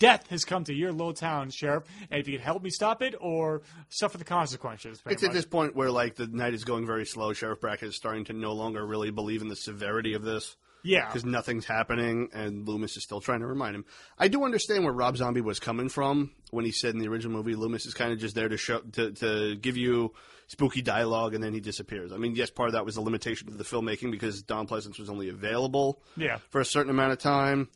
[0.00, 3.00] Death has come to your little town, sheriff, and if you could help me stop
[3.00, 5.02] it or suffer the consequences.
[5.06, 7.32] It's at this point where like the night is going very slow.
[7.32, 11.06] Sheriff Brackett is starting to no longer really believe in the severity of this yeah,
[11.06, 13.84] because nothing's happening, and Loomis is still trying to remind him.
[14.18, 17.36] I do understand where Rob Zombie was coming from when he said in the original
[17.36, 20.12] movie, Loomis is kind of just there to show to, to give you
[20.48, 22.12] spooky dialogue, and then he disappears.
[22.12, 24.98] I mean, yes, part of that was the limitation of the filmmaking because Don Pleasence
[24.98, 27.68] was only available yeah, for a certain amount of time,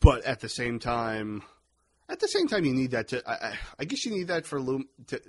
[0.00, 1.42] but at the same time,
[2.08, 3.22] at the same time, you need that to.
[3.28, 4.88] I, I, I guess you need that for Loom.
[5.08, 5.20] To,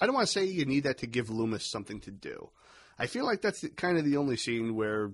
[0.00, 2.50] I don't want to say you need that to give Loomis something to do.
[2.98, 5.12] I feel like that's the, kind of the only scene where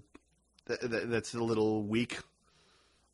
[0.68, 2.18] th- th- that's a little weak.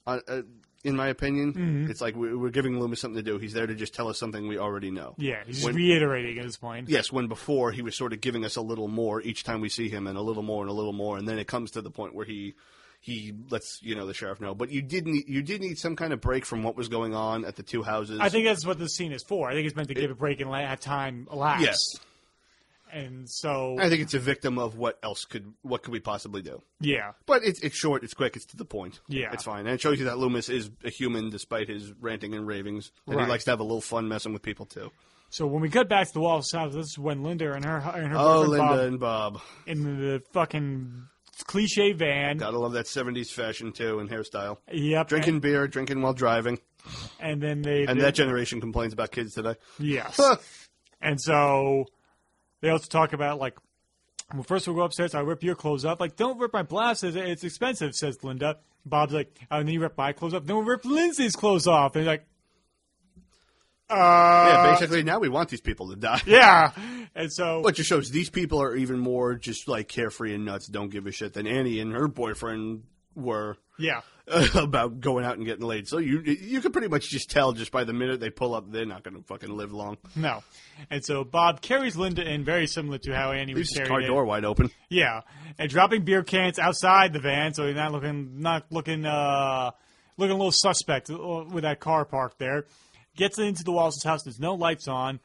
[0.07, 0.43] Uh, uh,
[0.85, 3.37] in my opinion, it's like we- we're giving Loomis something to do.
[3.39, 5.15] He's there to just tell us something we already know.
[5.19, 5.43] yeah.
[5.45, 6.89] He's When- reiterating at this point.
[6.89, 9.69] Yes, when before he was sort of giving us a little more each time we
[9.69, 11.83] see him, and a little more and a little more, and then it comes to
[11.83, 12.55] the point where he
[13.01, 14.55] he lets you know the sheriff know.
[14.55, 17.15] But you did need you did need some kind of break from what was going
[17.15, 18.19] on at the two houses.
[18.21, 19.49] I think that's what this scene is for.
[19.51, 21.63] I think it's meant to give a break and have time elapse.
[21.63, 21.79] yes,
[22.93, 26.43] And so, I think it's a victim of what else could what could we possibly
[26.43, 26.63] do.
[26.81, 27.13] yeah.
[27.27, 29.01] But it's it's short, it's quick, it's to the point.
[29.09, 29.33] Yeah.
[29.33, 32.47] it's fine, and it shows you that Loomis is a human despite his ranting and
[32.47, 33.25] ravings, and Right.
[33.25, 34.91] he likes to have a little fun messing with people too.
[35.31, 37.77] So when we cut back to the Wallace house, this is when Linda and her
[37.95, 39.41] and her Oh, Linda Bob and Bob.
[39.67, 41.03] in the fucking
[41.45, 42.39] cliche van.
[42.39, 44.57] Gotta love that '70s fashion too and hairstyle.
[44.73, 45.09] Yep.
[45.09, 46.59] Drinking beer, drinking while driving,
[47.21, 49.55] and then they and they- that generation complains about kids today.
[49.79, 50.19] Yes.
[51.03, 51.85] and so
[52.61, 53.57] they also talk about like,
[54.33, 55.15] well, first we'll go upstairs.
[55.15, 56.01] I rip your clothes off.
[56.01, 57.03] Like, don't rip my blouse.
[57.03, 58.59] It's, expensive, says Linda.
[58.85, 60.45] Bob's like, oh, and then you rip my clothes off.
[60.45, 61.95] Then we'll rip Lindsay's clothes off.
[61.95, 62.27] And he's like,
[63.91, 66.21] uh, yeah, basically now we want these people to die.
[66.27, 66.73] yeah.
[67.15, 70.67] And so, What just shows these people are even more just like carefree and nuts,
[70.67, 72.83] don't give a shit than Annie and her boyfriend
[73.15, 74.03] were yeah.
[74.55, 75.89] about going out and getting laid.
[75.89, 78.71] So you you can pretty much just tell just by the minute they pull up,
[78.71, 79.97] they're not going to fucking live long.
[80.15, 80.43] No.
[80.91, 84.07] And so Bob carries Linda in very similar to how Annie was carried car in.
[84.07, 84.71] door wide open.
[84.89, 85.21] Yeah,
[85.59, 89.71] and dropping beer cans outside the van, so he's not looking not looking uh
[90.17, 92.67] looking a little suspect with that car parked there.
[93.17, 94.23] Gets into the Wallace's house.
[94.23, 95.21] There's no lights on.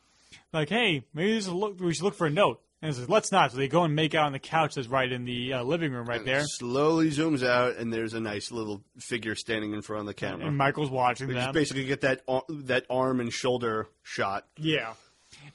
[0.52, 2.62] Like, hey, maybe this is a look, we should look for a note.
[2.84, 3.52] And he says, let's not.
[3.52, 5.94] So they go and make out on the couch that's right in the uh, living
[5.94, 6.44] room right there.
[6.44, 10.48] Slowly zooms out, and there's a nice little figure standing in front of the camera.
[10.48, 11.44] And Michael's watching We them.
[11.44, 14.46] just basically get that ar- that arm and shoulder shot.
[14.58, 14.96] Yeah.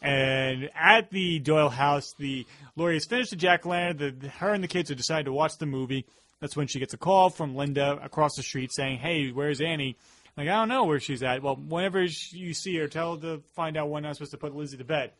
[0.00, 2.46] And at the Doyle house, the
[2.76, 4.18] Laurie has finished the jack o' lantern.
[4.20, 6.06] The her and the kids have decided to watch the movie.
[6.40, 9.96] That's when she gets a call from Linda across the street saying, "Hey, where's Annie?"
[10.36, 11.42] Like, I don't know where she's at.
[11.42, 14.54] Well, whenever you see her, tell her to find out when I'm supposed to put
[14.54, 15.12] Lizzie to bed.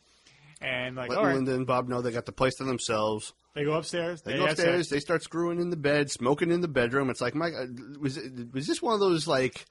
[0.61, 3.33] And like, all right, Linda and Bob know they got the place to themselves.
[3.55, 4.23] they go upstairs.
[4.23, 4.89] They go upstairs.
[4.89, 7.11] They start screwing in the bed, smoking in the bedroom.
[7.11, 7.67] It's like, Mike, uh,
[8.01, 9.65] was it, was this one of those like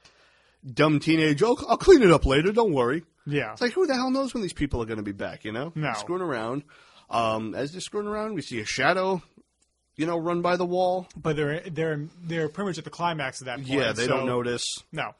[0.73, 1.43] dumb teenage?
[1.43, 2.51] Oh, I'll clean it up later.
[2.51, 3.03] Don't worry.
[3.26, 3.51] Yeah.
[3.51, 5.43] It's like, who the hell knows when these people are going to be back?
[5.43, 5.91] You know, No.
[5.93, 6.64] screwing around.
[7.09, 9.22] Um, as they're screwing around, we see a shadow,
[9.97, 11.07] you know, run by the wall.
[11.15, 13.68] but they're they're they're pretty much at the climax of that point.
[13.69, 14.84] Yeah, they so- don't notice.
[14.91, 15.11] No.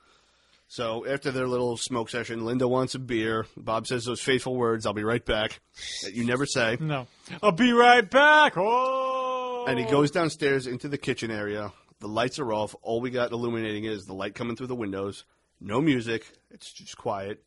[0.68, 3.46] So after their little smoke session, Linda wants a beer.
[3.56, 5.62] Bob says those fateful words, "I'll be right back,"
[6.04, 6.78] that you never say.
[6.80, 7.08] No.
[7.42, 8.54] I'll be right back.
[8.58, 9.66] Oh.
[9.68, 11.72] And he goes downstairs into the kitchen area.
[12.00, 12.76] The lights are off.
[12.82, 15.24] All we got illuminating is the light coming through the windows.
[15.60, 16.32] No music.
[16.52, 17.44] It's just quiet.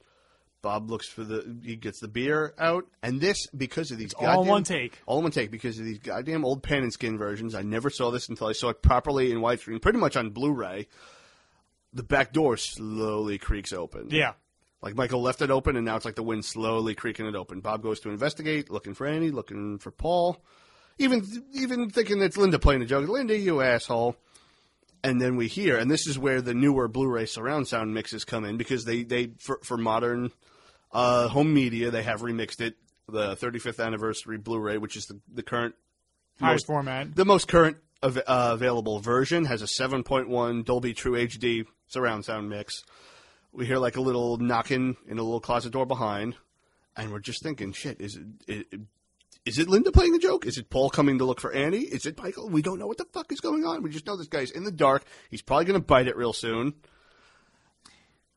[0.63, 1.59] Bob looks for the.
[1.63, 4.99] He gets the beer out, and this because of these all goddamn one take.
[5.07, 7.55] all one take because of these goddamn old pan and scan versions.
[7.55, 10.87] I never saw this until I saw it properly in widescreen, pretty much on Blu-ray.
[11.93, 14.09] The back door slowly creaks open.
[14.11, 14.35] Yeah.
[14.83, 17.61] Like Michael left it open, and now it's like the wind slowly creaking it open.
[17.61, 20.43] Bob goes to investigate, looking for Annie, looking for Paul,
[20.99, 23.09] even even thinking it's Linda playing a joke.
[23.09, 24.17] Linda, you asshole.
[25.03, 28.45] And then we hear, and this is where the newer Blu-ray surround sound mixes come
[28.45, 30.31] in because they they for, for modern
[30.93, 32.77] uh, home media they have remixed it.
[33.09, 35.75] The 35th anniversary Blu-ray, which is the, the current
[36.39, 37.17] Highest most- format.
[37.17, 42.49] the most current av- uh, available version has a 7.1 Dolby True HD surround sound
[42.49, 42.85] mix.
[43.53, 46.37] We hear like a little knocking in a little closet door behind,
[46.97, 48.81] and we're just thinking, shit, is it, it
[49.45, 50.47] is it Linda playing a joke?
[50.47, 51.81] Is it Paul coming to look for Annie?
[51.81, 52.49] Is it Michael?
[52.49, 53.83] We don't know what the fuck is going on.
[53.83, 55.03] We just know this guy's in the dark.
[55.31, 56.75] He's probably going to bite it real soon.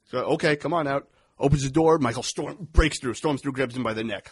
[0.06, 1.10] So okay, come on out.
[1.40, 1.98] Opens the door.
[2.00, 4.32] Michael storm breaks through, storms through, grabs him by the neck.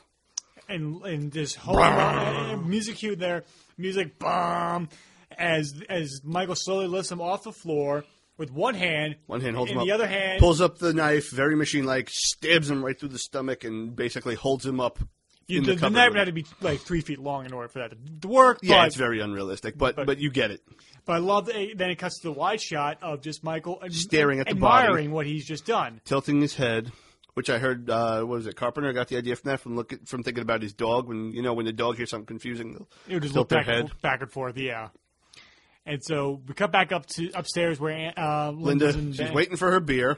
[0.69, 3.43] and and this whole music cue there,
[3.77, 4.89] music bomb,
[5.37, 8.05] as as Michael slowly lifts him off the floor
[8.41, 9.85] with one hand, One hand holds and him up.
[9.87, 13.63] the other hand pulls up the knife, very machine-like, stabs him right through the stomach,
[13.63, 14.99] and basically holds him up.
[15.47, 17.53] You, in the, the, the knife with had to be like three feet long in
[17.53, 18.59] order for that to, work.
[18.63, 20.61] Yeah, but, it's very unrealistic, but, but- but you get it.
[21.05, 21.73] but I love that.
[21.75, 24.83] Then it cuts to the wide shot of just Michael ad- Staring at the body.
[24.87, 26.01] admiring what he's just done.
[26.05, 26.91] Tilting his head,
[27.33, 29.93] which I heard, uh, what was it, Carpenter got the idea from that from look
[30.07, 31.07] from thinking about his dog.
[31.07, 33.59] When you know when the dog hears something confusing, they'll It would just tilt their
[33.59, 33.91] back, head.
[34.01, 34.57] back and forth.
[34.57, 34.89] Yeah.
[35.85, 39.33] And so we cut back up to upstairs where uh, Linda, she's bed.
[39.33, 40.17] waiting for her beer.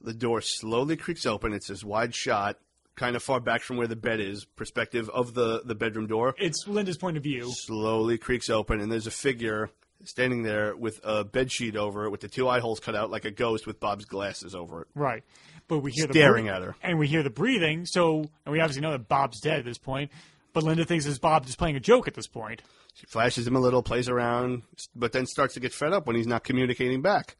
[0.00, 1.52] The door slowly creaks open.
[1.52, 2.58] It's this wide shot,
[2.96, 6.34] kind of far back from where the bed is, perspective of the, the bedroom door.
[6.38, 7.48] It's Linda's point of view.
[7.52, 9.70] slowly creaks open, and there's a figure
[10.04, 13.10] standing there with a bed sheet over it, with the two eye holes cut out
[13.10, 14.88] like a ghost, with Bob's glasses over it.
[14.94, 15.24] Right.
[15.66, 16.76] But we hear Staring the at her.
[16.82, 17.84] and we hear the breathing.
[17.86, 20.10] So, and we obviously know that Bob's dead at this point.
[20.52, 22.62] But Linda thinks it's Bob just playing a joke at this point.
[22.98, 24.62] She flashes him a little, plays around,
[24.96, 27.36] but then starts to get fed up when he's not communicating back.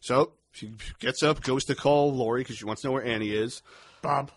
[0.00, 3.30] So she gets up, goes to call Laurie because she wants to know where Annie
[3.30, 3.62] is.
[4.02, 4.32] Bob.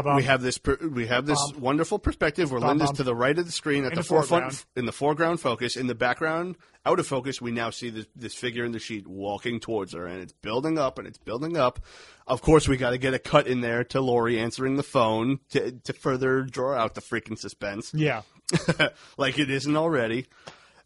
[0.00, 0.16] Bob.
[0.16, 1.60] We have this per, we have this Bob.
[1.60, 4.08] wonderful perspective where Bob, Linda's to the right of the screen at In the, the
[4.08, 4.64] forefront foreground.
[4.76, 5.76] in the foreground focus.
[5.76, 6.56] In the background,
[6.86, 10.06] out of focus, we now see this this figure in the sheet walking towards her,
[10.06, 11.80] and it's building up and it's building up.
[12.26, 15.40] Of course, we got to get a cut in there to Laurie answering the phone
[15.50, 18.22] to to further draw out the freaking suspense, yeah.
[19.18, 20.26] like it isn't already.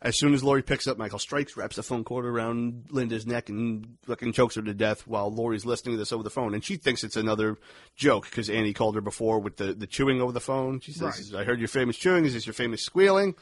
[0.06, 3.48] As soon as Laurie picks up, Michael strikes, wraps the phone cord around Linda's neck,
[3.48, 6.54] and fucking chokes her to death while Laurie's listening to this over the phone.
[6.54, 7.56] And she thinks it's another
[7.96, 10.78] joke because Annie called her before with the, the chewing over the phone.
[10.78, 11.40] She says, Right.
[11.40, 12.24] I heard your famous chewing.
[12.24, 13.34] Is this your famous squealing?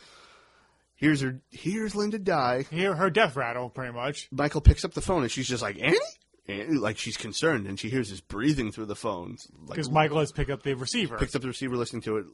[0.95, 1.43] Here's her.
[1.51, 2.65] Here's Linda die.
[2.71, 4.29] Hear her death rattle, pretty much.
[4.33, 6.79] Michael picks up the phone and she's just like Annie.
[6.79, 9.37] Like she's concerned and she hears his breathing through the phone.
[9.67, 11.19] Like Because Michael has picked up the receiver.
[11.19, 12.27] picks up the receiver, listening to it.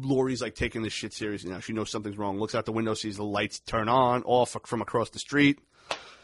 [0.00, 1.60] Laurie's like taking this shit seriously now.
[1.60, 2.38] She knows something's wrong.
[2.38, 5.58] Looks out the window, sees the lights turn on, off from across the street.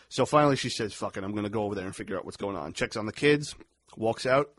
[0.08, 2.24] So finally, she says, "Fuck it, I'm going to go over there and figure out
[2.24, 3.54] what's going on." Checks on the kids,
[3.96, 4.50] walks out,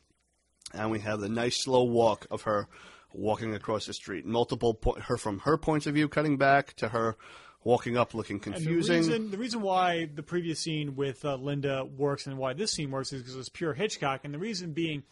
[0.73, 2.67] and we have the nice slow walk of her
[3.13, 4.25] walking across the street.
[4.25, 7.15] Multiple po- her from her points of view, cutting back to her
[7.63, 9.01] walking up, looking And confusing.
[9.01, 12.71] The reason, the reason why the previous scene with uh, Linda works and why this
[12.71, 15.03] scene works is because it's pure Hitchcock, and the reason being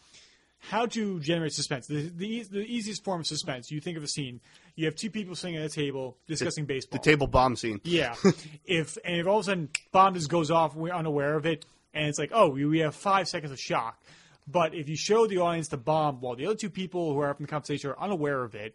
[0.70, 1.86] how to generate suspense.
[1.86, 3.70] The, the, the easiest form of suspense.
[3.70, 4.40] You think of a scene.
[4.76, 6.98] You have two people sitting at a table discussing the baseball.
[7.00, 7.80] The table bomb scene.
[7.84, 8.14] Yeah.
[8.64, 11.64] if and if all of a sudden bomb just goes off, we're unaware of it,
[11.92, 14.02] and it's like, oh, we, we have five seconds of shock.
[14.46, 17.30] But if you show the audience the bomb while the other two people who are
[17.30, 18.74] up in the conversation are unaware of it,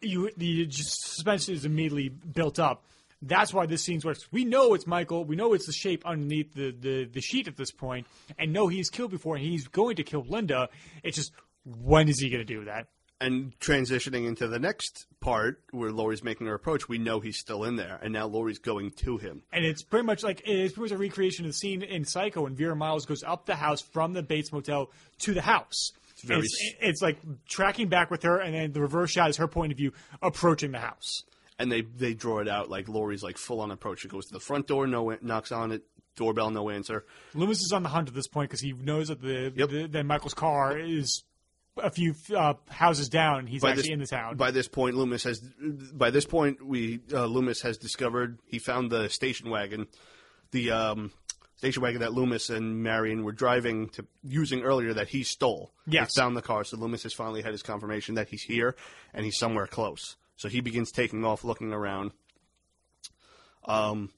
[0.00, 2.84] you the suspense is immediately built up.
[3.26, 4.30] That's why this scene works.
[4.30, 5.24] We know it's Michael.
[5.24, 8.06] We know it's the shape underneath the, the, the sheet at this point,
[8.38, 10.68] and know he's killed before, and he's going to kill Linda.
[11.02, 11.32] It's just
[11.64, 12.88] when is he going to do that?
[13.20, 17.64] And transitioning into the next part where Laurie's making her approach, we know he's still
[17.64, 19.42] in there, and now Laurie's going to him.
[19.52, 22.42] And it's pretty much like it's pretty much a recreation of the scene in Psycho
[22.42, 24.90] when Vera Miles goes up the house from the Bates Motel
[25.20, 25.92] to the house.
[26.10, 27.18] It's, very it's, it's like
[27.48, 30.72] tracking back with her, and then the reverse shot is her point of view approaching
[30.72, 31.22] the house.
[31.58, 34.00] And they they draw it out like Laurie's like full on approach.
[34.00, 35.82] She goes to the front door, no knocks on it,
[36.16, 37.04] doorbell, no answer.
[37.34, 39.68] Loomis is on the hunt at this point because he knows that the, Yep.
[39.70, 41.22] the that Michael's car is
[41.76, 43.40] a few uh, houses down.
[43.40, 44.36] and He's By actually this- in the town.
[44.36, 45.40] By this point, Loomis has
[45.92, 49.86] by this point we uh, Loomis has discovered he found the station wagon,
[50.52, 51.10] the um,
[51.56, 55.72] station wagon that Loomis and Marion were driving to using earlier that he stole.
[55.86, 56.14] Yes.
[56.14, 58.76] he found the car, so Loomis has finally had his confirmation that he's here
[59.12, 60.16] and he's somewhere close.
[60.36, 62.12] So he begins taking off, looking around.
[63.64, 64.10] Um,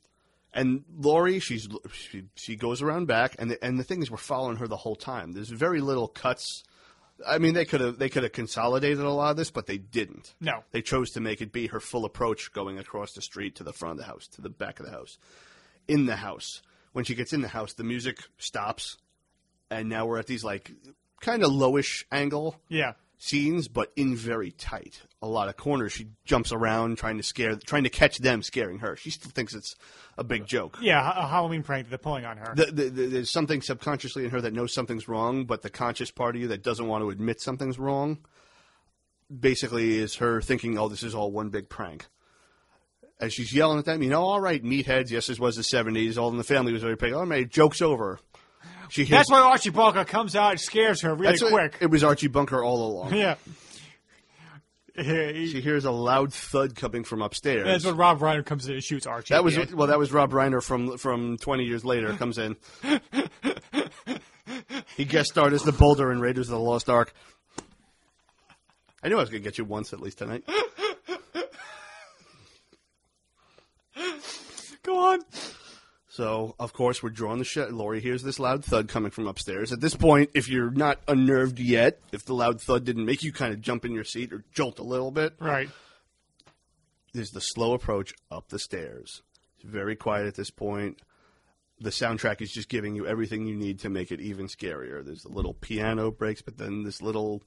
[0.52, 4.16] and Laurie, she's she, she goes around back, and the, and the thing is, we're
[4.16, 5.32] following her the whole time.
[5.32, 6.64] There's very little cuts.
[7.26, 9.76] I mean, they could have they could have consolidated a lot of this, but they
[9.76, 10.34] didn't.
[10.40, 10.64] No.
[10.70, 13.72] they chose to make it be her full approach, going across the street to the
[13.72, 15.18] front of the house, to the back of the house.
[15.86, 16.62] In the house,
[16.92, 18.96] when she gets in the house, the music stops,
[19.70, 20.72] and now we're at these like
[21.20, 22.92] kind of lowish angle yeah.
[23.18, 25.02] Scenes, but in very tight.
[25.22, 25.92] A lot of corners.
[25.92, 28.96] She jumps around trying to scare, trying to catch them scaring her.
[28.96, 29.74] She still thinks it's
[30.18, 30.78] a big joke.
[30.80, 32.54] Yeah, a Halloween prank that they're pulling on her.
[32.54, 36.10] The, the, the, there's something subconsciously in her that knows something's wrong, but the conscious
[36.10, 38.18] part of you that doesn't want to admit something's wrong,
[39.36, 42.06] basically is her thinking, "Oh, this is all one big prank."
[43.18, 45.10] As she's yelling at them, you know, all right, meatheads.
[45.10, 46.18] Yes, this was the '70s.
[46.18, 47.14] All in the family was very big.
[47.14, 48.20] Oh, all right, joke's over.
[48.90, 51.76] She hears, That's why Archie Bunker comes out and scares her really that's what- quick.
[51.80, 53.14] It was Archie Bunker all along.
[53.14, 53.34] yeah.
[54.98, 57.66] She hears a loud thud coming from upstairs.
[57.66, 59.34] That's when Rob Reiner comes in and shoots Archie.
[59.34, 59.78] That was at the end.
[59.78, 59.88] well.
[59.88, 62.14] That was Rob Reiner from from 20 years later.
[62.14, 62.56] Comes in.
[64.96, 67.12] he guest starred as the Boulder in Raiders of the Lost Ark.
[69.02, 70.44] I knew I was going to get you once at least tonight.
[74.82, 75.20] Go on.
[76.16, 77.72] So of course we're drawing the shit.
[77.72, 79.70] Laurie hears this loud thud coming from upstairs.
[79.70, 83.34] At this point, if you're not unnerved yet, if the loud thud didn't make you
[83.34, 85.68] kind of jump in your seat or jolt a little bit, Right.
[87.12, 89.20] there's the slow approach up the stairs.
[89.56, 91.02] It's very quiet at this point.
[91.80, 95.04] The soundtrack is just giving you everything you need to make it even scarier.
[95.04, 97.42] There's a little piano breaks, but then this little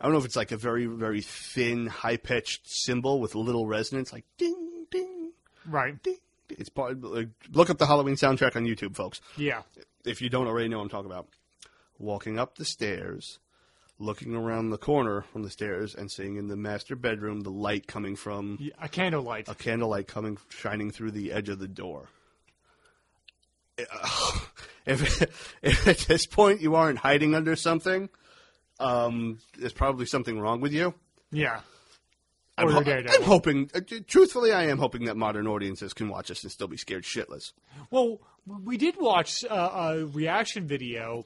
[0.00, 3.66] I don't know if it's like a very, very thin, high pitched cymbal with little
[3.66, 5.32] resonance, like ding, ding,
[5.66, 6.02] Right.
[6.02, 6.18] ding.
[6.50, 9.20] It's part, like, look up the Halloween soundtrack on YouTube, folks.
[9.36, 9.62] Yeah.
[10.04, 11.28] If you don't already know what I'm talking about.
[11.98, 13.38] Walking up the stairs,
[13.98, 17.86] looking around the corner from the stairs, and seeing in the master bedroom the light
[17.86, 19.48] coming from Yeah, A candlelight.
[19.48, 22.08] a candlelight coming shining through the edge of the door.
[24.86, 25.20] If,
[25.60, 28.08] if at this point you aren't hiding under something,
[28.80, 30.94] um, there's probably something wrong with you.
[31.30, 31.60] Yeah.
[32.58, 32.78] I'm, ho-
[33.18, 36.68] I'm hoping, uh, truthfully, I am hoping that modern audiences can watch us and still
[36.68, 37.52] be scared shitless.
[37.90, 41.24] Well, we did watch uh, a reaction video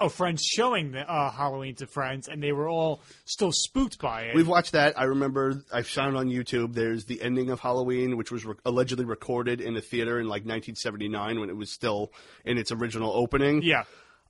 [0.00, 4.22] of friends showing the, uh, Halloween to friends, and they were all still spooked by
[4.22, 4.34] it.
[4.34, 4.98] We've watched that.
[4.98, 6.74] I remember I found on YouTube.
[6.74, 10.42] There's the ending of Halloween, which was re- allegedly recorded in a theater in like
[10.44, 12.12] 1979 when it was still
[12.44, 13.62] in its original opening.
[13.62, 13.84] yeah.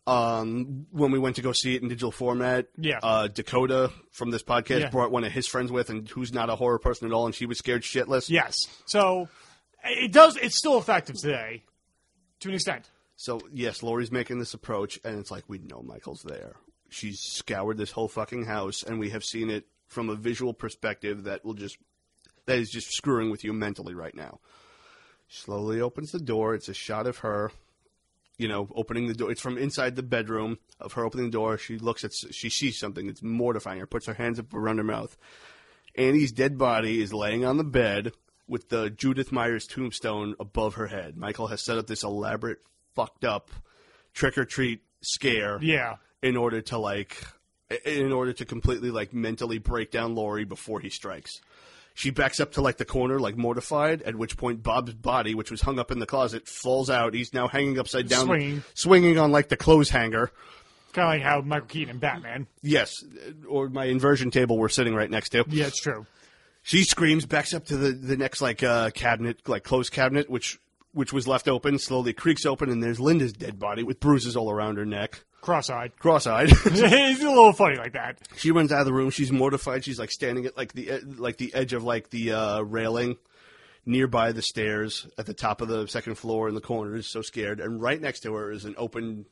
[0.06, 2.98] Um, when we went to go see it in digital format, Yeah.
[3.02, 4.90] uh, Dakota from this podcast Yeah.
[4.90, 7.34] brought one of his friends with, and who's not a horror person at all, and
[7.34, 8.28] she was scared shitless.
[8.28, 8.56] Yes.
[8.84, 9.28] So
[9.82, 10.36] it does.
[10.36, 11.62] It's still effective today,
[12.40, 12.90] to an extent.
[13.16, 16.56] So yes, Laurie's making this approach, and it's like we know Michael's there.
[16.90, 21.24] She's scoured this whole fucking house, and we have seen it from a visual perspective
[21.24, 21.78] that will just
[22.46, 24.38] that is just screwing with you mentally right now.
[25.28, 26.54] Slowly opens the door.
[26.54, 27.50] It's a shot of her,
[28.38, 29.30] you know, opening the door.
[29.30, 31.56] It's from inside the bedroom of her opening the door.
[31.58, 33.08] She looks at, she sees something.
[33.08, 33.86] It's mortifying her.
[33.86, 35.16] Puts her hands up around her mouth.
[35.96, 38.12] Annie's dead body is laying on the bed
[38.48, 41.16] with the Judith Myers tombstone above her head.
[41.16, 42.58] Michael has set up this elaborate,
[42.94, 43.50] fucked up
[44.12, 45.96] trick or treat scare Yeah.
[46.22, 47.24] in order to like
[47.86, 51.40] in order to completely like mentally break down Laurie before he strikes.
[51.96, 54.02] She backs up to like the corner, like mortified.
[54.02, 57.14] At which point, Bob's body, which was hung up in the closet, falls out.
[57.14, 58.64] He's now hanging upside down, Swinging.
[58.74, 60.30] swinging on like the clothes hanger.
[60.92, 62.46] Kind of like how Michael Keaton and Batman.
[62.62, 63.04] Yes,
[63.48, 65.44] or my inversion table we're sitting right next to.
[65.48, 66.06] Yeah, it's true.
[66.62, 70.58] She screams, backs up to the, the next like uh, cabinet, like closed cabinet, which
[70.94, 74.50] which was left open, slowly creaks open, and there's Linda's dead body with bruises all
[74.50, 75.98] around her neck, Cross-eyed.
[75.98, 76.48] cross-eyed.
[76.52, 78.18] it's a little funny like that.
[78.36, 79.10] she runs out of the room.
[79.10, 79.84] She's mortified.
[79.84, 83.16] She's like standing at like the e- like the edge of like the uh, railing,
[83.84, 86.96] nearby the stairs at the top of the second floor in the corner.
[86.96, 89.26] Is so scared, and right next to her is an open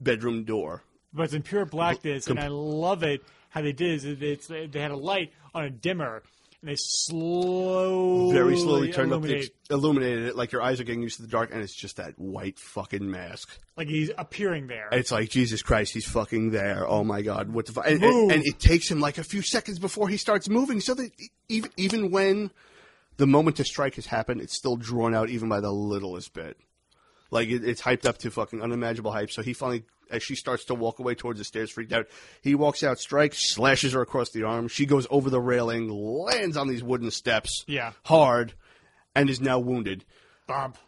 [0.00, 0.82] bedroom door.
[1.12, 4.46] But it's in pure blackness, and I love it how they did is it- it's,
[4.46, 6.22] they had a light on a dimmer,
[6.60, 10.84] and they slowly, Very slowly turned up, the, illuminate- illuminated it like your eyes are
[10.84, 13.58] getting used to the dark, and it's just that white fucking mask.
[13.76, 14.88] like he's appearing there.
[14.92, 16.84] It's like Jesus Christ, he's fucking there.
[16.88, 19.42] Oh my God, what the fu- and, and, and it takes him like a few
[19.42, 20.80] seconds before he starts moving.
[20.80, 21.10] So that
[21.48, 22.50] even even when
[23.18, 26.56] the moment to strike has happened, it's still drawn out even by the littlest bit.
[27.30, 29.30] Like it, it's hyped up to fucking unimaginable hype.
[29.30, 32.06] So he finally, as she starts to walk away towards the stairs, freaked out.
[32.42, 34.68] He walks out, strikes, slashes her across the arm.
[34.68, 37.92] She goes over the railing, lands on these wooden steps, Yeah.
[38.04, 38.54] hard,
[39.14, 40.04] and is now wounded.
[40.46, 40.78] Bump.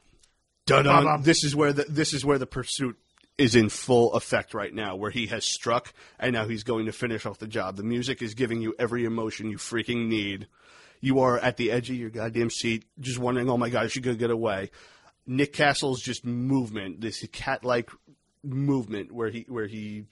[0.67, 1.23] Dun-dun.
[1.23, 2.97] This is where the this is where the pursuit
[3.39, 6.93] is in full effect right now, where he has struck and now he's going to
[6.93, 7.77] finish off the job.
[7.77, 10.47] The music is giving you every emotion you freaking need.
[11.01, 13.93] You are at the edge of your goddamn seat, just wondering, oh my god, is
[13.93, 14.71] she gonna get away?
[15.27, 17.91] Nick Castle's just movement, this cat-like
[18.43, 20.05] movement, where he where he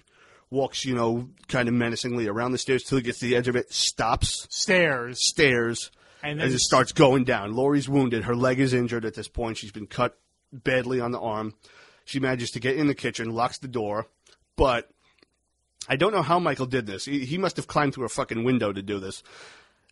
[0.51, 3.49] walks, you know, kind of menacingly around the stairs till he gets to the edge
[3.49, 5.19] of it, stops, Stairs.
[5.21, 5.91] stairs,
[6.23, 7.53] And as then it starts going down.
[7.53, 8.25] Laurie's wounded.
[8.25, 9.59] Her leg is injured at this point.
[9.59, 10.19] She's been cut
[10.53, 11.55] badly on the arm.
[12.05, 14.07] She manages to get in the kitchen, locks the door,
[14.57, 14.89] but
[15.89, 17.05] I don't know how Michael did this.
[17.05, 19.23] He, he must have climbed through a fucking window to do this.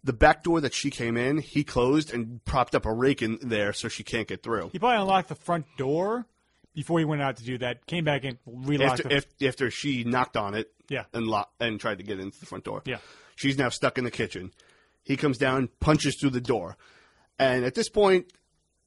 [0.02, 3.38] The back door that she came in, he closed and propped up a rake in
[3.42, 4.70] there so she can't get through.
[4.72, 6.26] He probably unlocked the front door
[6.76, 7.86] before he went out to do that.
[7.86, 11.04] Came back and relocked After, after, after she knocked on it Yeah.
[11.14, 12.82] and lock, and tried to get into the front door.
[12.84, 12.98] Yeah.
[13.34, 14.52] She's now stuck in the kitchen.
[15.02, 16.76] He comes down, punches through the door.
[17.38, 18.30] And at this point,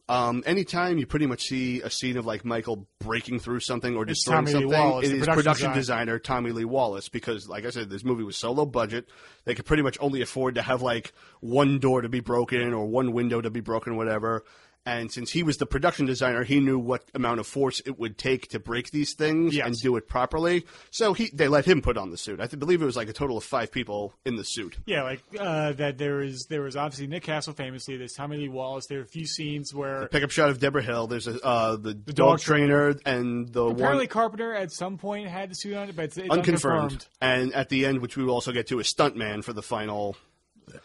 [0.07, 4.03] um, anytime you pretty much see a scene of like Michael breaking through something or
[4.03, 7.65] It's destroying Tommy something, Wallace, it is production production designer Tommy Lee Wallace because, like
[7.65, 9.07] I said, this movie was so low budget
[9.45, 12.85] they could pretty much only afford to have like one door to be broken or
[12.87, 14.43] one window to be broken, whatever.
[14.85, 18.17] And since he was the production designer, he knew what amount of force it would
[18.17, 19.67] take to break these things Yes.
[19.67, 20.65] and do it properly.
[20.89, 22.39] So he they let him put on the suit.
[22.39, 24.77] I believe it was like a total of five people in the suit.
[24.85, 25.97] Yeah, like uh, that.
[25.97, 27.97] There is there was obviously Nick Castle famously.
[27.97, 28.87] There's Tommy Lee Wallace.
[28.87, 31.07] There are a few scenes where Pickup shot of Debra Hill.
[31.07, 35.27] There's a uh, the, dog dog trainer and the apparently one Carpenter at some point
[35.27, 36.83] had the suit on it, but it's, it's unconfirmed.
[36.83, 37.07] unconfirmed.
[37.21, 40.15] And at the end, which we will also get to, a stuntman for the final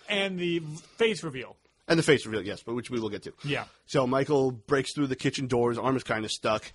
[0.09, 0.61] And the
[0.97, 1.57] face reveal.
[1.89, 2.43] And the face reveal.
[2.45, 3.33] Yes, but which we will get to.
[3.45, 3.65] Yeah.
[3.87, 5.71] So Michael breaks through the kitchen door.
[5.71, 6.73] His arm is kind of stuck.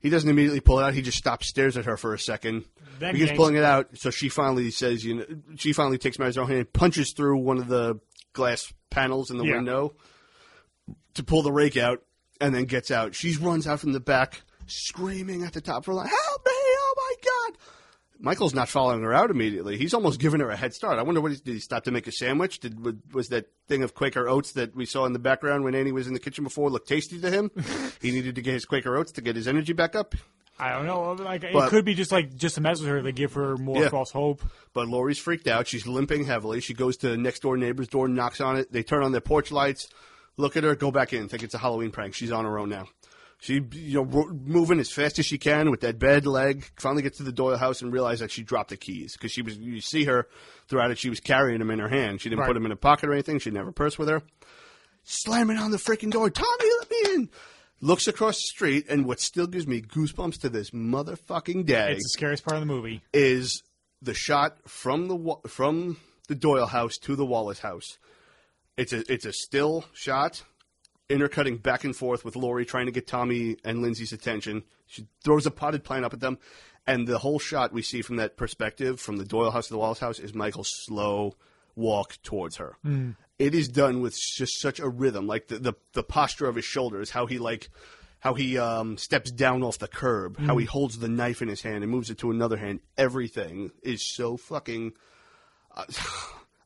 [0.00, 0.94] He doesn't immediately pull it out.
[0.94, 2.64] He just stops, stares at her for a second.
[2.98, 3.90] Begins yanks- pulling it out.
[3.94, 5.24] So she finally says, "You know,"
[5.56, 8.00] she finally takes matters in her hand, punches through one of the
[8.32, 9.56] glass panels in the Yeah.
[9.56, 9.94] window
[11.14, 12.02] to pull the rake out,
[12.40, 13.14] and then gets out.
[13.14, 16.52] She runs out from the back, screaming at the top of her lungs, "Help me!
[16.54, 17.14] Oh my
[17.50, 17.58] god!"
[18.24, 19.76] Michael's not following her out immediately.
[19.76, 20.98] He's almost giving her a head start.
[20.98, 22.60] I wonder what he, did he stop to make a sandwich?
[22.60, 25.90] Did was that thing of Quaker oats that we saw in the background when Annie
[25.90, 27.50] was in the kitchen before look tasty to him?
[28.00, 30.14] he needed to get his Quaker oats to get his energy back up.
[30.58, 31.12] I don't know.
[31.14, 33.02] Like it could be just like just to mess with her.
[33.02, 33.88] They give her more Yeah.
[33.88, 34.42] false hope.
[34.72, 35.66] But Laurie's freaked out.
[35.66, 36.60] She's limping heavily.
[36.60, 38.70] She goes to the next door neighbor's door, knocks on it.
[38.70, 39.88] They turn on their porch lights,
[40.36, 42.14] look at her, go back in, think it's a Halloween prank.
[42.14, 42.86] She's on her own now.
[43.42, 46.64] She, you know, moving as fast as she can with that bad leg.
[46.76, 49.42] Finally gets to the Doyle house and realizes that she dropped the keys because she
[49.42, 49.56] was.
[49.58, 50.28] You see her
[50.68, 50.98] throughout it.
[50.98, 52.20] She was carrying them in her hand.
[52.20, 52.46] She didn't Right.
[52.46, 53.40] put them in a pocket or anything.
[53.40, 54.22] She didn't have a purse with her.
[55.02, 56.30] Slamming on the freaking door.
[56.30, 57.30] Tommy, let me in.
[57.80, 62.04] Looks across the street, and what still gives me goosebumps to this motherfucking day It's
[62.04, 63.02] the scariest part of the movie.
[63.12, 63.64] is
[64.00, 65.96] the shot from the from
[66.28, 67.98] the Doyle house to the Wallace house.
[68.76, 70.44] It's a it's a still shot,
[71.12, 74.64] intercutting back and forth with Laurie trying to get Tommy and Lindsay's attention.
[74.86, 76.38] She throws a potted plant up at them,
[76.86, 79.78] and the whole shot we see from that perspective, from the Doyle house to the
[79.78, 81.34] Wallace house, is Michael's slow
[81.76, 82.76] walk towards her.
[82.82, 83.10] Hmm.
[83.38, 86.64] it is done with just such a rhythm, like the the, the posture of his
[86.64, 87.70] shoulders, how he like.
[88.20, 90.70] How he um, steps down off the curb, how he hmm.
[90.70, 92.78] holds the knife in his hand and moves it to another hand.
[92.96, 94.92] Everything is so fucking
[95.74, 95.86] uh,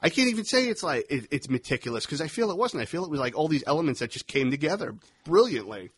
[0.07, 2.83] I can't even say it's like it, it's meticulous because I feel it wasn't.
[2.83, 5.91] I feel it was like all these elements that just came together brilliantly,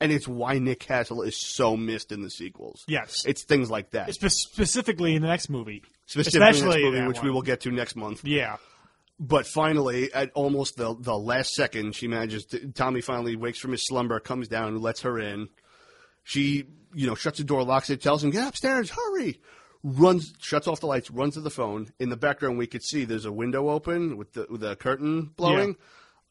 [0.00, 2.84] and it's why Nick Castle is so missed in the sequels.
[2.88, 3.24] Yes.
[3.26, 5.82] it's things like that, Spe- specifically in the next movie.
[6.06, 7.24] specifically in this especially movie, that which one.
[7.26, 8.24] we will get to next month.
[8.24, 8.56] Yeah.
[9.20, 12.46] But finally, at almost the the last second, she manages.
[12.46, 15.48] To, Tommy finally wakes from his slumber, comes down, lets her in.
[16.24, 16.64] She,
[16.94, 19.40] you know, shuts the door, locks it, tells him, "Get upstairs, hurry!"
[19.86, 21.92] Runs, shuts off the lights, runs to the phone.
[22.00, 25.32] In the background, we could see there's a window open with the with the curtain
[25.36, 25.68] blowing.
[25.70, 25.74] Yeah.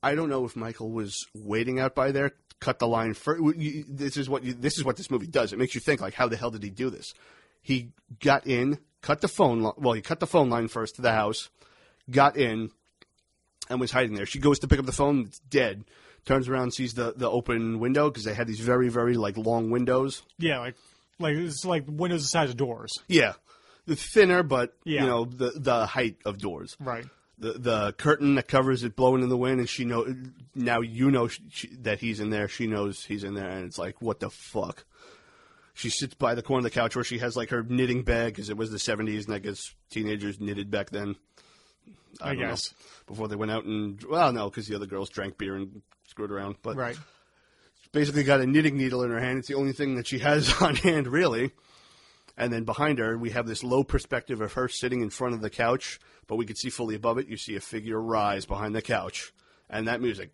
[0.09, 3.41] I don't know if Michael was waiting out by there, cut the line first.
[3.87, 5.53] This is what you, this is what this movie does.
[5.53, 7.13] It makes you think like, how the hell did he do this?
[7.61, 9.61] He got in, cut the phone.
[9.63, 11.49] li- Well, he cut the phone line first to the house,
[12.09, 12.71] got in,
[13.69, 14.25] and was hiding there.
[14.25, 15.85] She goes to pick up the phone, it's dead.
[16.25, 19.69] Turns around, sees the the open window because they had these very very like long
[19.69, 20.23] windows.
[20.39, 20.75] Yeah, like
[21.19, 22.91] like it's like windows the size of doors.
[23.07, 23.33] Yeah,
[23.85, 25.01] the thinner, but Yeah.
[25.01, 26.75] you know the the height of doors.
[26.79, 27.05] Right.
[27.39, 30.05] The the curtain that covers it blowing in the wind, and she know
[30.55, 32.47] now you know she, that he's in there.
[32.47, 34.85] She knows he's in there, and it's like what the fuck.
[35.75, 38.33] She sits by the corner of the couch where she has like her knitting bag
[38.33, 41.15] because it was the seventies, and I guess teenagers knitted back then.
[42.21, 42.49] I, don't know.
[42.49, 42.71] guess.
[43.07, 46.31] before they went out and well, no, because the other girls drank beer and screwed
[46.31, 46.57] around.
[46.61, 46.95] But Right.
[47.93, 49.37] Basically got a knitting needle in her hand.
[49.39, 51.51] It's the only thing that she has on hand, really.
[52.35, 55.41] And then behind her, we have this low perspective of her sitting in front of
[55.41, 57.27] the couch, but we could see fully above it.
[57.27, 59.31] You see a figure rise behind the couch.
[59.69, 60.31] And that music,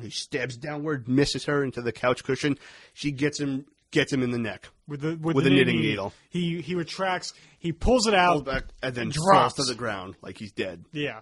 [0.00, 2.56] he stabs downward, misses her into the couch cushion.
[2.94, 4.68] She gets him, gets him in the neck.
[4.88, 6.12] With the with, With the a knitting needle.
[6.30, 7.34] He he retracts.
[7.58, 8.44] He pulls it Pulls out.
[8.46, 9.32] back and then drops.
[9.32, 10.84] falls to the ground like he's dead.
[10.92, 11.20] Yeah.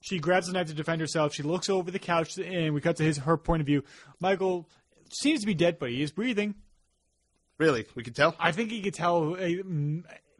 [0.00, 1.34] She grabs the knife to defend herself.
[1.34, 3.82] She looks over the couch, and we cut to his her point of view.
[4.20, 4.68] Michael
[5.12, 6.54] seems to be dead, but he is breathing.
[7.58, 8.34] Really, we could tell.
[8.38, 9.48] I think he could tell uh,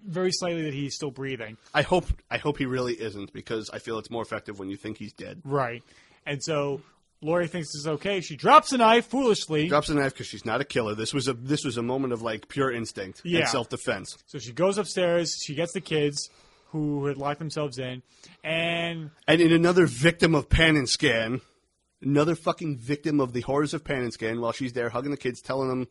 [0.04, 1.56] very slightly that he's still breathing.
[1.72, 4.76] I hope, I hope he really isn't because I feel it's more effective when you
[4.76, 5.40] think he's dead.
[5.44, 5.82] Right.
[6.26, 6.82] And so
[7.22, 8.20] Laurie thinks it's okay.
[8.20, 9.66] She drops the knife foolishly.
[9.68, 10.94] drops a knife because she's not a killer.
[10.94, 13.40] This was a this was a moment of like pure instinct Yeah.
[13.40, 14.16] and self defense.
[14.26, 15.34] So she goes upstairs.
[15.44, 16.28] She gets the kids
[16.72, 18.02] who had locked themselves in,
[18.44, 21.40] and And in another victim of pan and scan,
[22.02, 25.16] another fucking victim of the horrors of pan and scan, while she's there hugging the
[25.16, 25.88] kids, telling them,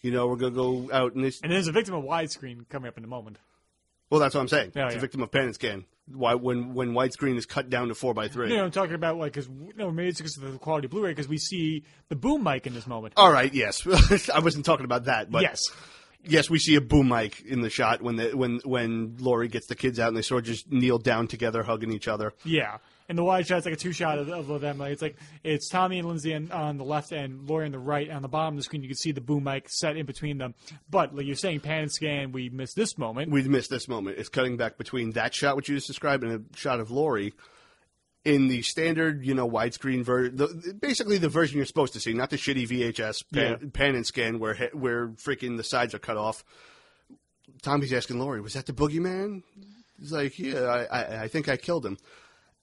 [0.00, 1.40] you know, we're gonna go out and this.
[1.42, 3.38] and there's a victim of widescreen coming up in a moment.
[4.10, 4.72] Well, that's what I'm saying.
[4.76, 4.98] Oh, yeah, it's yeah.
[4.98, 5.84] a victim of pan and scan.
[6.08, 8.50] Why when when widescreen is cut down to four by three?
[8.50, 10.92] You know, I'm talking about like because no, maybe it's because of the quality of
[10.92, 13.14] Blu-ray because we see the boom mic in this moment.
[13.16, 13.84] All right, yes.
[14.32, 15.62] I wasn't talking about that, but yes,
[16.24, 19.66] yes, we see a boom mic in the shot when the when when Laurie gets
[19.66, 22.32] the kids out and they sort of just kneel down together, hugging each other.
[22.44, 22.78] yeah.
[23.08, 24.78] And the wide shot, shot's like a two shot of, of them.
[24.78, 27.78] Like it's like it's Tommy and Lindsay on, on the left and Laurie on the
[27.78, 28.10] right.
[28.10, 30.38] On the bottom of the screen, you can see the boom mic set in between
[30.38, 30.54] them.
[30.90, 33.30] But like you're saying, pan and scan, we missed this moment.
[33.30, 34.18] we missed this moment.
[34.18, 37.32] It's cutting back between that shot, which you just described, and a shot of Laurie.
[38.24, 42.30] In the standard, you know, widescreen version, basically the version you're supposed to see, not
[42.30, 43.68] the shitty VHS pan, Yeah.
[43.72, 46.42] pan and scan where where freaking the sides are cut off.
[47.62, 49.44] Tommy's asking Laurie, "Was that the boogeyman?"
[50.00, 51.98] He's like, "Yeah, I, I, I think I killed him."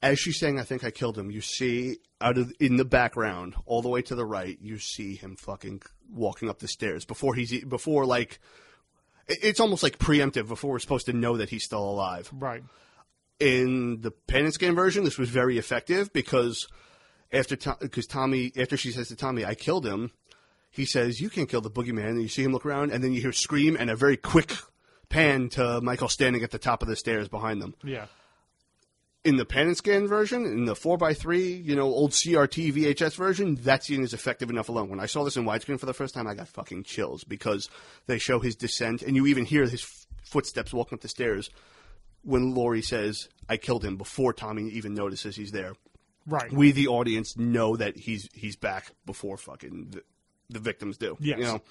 [0.03, 3.55] As she's saying, "I think I killed him," you see out of in the background,
[3.65, 5.81] all the way to the right, you see him fucking
[6.11, 8.39] walking up the stairs before he's before like
[9.27, 12.29] it's almost like preemptive before we're supposed to know that he's still alive.
[12.33, 12.63] Right.
[13.39, 16.67] In the pan and scan version, this was very effective because
[17.31, 20.11] after because Tommy after she says to Tommy, "I killed him,"
[20.69, 23.13] he says, "You can't kill the boogeyman." And you see him look around, and then
[23.13, 24.51] you hear a scream and a very quick
[25.07, 27.75] pan to Michael standing at the top of the stairs behind them.
[27.83, 28.07] Yeah.
[29.23, 32.73] In the pan and scan version, in the four x three, you know, old CRT
[32.73, 34.89] VHS version, that scene is effective enough alone.
[34.89, 37.69] When I saw this in widescreen for the first time, I got fucking chills because
[38.05, 41.49] they show his descent, and you even hear his f- footsteps walking up the stairs
[42.23, 45.73] when Laurie says, "I killed him," before Tommy even notices he's there.
[46.25, 46.51] Right.
[46.51, 50.03] We, the audience, know that he's he's back before fucking the,
[50.49, 51.17] the victims do.
[51.19, 51.37] Yes.
[51.39, 51.61] You know,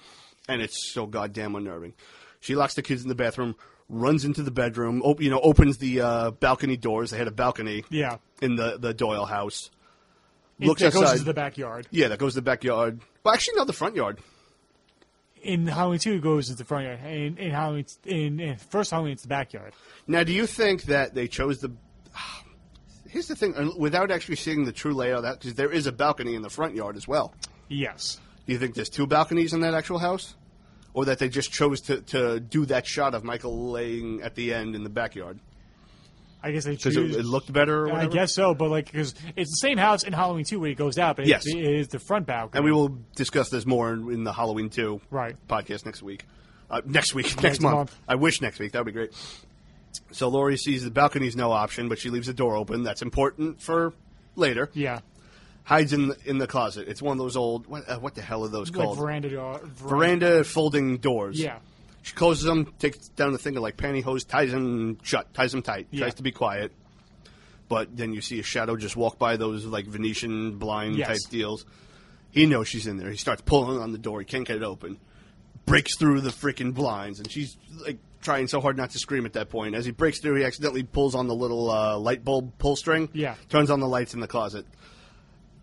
[0.47, 1.93] and it's so goddamn unnerving.
[2.39, 3.55] She locks the kids in the bathroom,
[3.89, 7.11] runs into the bedroom, op- you know, opens the uh, balcony doors.
[7.11, 8.17] They had a balcony yeah.
[8.41, 9.69] in the the Doyle house.
[10.59, 11.13] It- Looks that goes outside.
[11.13, 11.87] into the backyard.
[11.91, 13.01] yeah, that goes to the backyard.
[13.23, 14.19] Well, actually, no, the front yard.
[15.41, 16.99] In Halloween two, it goes into the front yard.
[17.05, 19.73] In, in Halloween, in, in first Halloween, it's the backyard.
[20.07, 21.73] Now, do you think that they chose the?
[23.09, 25.91] Here's the thing: without actually seeing the true layout, of that because there is a
[25.91, 27.33] balcony in the front yard as well.
[27.67, 28.19] Yes.
[28.45, 30.35] Do you think there's two balconies in that actual house?
[30.93, 34.53] Or that they just chose to, to do that shot of Michael laying at the
[34.53, 35.39] end in the backyard?
[36.45, 36.97] I guess they choose.
[36.97, 37.87] it, it looked better.
[37.87, 40.69] Or I guess so, but like because it's the same house in Halloween 2 where
[40.69, 41.47] he goes out, but Yes.
[41.47, 42.57] it, it is the front balcony.
[42.59, 45.35] And we will discuss this more in, in the Halloween 2 Right.
[45.47, 46.25] podcast next week.
[46.69, 47.75] Uh, next week, next, Next month.
[47.75, 47.95] month.
[48.07, 48.73] I wish next week.
[48.73, 49.13] That would be great.
[50.11, 52.83] So Laurie sees the balcony's no option, but she leaves the door open.
[52.83, 53.93] That's important for
[54.35, 54.69] later.
[54.73, 54.99] Yeah,
[55.65, 56.87] Hides in the, in the closet.
[56.89, 58.97] It's one of those old what, uh, what the hell are those like called?
[58.97, 59.61] veranda door.
[59.63, 61.39] Veranda folding doors.
[61.39, 61.59] Yeah,
[62.01, 65.61] She closes them, takes down the thing of like pantyhose, ties them shut, ties them
[65.61, 66.01] tight, Yeah.
[66.01, 66.73] tries to be quiet.
[67.69, 71.07] But then you see a shadow just walk by those like Venetian blind Yes.
[71.23, 71.65] type deals.
[72.31, 73.09] He knows she's in there.
[73.09, 74.19] He starts pulling on the door.
[74.19, 74.97] He can't get it open.
[75.65, 79.33] Breaks through the freaking blinds, and she's like trying so hard not to scream at
[79.33, 79.75] that point.
[79.75, 83.07] As he breaks through, he accidentally pulls on the little uh, light bulb pull string.
[83.13, 83.35] Yeah.
[83.49, 84.65] Turns on the lights in the closet.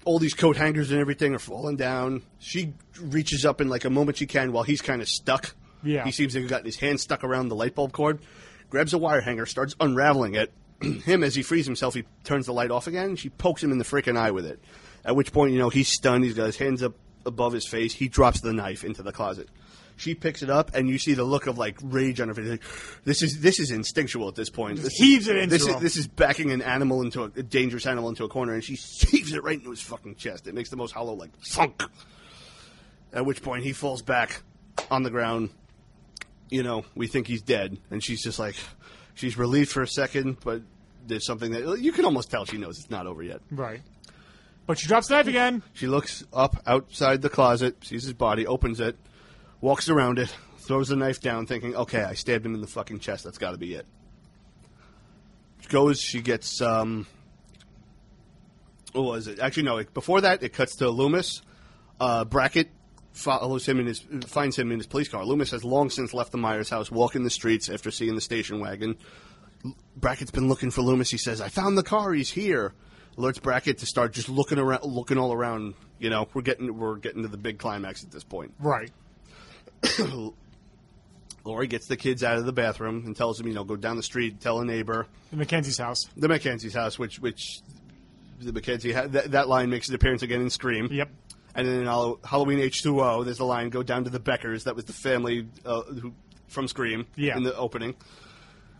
[0.04, 2.22] All these coat hangers and everything are falling down.
[2.38, 5.54] She reaches up in like a moment she can while he's kind of stuck.
[5.82, 6.04] Yeah.
[6.04, 8.20] He seems to have gotten his hand stuck around the light bulb cord.
[8.70, 10.52] Grabs a wire hanger, starts unraveling it.
[11.04, 13.16] him, as he frees himself, he turns the light off again.
[13.16, 14.60] She pokes him in the freaking eye with it.
[15.04, 16.24] At which point, you know, he's stunned.
[16.24, 16.94] He's got his hands up
[17.26, 17.92] above his face.
[17.92, 19.48] He drops the knife into the closet.
[20.00, 22.48] She picks it up, and you see the look of like rage on her face.
[22.48, 22.62] Like,
[23.04, 24.78] this is this is instinctual at this point.
[24.78, 27.84] This heaves it into this is this is backing an animal into a, a dangerous
[27.84, 30.46] animal into a corner, and she heaves it right into his fucking chest.
[30.46, 31.82] It makes the most hollow like thunk.
[33.12, 34.42] At which point he falls back
[34.90, 35.50] on the ground.
[36.48, 38.56] You know, we think he's dead, and she's just like,
[39.14, 40.62] she's relieved for a second, but
[41.06, 43.40] there's something that you can almost tell she knows it's not over yet.
[43.50, 43.82] right.
[44.66, 45.62] But she drops the knife again.
[45.72, 48.96] She looks up outside the closet, sees his body, opens it,
[49.60, 53.00] walks around it, throws the knife down, thinking, okay, I stabbed him in the fucking
[53.00, 53.24] chest.
[53.24, 53.86] That's got to be it.
[55.60, 57.06] She goes, she gets, um,
[58.92, 59.38] what was it?
[59.38, 61.42] Actually, no, it, before that, it cuts to Loomis.
[61.98, 62.70] Uh, Brackett
[63.12, 65.24] follows him in his, finds him in his police car.
[65.24, 68.60] Loomis has long since left the Myers house, walking the streets after seeing the station
[68.60, 68.96] wagon.
[69.96, 71.10] Brackett's been looking for Loomis.
[71.10, 72.14] He says, "I found the car.
[72.14, 72.72] He's here."
[73.18, 75.74] Alerts Brackett to start just looking around, looking all around.
[75.98, 78.54] You know, we're getting we're getting to the big climax at this point.
[78.58, 78.90] Right.
[81.44, 83.96] Laurie gets the kids out of the bathroom and tells them, you know, go down
[83.96, 85.06] the street, tell a neighbor.
[85.30, 86.04] The Mackenzie's house.
[86.16, 87.60] The Mackenzie's house, which which
[88.40, 90.88] the Mackenzie ha- that, that line makes its appearance again in Scream.
[90.90, 91.08] Yep.
[91.54, 94.64] And then in Hallow- Halloween H2O, there's the line go down to the Beckers.
[94.64, 96.12] That was the family uh, who,
[96.48, 97.36] from Scream Yeah.
[97.36, 97.96] in the opening.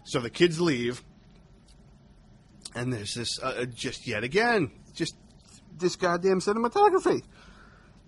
[0.04, 1.02] So the kids leave,
[2.74, 5.14] and there's this uh, uh, just yet again, just
[5.78, 7.22] this goddamn cinematography.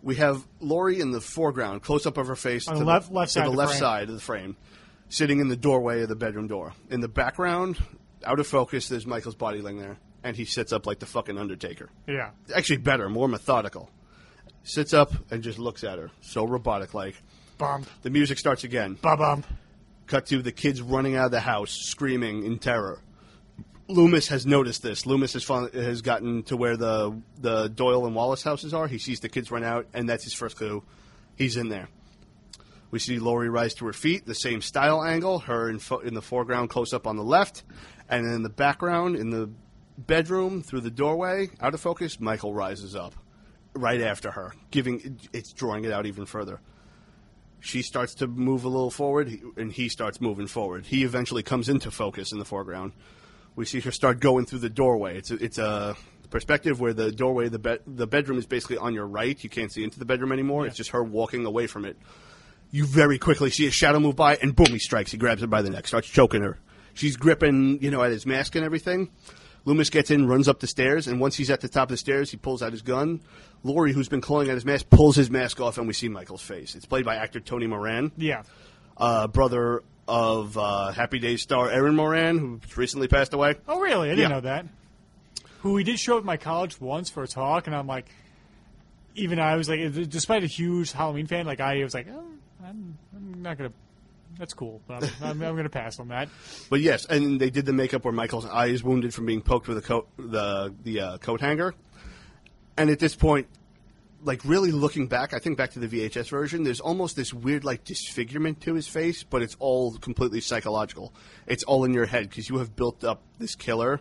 [0.03, 3.13] We have Laurie in the foreground, close up of her face On to the left-
[3.13, 3.81] left to side the of the left frame.
[3.81, 4.57] side of the frame,
[5.09, 6.73] sitting in the doorway of the bedroom door.
[6.91, 7.79] In the background,
[8.25, 11.39] out of focus, there's Michael's body laying there, and he sits up like the fucking
[11.39, 12.31] Undertaker Yeah.
[12.55, 13.91] actually better, more methodical.
[14.65, 17.17] Sits up and just looks at her, so robotic like.
[17.59, 17.87] Bump.
[18.03, 18.99] The music starts again.
[19.01, 19.47] Ba bump.
[20.09, 23.01] Cut to the kids running out of the house, screaming in terror.
[23.93, 25.07] Loomis has noticed this.
[25.07, 28.87] Loomis has has gotten to where the the Doyle and Wallace houses are.
[28.87, 30.83] He sees the kids run out, and that's his first clue.
[31.37, 31.89] He's in there.
[32.91, 36.13] We see Laurie rise to her feet, the same style angle, her in, fo- in
[36.13, 37.63] the foreground, close up on the left,
[38.09, 39.51] and in the background, in the
[39.97, 43.15] bedroom, through the doorway, out of focus, Michael rises up
[43.75, 46.61] right after her, giving it's drawing it out even further.
[47.61, 50.85] She starts to move a little forward, and he starts moving forward.
[50.85, 52.93] He eventually comes into focus in the foreground.
[53.57, 55.19] We see her start going through the doorway.
[55.19, 55.97] It's a, it's a
[56.31, 59.43] perspective where the doorway, the bed, the bedroom is basically on your right.
[59.45, 60.67] You can't see into the bedroom anymore.
[60.67, 61.97] It's just her walking away from it.
[62.71, 65.11] You very quickly see a shadow move by, and boom, he strikes.
[65.13, 66.59] He grabs her by the neck, starts choking her.
[66.95, 69.11] She's gripping, you know, at his mask and everything.
[69.67, 71.97] Loomis gets in, runs up the stairs, and once he's at the top of the
[71.97, 73.21] stairs, he pulls out his gun.
[73.63, 76.43] Laurie, who's been clawing at his mask, pulls his mask off, and we see Michael's
[76.43, 76.75] face.
[76.75, 78.43] It's played by actor Tony Moran, Yeah.
[78.97, 83.55] uh, brother of uh, Happy Days star Erin Moran, who recently passed away.
[83.69, 84.09] Oh, really?
[84.11, 84.37] I didn't Yeah.
[84.37, 84.67] know that.
[85.61, 88.07] Who we did show at my college once for a talk, and I'm like,
[89.15, 89.81] even I was like,
[90.11, 92.25] despite a huge Halloween fan, like I was like, oh,
[92.65, 93.73] I'm, I'm not gonna.
[94.39, 96.29] That's cool, but I'm, I'm, I'm gonna pass on that.
[96.71, 99.69] But yes, and they did the makeup where Michael's eye is wounded from being poked
[99.69, 101.75] with a coat, the the uh, coat hanger.
[102.77, 103.47] And at this point,
[104.25, 106.63] like really looking back, I think back to the VHS version.
[106.63, 111.13] There's almost this weird like disfigurement to his face, but it's all completely psychological.
[111.47, 114.01] It's all in your head because you have built up this killer,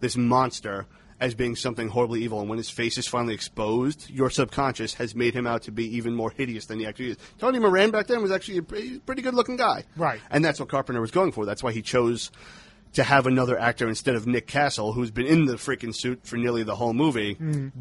[0.00, 0.86] this monster,
[1.20, 2.40] as being something horribly evil.
[2.40, 5.96] And when his face is finally exposed, your subconscious has made him out to be
[5.96, 7.16] even more hideous than he actually is.
[7.38, 10.20] Tony Moran back then was actually a pretty, good looking guy, Right.
[10.30, 11.44] And that's what Carpenter was going for.
[11.44, 12.30] That's why he chose
[12.94, 16.36] to have another actor instead of Nick Castle, who's been in the freaking suit for
[16.36, 17.34] nearly the whole movie,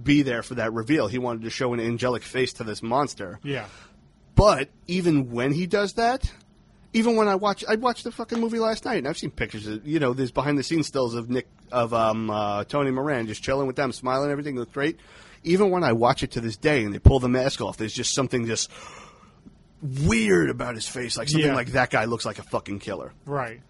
[0.03, 1.07] be there for that reveal.
[1.07, 3.39] He wanted to show an angelic face to this monster.
[3.43, 3.65] Yeah.
[4.35, 6.31] But even when he does that,
[6.93, 9.65] even when I watch, I watched the fucking movie last night, and I've seen pictures
[9.67, 13.27] of, you know, there's behind the scenes stills of Nick, of um, uh, Tony Moran
[13.27, 14.99] just chilling with them, smiling, everything looks great.
[15.43, 17.93] Even when I watch it to this day and they pull the mask off, there's
[17.93, 18.69] just something just
[19.81, 21.55] weird about his face, like something Yeah.
[21.55, 23.13] like that guy looks like a fucking killer.
[23.25, 23.61] Right.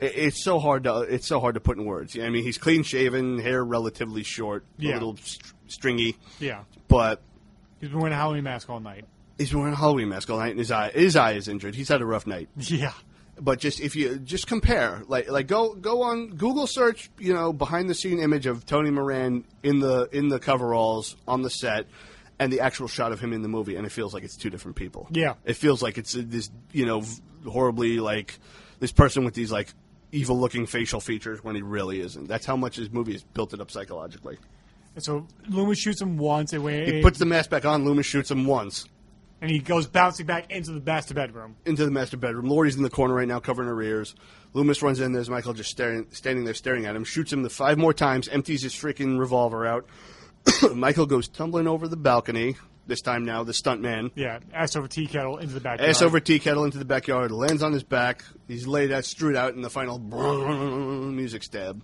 [0.00, 2.16] It- It's so hard to it's so hard to put in words.
[2.18, 4.92] I mean, he's clean shaven, hair relatively short, Yeah.
[4.92, 6.62] a little str- stringy, Yeah.
[6.88, 7.22] but
[7.80, 9.04] He's been wearing a Halloween mask all night.
[9.38, 11.74] He's been wearing a Halloween mask all night, and his eye his eye is injured.
[11.74, 12.48] He's had a rough night.
[12.56, 12.92] Yeah.
[13.38, 17.52] But just if you just compare, like like go go on Google search, you know,
[17.52, 21.86] behind the scene image of Tony Moran in the in the coveralls on the set,
[22.38, 24.48] and the actual shot of him in the movie, and it feels like it's two
[24.48, 25.06] different people.
[25.10, 25.34] Yeah.
[25.44, 28.38] it feels like it's uh, this you know v- horribly like
[28.80, 29.68] this person with these like
[30.12, 32.28] evil looking facial features when he really isn't.
[32.28, 34.38] That's how much his movie has built it up psychologically.
[34.94, 37.84] And so Loomis shoots him once, He puts the mask back on.
[37.84, 38.86] Loomis shoots him once
[39.40, 41.56] and he goes bouncing back into the master bedroom.
[41.66, 42.46] into the master bedroom.
[42.48, 44.14] Laurie's in the corner right now, covering her ears.
[44.54, 45.12] Loomis runs in.
[45.12, 47.04] There's Michael just staring, standing there, staring at him.
[47.04, 48.28] Shoots him the five more times.
[48.28, 49.86] Empties his freaking revolver out.
[50.74, 52.56] Michael goes tumbling over the balcony.
[52.86, 54.12] This time now, the stuntman.
[54.14, 55.90] Yeah, ass over tea kettle into the backyard.
[55.90, 57.32] Ass over tea kettle into the backyard.
[57.32, 58.24] Lands on his back.
[58.46, 59.98] He's laid out, strewed out in the final
[61.10, 61.82] music stab.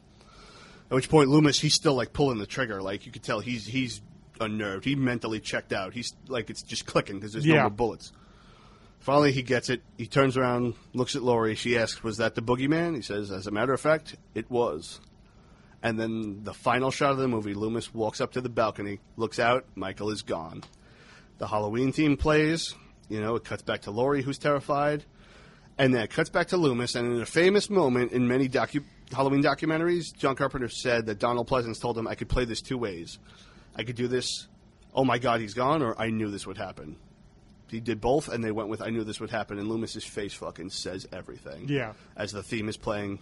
[0.91, 2.81] At which point, Loomis, he's still like pulling the trigger.
[2.81, 4.01] Like you could tell, he's he's
[4.41, 4.85] unnerved.
[4.85, 5.93] He mentally checked out.
[5.93, 8.13] He's like it's just clicking because there's no more bullets.
[9.01, 9.83] Finally, he gets it.
[9.99, 11.57] He turns around, looks at Laurie.
[11.57, 15.01] She asks, "Was that the boogeyman?" He says, "As a matter of fact, it was."
[15.83, 19.41] And then the final shot of the movie, Loomis walks up to the balcony, looks
[19.41, 19.65] out.
[19.75, 20.63] Michael is gone.
[21.43, 22.77] The Halloween theme plays.
[23.09, 25.03] You know, it cuts back to Laurie, who's terrified,
[25.77, 26.95] and then it cuts back to Loomis.
[26.95, 31.49] And in a famous moment in many docu- Halloween documentaries, John Carpenter said that Donald
[31.49, 33.19] Pleasence told him, "I could play this two ways.
[33.75, 34.47] I could do this.
[34.95, 36.95] Oh my God, he's gone," or "I knew this would happen."
[37.67, 40.35] He did both, and they went with "I knew this would happen." And Loomis's face
[40.35, 41.69] fucking says everything.
[41.69, 41.95] Yeah.
[42.17, 43.19] As the theme is playing,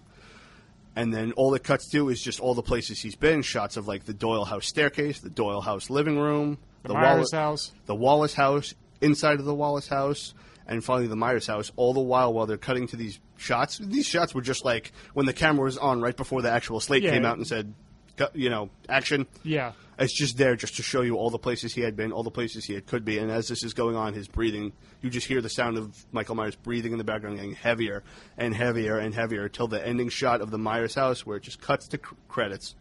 [0.94, 3.40] and then all it cuts to is just all the places he's been.
[3.40, 7.32] Shots of like the Doyle House staircase, the Doyle House living room, The Myers Wallace
[7.32, 7.72] house.
[7.86, 10.34] the Wallace house, inside of the Wallace house,
[10.66, 11.70] and finally the Myers house.
[11.76, 15.26] All the while, while they're cutting to these shots, these shots were just like when
[15.26, 17.10] the camera was on right before the actual slate Yeah.
[17.10, 17.74] came out and said,
[18.16, 19.26] cut- you know, action.
[19.42, 19.72] Yeah.
[19.98, 22.30] It's just there just to show you all the places he had been, all the
[22.30, 23.18] places he had could be.
[23.18, 26.34] And as this is going on, his breathing, you just hear the sound of Michael
[26.36, 28.02] Myers breathing in the background, getting heavier
[28.38, 31.60] and heavier and heavier till the ending shot of the Myers house, where it just
[31.60, 32.74] cuts to cr- credits.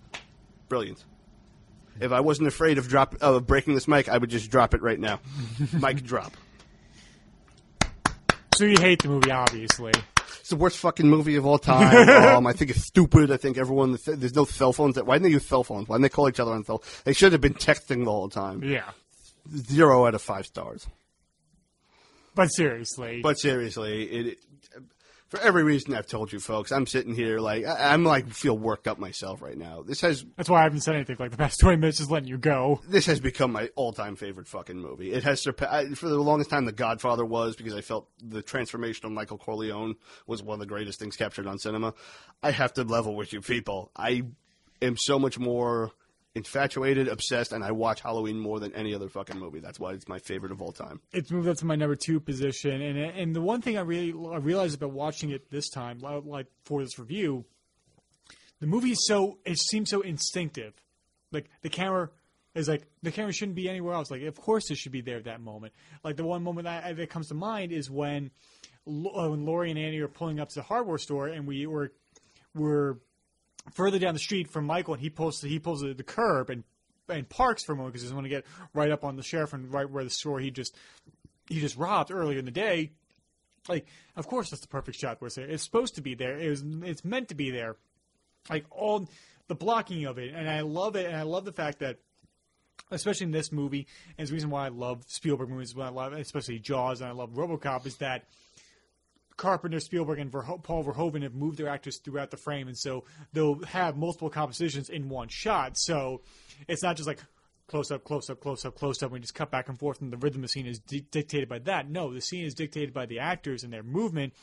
[0.69, 1.03] Brilliant.
[1.99, 4.81] If I wasn't afraid of drop of breaking this mic, I would just drop it
[4.81, 5.19] right now.
[5.73, 6.34] mic drop.
[8.55, 9.93] So you hate the movie, obviously.
[10.39, 12.09] It's the worst fucking movie of all time.
[12.09, 13.31] um, I think it's stupid.
[13.31, 14.97] I think everyone there's no cell phones.
[14.97, 15.88] Why didn't they use cell phones?
[15.88, 16.84] Why didn't they call each other on cell?
[17.03, 18.63] They should have been texting the whole time.
[18.63, 18.89] Yeah.
[19.55, 20.88] Zero out of five stars.
[22.35, 23.21] But seriously.
[23.21, 24.39] But seriously, it,
[25.30, 28.57] for every reason I've told you folks, I'm sitting here like I, I'm like feel
[28.57, 29.84] worked up myself right now.
[29.84, 32.27] This has that's why I haven't said anything like the past 20 minutes, just letting
[32.27, 32.81] you go.
[32.88, 35.11] this has become my all-time favorite fucking movie.
[35.11, 36.65] It has surpassed for the longest time.
[36.65, 39.95] The Godfather was because I felt the transformation of Michael Corleone
[40.27, 41.93] was one of the greatest things captured on cinema.
[42.41, 43.91] I have to level with you people.
[43.95, 44.23] I
[44.81, 45.91] am so much more
[46.39, 49.59] infatuated, obsessed, and I watch Halloween more than any other fucking movie.
[49.59, 51.01] That's why it's my favorite of all time.
[51.11, 52.81] It's moved up to my number two position.
[52.81, 56.47] And and the one thing I really I realized about watching it this time, like
[56.63, 57.45] for this review,
[58.59, 60.73] the movie is so, it seems so instinctive.
[61.31, 62.09] Like the camera
[62.55, 64.11] is like, the camera shouldn't be anywhere else.
[64.11, 65.73] Like, of course it should be there at that moment.
[66.03, 68.31] Like the one moment that, that comes to mind is when,
[68.87, 71.91] uh, when Laurie and Annie are pulling up to the hardware store and we were,
[72.53, 72.99] were
[73.73, 76.63] further down the street from Michael, and he pulls he pulls the, the curb and
[77.07, 79.23] and parks for a moment because he doesn't want to get right up on the
[79.23, 80.75] sheriff and right where the store he just
[81.47, 82.91] he just robbed earlier in the day.
[83.67, 85.19] Like, of course, that's the perfect shot.
[85.19, 86.39] Where it's, it's supposed to be there.
[86.39, 87.75] It was it's meant to be there.
[88.49, 89.07] Like all
[89.47, 91.97] the blocking of it, and I love it, and I love the fact that.
[92.91, 93.85] Especially in this movie,
[94.17, 97.13] and the reason why I love Spielberg movies, why I love, especially Jaws, and I
[97.13, 98.23] love RoboCop, is that
[99.39, 103.05] Carpenter, Spielberg, and Verho- Paul Verhoeven have moved their actors throughout the frame, and so
[103.33, 105.77] they'll have multiple compositions in one shot.
[105.77, 106.21] So
[106.67, 107.19] it's not just like
[107.67, 110.11] close up, close up, close up, close up, we just cut back and forth, and
[110.11, 111.89] the rhythm of the scene is di- dictated by that.
[111.89, 114.33] No, the scene is dictated by the actors and their movement.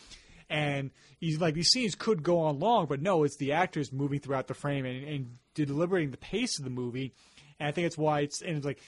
[0.49, 4.21] And you, like these scenes could go on long, but no, it's the actors moving
[4.21, 7.13] throughout the frame and, and deliberating the pace of the movie.
[7.59, 8.79] And I think it's why it's and it's like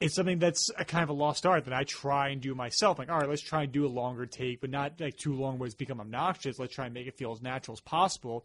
[0.00, 2.98] it's something that's a kind of a lost art that I try and do myself.
[2.98, 5.58] Like, all right, let's try and do a longer take, but not like too long
[5.58, 6.58] where it's become obnoxious.
[6.58, 8.44] Let's try and make it feel as natural as possible.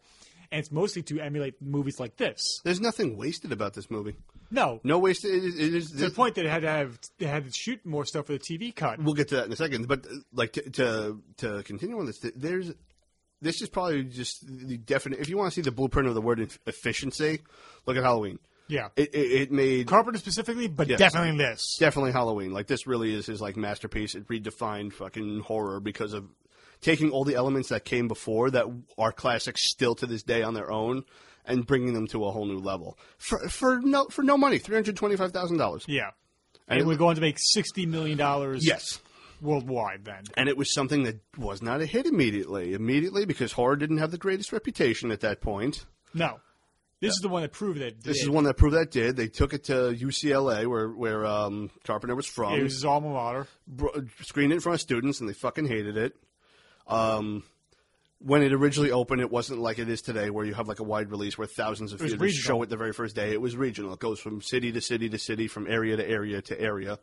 [0.52, 2.60] And it's mostly to emulate movies like this.
[2.64, 4.16] There's nothing wasted about this movie.
[4.50, 5.24] No, No waste.
[5.24, 7.52] It is, it is to the point that it had to have they had to
[7.52, 9.00] shoot more stuff for the TV cut.
[9.00, 9.86] we'll get to that in a second.
[9.86, 12.72] But like to to, to continue on this, there's
[13.40, 15.20] this is probably just the definite.
[15.20, 17.40] If you want to see the blueprint of the word efficiency,
[17.86, 18.38] look at Halloween.
[18.70, 20.98] Yeah, It it, it made Carpenter specifically, but Yes.
[20.98, 21.76] definitely this.
[21.78, 22.52] definitely Halloween.
[22.52, 24.14] Like this really is his like masterpiece.
[24.14, 26.28] It redefined fucking horror because of
[26.80, 28.64] taking all the elements that came before that
[28.96, 31.04] are classics still to this day on their own
[31.44, 34.76] and bringing them to a whole new level for for no for no money, three
[34.76, 35.84] hundred twenty five thousand dollars.
[35.88, 36.10] Yeah,
[36.68, 38.64] And and we're going to make sixty million dollars.
[38.66, 39.00] Yes.
[39.40, 40.04] worldwide.
[40.04, 42.74] Then And it was something that was not a hit immediately.
[42.74, 45.86] Immediately because horror didn't have the greatest reputation at that point.
[46.14, 46.40] no,
[47.00, 48.04] this is the one that proved that Did.
[48.04, 49.16] This is one that proved that did.
[49.16, 52.54] They took it to UCLA, where where um, Carpenter was from.
[52.54, 53.46] it was his alma mater.
[53.66, 56.14] bro- screened it in front of students, and they fucking hated it.
[56.86, 57.44] Um,
[58.18, 60.84] when it originally opened, it wasn't like it is today, where you have like a
[60.84, 62.42] wide release where thousands of theaters regional.
[62.58, 63.32] show it the very first day.
[63.32, 63.94] It was regional.
[63.94, 66.98] It goes from city to city to city, from area to area to area.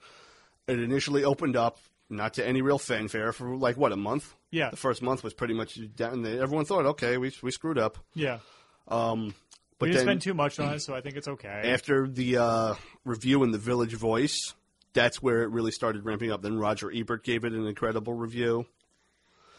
[0.68, 1.80] It initially opened up
[2.10, 4.36] not to any real fanfare for like what a month.
[4.52, 4.70] Yeah.
[4.70, 6.22] the first month was pretty much down.
[6.22, 6.42] There.
[6.42, 7.98] Everyone thought, okay, we we screwed up.
[8.14, 8.40] Yeah,
[8.88, 9.34] Um,
[9.80, 11.72] but we didn't spend too much on it, so I think it's okay.
[11.74, 12.74] after the uh,
[13.06, 14.54] review in the Village Voice,
[14.94, 16.42] that's where it really started ramping up.
[16.42, 18.66] Then Roger Ebert gave it an incredible review.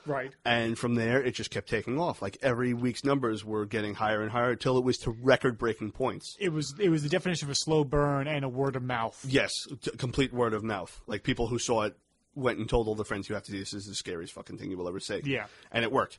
[0.07, 0.33] right.
[0.45, 2.21] And from there, it just kept taking off.
[2.23, 5.93] Like every week's numbers were getting higher and higher until it was to record breaking
[5.93, 6.37] points.
[6.41, 9.25] It was it was the definition of a slow burn and a word of mouth.
[9.29, 11.01] Yes, t- complete word of mouth.
[11.07, 11.97] Like people who saw it
[12.35, 13.73] went and told all their friends, you have to do this.
[13.73, 15.21] This is the scariest fucking thing you will ever see.
[15.25, 15.47] Yeah.
[15.71, 16.19] And it worked.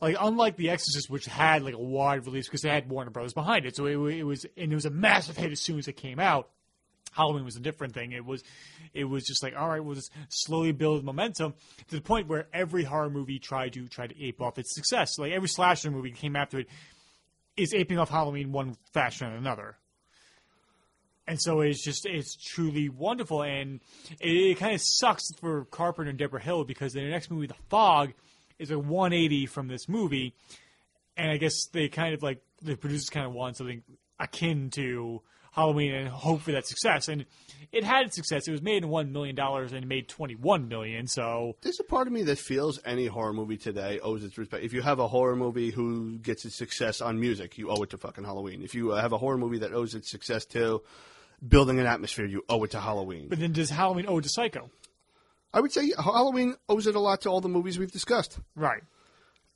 [0.00, 3.32] Like unlike The Exorcist, which had like a wide release because they had Warner Brothers
[3.32, 5.88] behind it, so it, it was and it was a massive hit as soon as
[5.88, 6.50] it came out.
[7.12, 8.12] Halloween was a different thing.
[8.12, 8.44] It was,
[8.94, 11.54] it was just like, all right, we'll just slowly build momentum
[11.88, 15.18] to the point where every horror movie tried to try to ape off its success.
[15.18, 16.68] Like every slasher movie came after it
[17.56, 19.76] is aping off Halloween one fashion or another.
[21.26, 23.80] And so it's just it's truly wonderful, and
[24.18, 27.54] it, it kind of sucks for Carpenter and Debra Hill because their next movie, The
[27.68, 28.14] Fog,
[28.58, 30.34] is a 180 from this movie,
[31.16, 33.82] and I guess they kind of like the producers kind of want something
[34.18, 35.22] akin to
[35.52, 37.24] Halloween and hope for that success, and
[37.72, 38.48] it had success.
[38.48, 41.06] It was made in one million dollars and it made 21 million.
[41.06, 44.64] So There's a part of me that feels any horror movie today owes its respect.
[44.64, 47.90] If you have a horror movie who gets its success on music, you owe it
[47.90, 48.62] to fucking Halloween.
[48.62, 50.82] If you have a horror movie that owes its success to
[51.46, 53.28] building an atmosphere, you owe it to Halloween.
[53.28, 54.70] but then does Halloween owe it to Psycho?
[55.52, 58.38] I would say Halloween owes it a lot to all the movies we've discussed.
[58.54, 58.82] Right.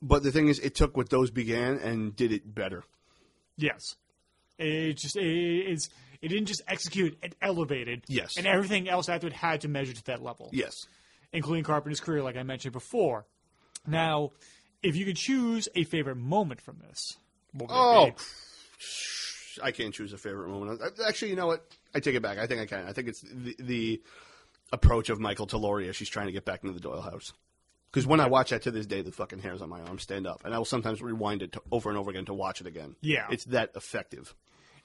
[0.01, 2.83] But the thing is, it took what those began and did it better.
[3.57, 3.97] Yes.
[4.59, 5.89] It just it, it's
[6.21, 8.05] it didn't just execute; it elevated.
[8.09, 8.37] Yes.
[8.37, 10.49] And everything else after it had to measure to that level.
[10.53, 10.87] Yes.
[11.33, 13.27] including Carpenter's career, like I mentioned before.
[13.87, 14.33] Now,
[14.83, 17.17] if you could choose a favorite moment from this,
[17.69, 18.13] Oh.
[19.63, 20.81] I can't choose a favorite moment.
[21.07, 21.65] Actually, you know what?
[21.95, 22.39] I take it back.
[22.39, 22.87] I think I can.
[22.87, 24.03] I think it's the, the
[24.73, 27.33] approach of Michael to as she's trying to get back into the Doyle house.
[27.91, 30.27] Because when I watch that to this day, the fucking hairs on my arm stand
[30.27, 32.67] up, and I will sometimes rewind it to, over and over again to watch it
[32.67, 32.97] again.
[33.03, 33.27] Yeah.
[33.31, 34.35] it's that effective.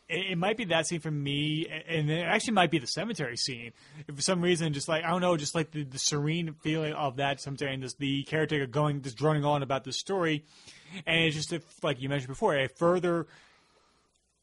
[0.09, 3.37] it, it might be that scene for me, and it actually might be the cemetery
[3.37, 3.71] scene.
[4.09, 6.93] If for some reason, just like I don't know, just like the, the serene feeling
[6.93, 10.43] of that cemetery and just the caretaker going, just droning on about the story,
[11.05, 13.25] and it's just if, like you mentioned before, it further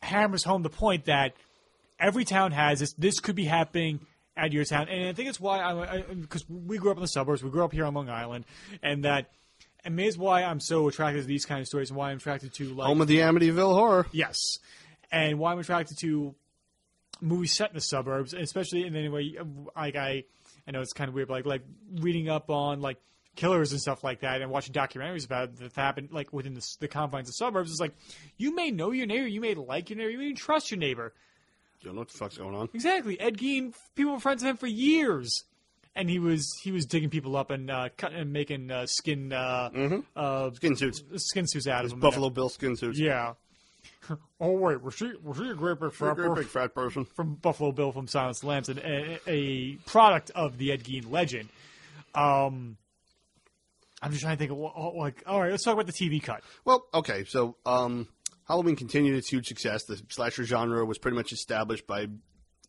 [0.00, 1.34] hammers home the point that
[2.00, 2.94] every town has this.
[2.94, 4.00] This could be happening
[4.36, 7.08] at your town, and I think it's why I because we grew up in the
[7.08, 8.44] suburbs, we grew up here on Long Island,
[8.82, 9.30] and that.
[9.86, 12.16] And maybe it's why I'm so attracted to these kind of stories, and why I'm
[12.16, 14.06] attracted to like Home of the Amityville Horror.
[14.12, 14.38] Yes,
[15.12, 16.34] and why I'm attracted to
[17.20, 19.36] movies set in the suburbs, and especially in any way,
[19.76, 20.24] like I,
[20.66, 21.62] I know it's kind of weird, but like like
[22.00, 22.98] reading up on like
[23.36, 26.66] killers and stuff like that, and watching documentaries about it that happened like within the,
[26.80, 27.70] the confines of suburbs.
[27.70, 27.94] It's like
[28.36, 30.78] you may know your neighbor, you may like your neighbor, you may even trust your
[30.78, 31.12] neighbor.
[31.84, 32.70] You don't know what the fuck's going on.
[32.72, 35.44] Exactly, Ed Gein, people were friends with him for years.
[35.94, 39.32] And he was he was digging people up and uh, cutting and making uh, skin
[39.32, 41.04] uh, uh, Skin suits.
[41.18, 42.00] skin suits out of them.
[42.00, 42.98] Buffalo Bill skin suits.
[42.98, 43.34] Yeah.
[44.40, 46.34] oh wait, was she was she a great big fat Great person?
[46.42, 47.04] big fat person.
[47.04, 50.82] from Buffalo Bill from Silence of the Lambs, and a, a product of the Ed
[50.82, 51.48] Gein legend.
[52.14, 52.76] Um,
[54.02, 55.22] I'm just trying to think of like.
[55.26, 56.42] All right, let's talk about the TV cut.
[56.64, 58.08] Well, okay, so um,
[58.46, 59.84] Halloween continued its huge success.
[59.84, 62.08] The slasher genre was pretty much established by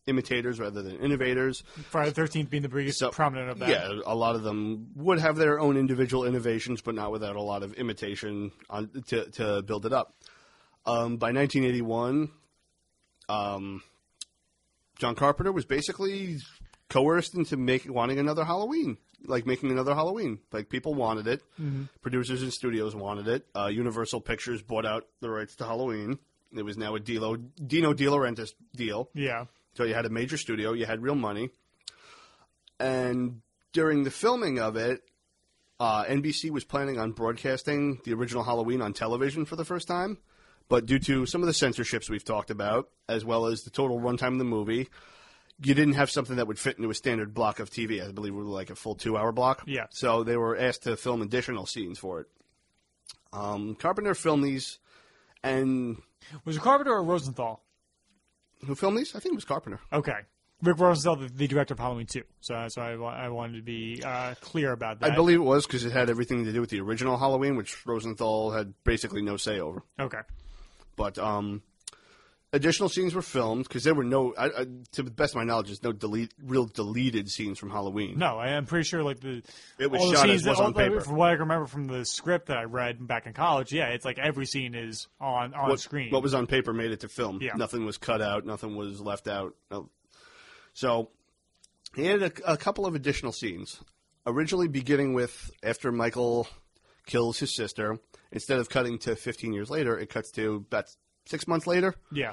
[0.06, 1.62] imitators rather than innovators.
[1.90, 3.68] Friday the Thirteenth being the biggest So- prominent of that.
[3.68, 7.42] Yeah, a lot of them would have their own individual innovations, but not without a
[7.42, 10.14] lot of imitation on to to build it up.
[10.86, 12.30] Um, by 1981,
[13.28, 13.82] um,
[14.98, 16.38] John Carpenter was basically
[16.88, 20.38] coerced into making wanting another Halloween, like making another Halloween.
[20.52, 21.42] Like people wanted it,
[22.02, 23.46] producers and studios wanted it.
[23.54, 26.18] Uh, Universal Pictures bought out the rights to Halloween.
[26.56, 29.10] It was now a Dilo, Dino De Laurentiis deal.
[29.14, 29.46] Yeah.
[29.74, 31.50] So you had a major studio, you had real money,
[32.80, 35.02] and during the filming of it,
[35.78, 40.16] uh, NBC was planning on broadcasting the original Halloween on television for the first time,
[40.68, 44.00] but due to some of the censorships we've talked about, as well as the total
[44.00, 44.88] runtime of the movie,
[45.62, 48.06] you didn't have something that would fit into a standard block of TV.
[48.06, 49.62] I believe it was like a full two-hour block.
[49.66, 49.86] Yeah.
[49.90, 52.26] So they were asked to film additional scenes for it.
[53.32, 54.78] Um, Carpenter filmed these,
[55.42, 55.96] and
[56.44, 57.62] Was it Carpenter or Rosenthal?
[58.66, 59.14] who filmed these?
[59.14, 59.80] I think it was Carpenter.
[59.92, 60.14] Okay.
[60.62, 62.22] Rick Rosenthal, the, the director of Halloween 2.
[62.40, 65.12] So that's why I, wa- I wanted to be uh, clear about that.
[65.12, 67.86] I believe it was because it had everything to do with the original Halloween, which
[67.86, 69.82] Rosenthal had basically no say over.
[70.00, 70.20] Okay.
[70.96, 71.62] But um,
[72.56, 75.44] additional scenes were filmed because there were no, I, I, to the best of my
[75.44, 78.18] knowledge, there's no delete, real deleted scenes from Halloween.
[78.18, 79.42] No, I am pretty sure like the
[79.78, 81.00] It was all the shot scenes as was that, on all- paper.
[81.00, 83.88] From what I can remember from the script that I read back in college, yeah,
[83.88, 86.10] it's like every scene is on on what, screen.
[86.10, 87.38] what was on paper made it to film.
[87.40, 87.52] Yeah.
[87.54, 88.44] Nothing was cut out.
[88.44, 89.54] Nothing was left out.
[90.74, 91.10] So
[91.94, 93.80] he had a, a couple of additional scenes.
[94.26, 96.48] Originally, beginning with after Michael
[97.06, 97.98] kills his sister,
[98.32, 100.86] instead of cutting to 15 years later, it cuts to about
[101.26, 101.94] six months later.
[102.10, 102.32] yeah,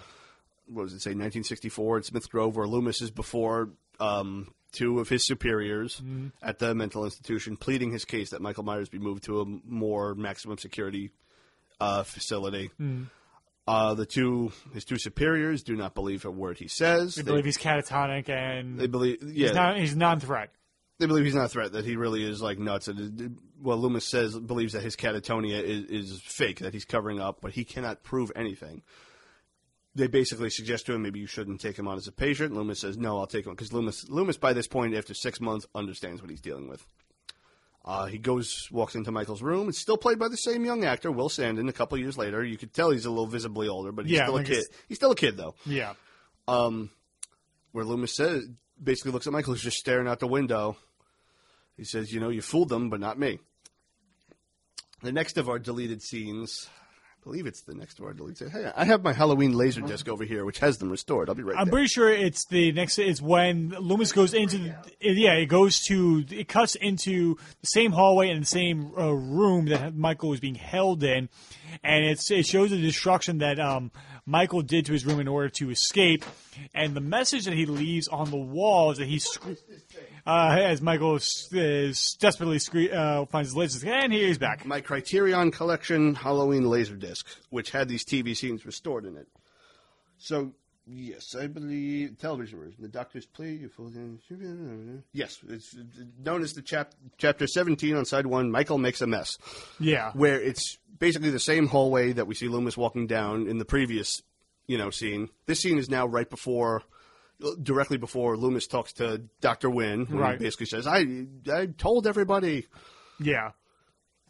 [0.68, 5.10] what was it say 1964 at Smith Grove, where Loomis is before um, two of
[5.10, 6.02] his superiors
[6.42, 10.16] at the mental institution, pleading his case that Michael Myers be moved to a more
[10.16, 11.12] maximum security
[11.80, 12.72] uh, facility.
[13.66, 17.18] Uh, the two his two superiors do not believe a word he says.
[17.18, 20.50] I They, believe he's catatonic and they believe, yeah, he's he's non-threat.
[21.00, 21.74] They believe he's not a threat.
[21.74, 22.88] That he really is like nuts.
[22.88, 27.40] And well, Loomis says believes that his catatonia is, is fake, that he's covering up,
[27.42, 28.84] but he cannot prove anything.
[29.96, 32.54] They basically suggest to him maybe you shouldn't take him on as a patient.
[32.54, 35.68] Loomis says no, I'll take him because Loomis Loomis by this point after six months
[35.76, 36.86] understands what he's dealing with.
[37.86, 39.68] Uh, he goes, walks into Michael's room.
[39.68, 41.68] It's still played by the same young actor, Will Sandin.
[41.68, 44.24] A couple years later, you could tell he's a little visibly older, but he's Yeah,
[44.28, 44.64] still a kid.
[44.88, 45.94] He's still a kid though Yeah,
[47.74, 48.48] where Loomis says
[48.82, 50.78] basically looks at Michael who's just staring out the window.
[51.78, 53.40] He says, "You know, you fooled them, but not me."
[55.02, 56.70] The next of our deleted scenes,
[57.20, 58.52] I believe it's the next of our deleted scenes.
[58.54, 61.28] Hey, I have my Halloween laser disc over here, which has them restored.
[61.28, 62.98] I'll be right I'm pretty sure it's the next.
[63.00, 64.58] It's when Loomis goes into.
[64.60, 66.24] The, yeah, it goes to.
[66.30, 70.56] It cuts into the same hallway and the same uh, room that Michael was being
[70.56, 71.28] held in,
[71.84, 73.92] and it's it shows the destruction that um,
[74.26, 76.24] Michael did to his room in order to escape,
[76.74, 79.44] and the message that he leaves on the wall is that he, sc-
[80.26, 84.66] Uh, as Michael is, desperately scre- uh, finds his laser, and here he's back.
[84.66, 89.28] my Criterion Collection Halloween laser disc, which had these TV scenes restored in it.
[90.18, 90.54] So,
[90.88, 92.76] yes, I believe television version.
[92.80, 93.54] The Doctor's Plea.
[93.56, 95.76] You Yes, it's
[96.24, 98.52] known as the chap- chapter 17 on side one.
[98.52, 99.38] Michael makes a mess.
[99.80, 103.66] Yeah, where it's basically the same hallway that we see Loomis walking down in the
[103.66, 104.22] previous,
[104.68, 105.30] you know, scene.
[105.46, 106.84] This scene is now right before,
[107.62, 110.40] directly before Loomis talks to Doctor Wynn, Right.
[110.40, 112.68] basically says, "I, I told everybody."
[113.20, 113.52] yeah,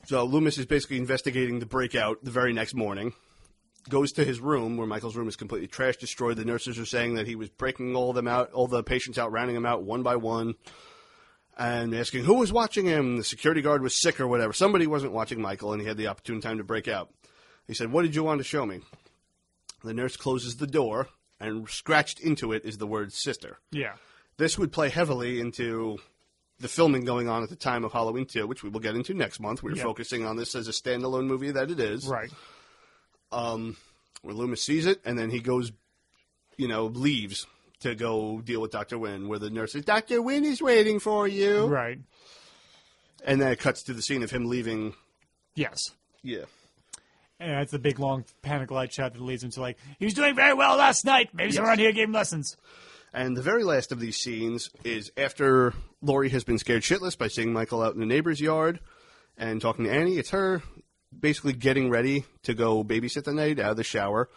[0.06, 3.14] So Loomis is basically investigating the breakout the very next morning.
[3.90, 6.38] Goes to his room where Michael's room is completely trash destroyed.
[6.38, 9.32] The nurses are saying that he was breaking all them out, all the patients out,
[9.32, 10.56] rounding them out one by one,
[11.58, 13.18] and asking who was watching him.
[13.18, 14.54] The security guard was sick or whatever.
[14.54, 17.10] Somebody wasn't watching Michael, and he had the opportune time to break out.
[17.68, 18.82] He said, "What did you want to show me?"
[19.84, 23.96] The nurse closes the door, and scratched into it is the word "sister." yeah.
[24.38, 26.00] This would play heavily into
[26.60, 29.14] the filming going on at the time of Halloween 2, which we will get into
[29.14, 29.62] next month.
[29.62, 29.84] We're Yeah.
[29.84, 32.08] focusing on this as a standalone movie that it is.
[32.08, 32.32] Right.
[33.34, 33.78] Um,
[34.22, 35.72] where Loomis sees it, and then he goes,
[36.58, 37.46] you know, leaves
[37.82, 38.98] to go deal with Dr.
[38.98, 40.22] Wynn, where the nurse says, Dr.
[40.22, 41.66] Wynn is waiting for you.
[41.66, 42.00] Right.
[43.26, 44.94] And then it cuts to the scene of him leaving.
[45.56, 45.92] Yes.
[46.24, 46.46] Yeah.
[47.40, 50.14] And that's the big long panic light shot that leads him to like he was
[50.14, 51.30] doing very well last night.
[51.34, 52.56] Maybe someone around here gave him lessons.
[53.14, 57.28] And the very last of these scenes is after Laurie has been scared shitless by
[57.28, 58.80] seeing Michael out in the neighbor's yard
[59.38, 60.18] and talking to Annie.
[60.18, 60.64] It's her
[61.20, 64.30] basically getting ready to go babysit the night out of the shower.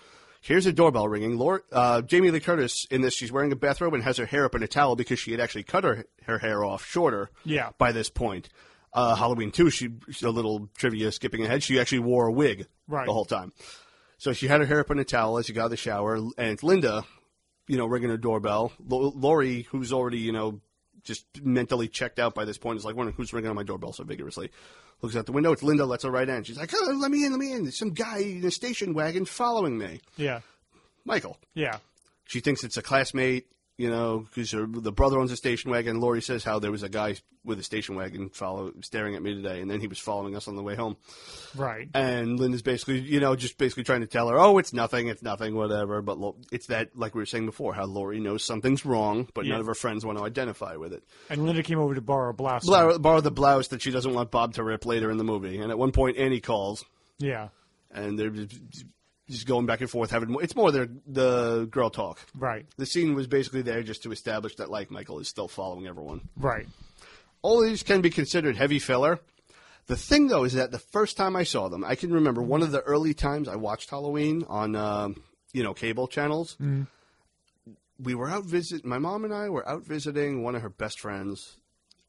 [0.43, 1.37] Here's a doorbell ringing.
[1.39, 4.45] Laura, uh, Jamie Lee Curtis in this, she's wearing a bathrobe and has her hair
[4.45, 7.31] up in a towel because she had actually cut her her hair off shorter.
[7.45, 7.71] Yeah.
[7.79, 8.49] By this point,
[8.93, 9.89] uh, Halloween two, she
[10.23, 11.63] a little trivia skipping ahead.
[11.65, 13.07] She actually wore a wig Right.
[13.07, 13.53] the whole time.
[14.19, 15.77] So she had her hair up in a towel as she got out of the
[15.77, 17.05] shower, and Linda,
[17.67, 18.73] you know, ringing her doorbell.
[18.91, 20.61] L- Laurie, who's already, you know,
[21.07, 23.93] just mentally checked out by this point, is like wondering who's ringing on my doorbell
[23.93, 24.51] so vigorously.
[25.03, 25.53] Looks out the window.
[25.53, 25.87] It's Linda.
[25.87, 26.43] Lets her right in.
[26.45, 27.33] She's like, oh, "Let me in.
[27.33, 30.01] Let me in." There's some guy in a station wagon following me.
[30.17, 30.41] Yeah.
[31.05, 31.39] Michael.
[31.55, 31.79] Yeah.
[32.25, 33.47] She thinks it's a classmate.
[33.79, 36.01] You know, because the brother owns a station wagon.
[36.01, 39.35] Laurie says how there was a guy with a station wagon follow staring at me
[39.35, 40.97] today, and then he was following us on the way home.
[41.55, 41.89] Right.
[41.95, 45.23] And Linda's basically, you know, just basically trying to tell her, oh, it's nothing, it's
[45.23, 46.01] nothing, whatever.
[46.03, 46.19] But
[46.51, 49.53] it's that, like we were saying before, how Laurie knows something's wrong, but Yeah.
[49.53, 51.05] none of her friends want to identify with it.
[51.31, 52.67] And Linda came over to borrow a blouse.
[52.67, 55.59] Borrow, borrow the blouse that she doesn't want Bob to rip later in the movie.
[55.59, 56.85] And at one point, Annie calls,
[57.19, 57.49] Yeah.
[57.93, 58.33] and they're
[59.29, 62.19] just, going back and forth, having more, it's more their the girl talk.
[62.37, 62.67] Right.
[62.77, 66.29] The scene was basically there just to establish that like Michael is still following everyone.
[66.37, 66.67] Right.
[67.43, 69.21] All these can be considered heavy filler.
[69.87, 72.63] The thing though is that the first time I saw them, I can remember one
[72.63, 75.23] of the early times I watched Halloween on um,
[75.53, 76.57] you know cable channels.
[77.99, 78.85] We were out visit.
[78.85, 81.57] My mom and I were out visiting one of her best friends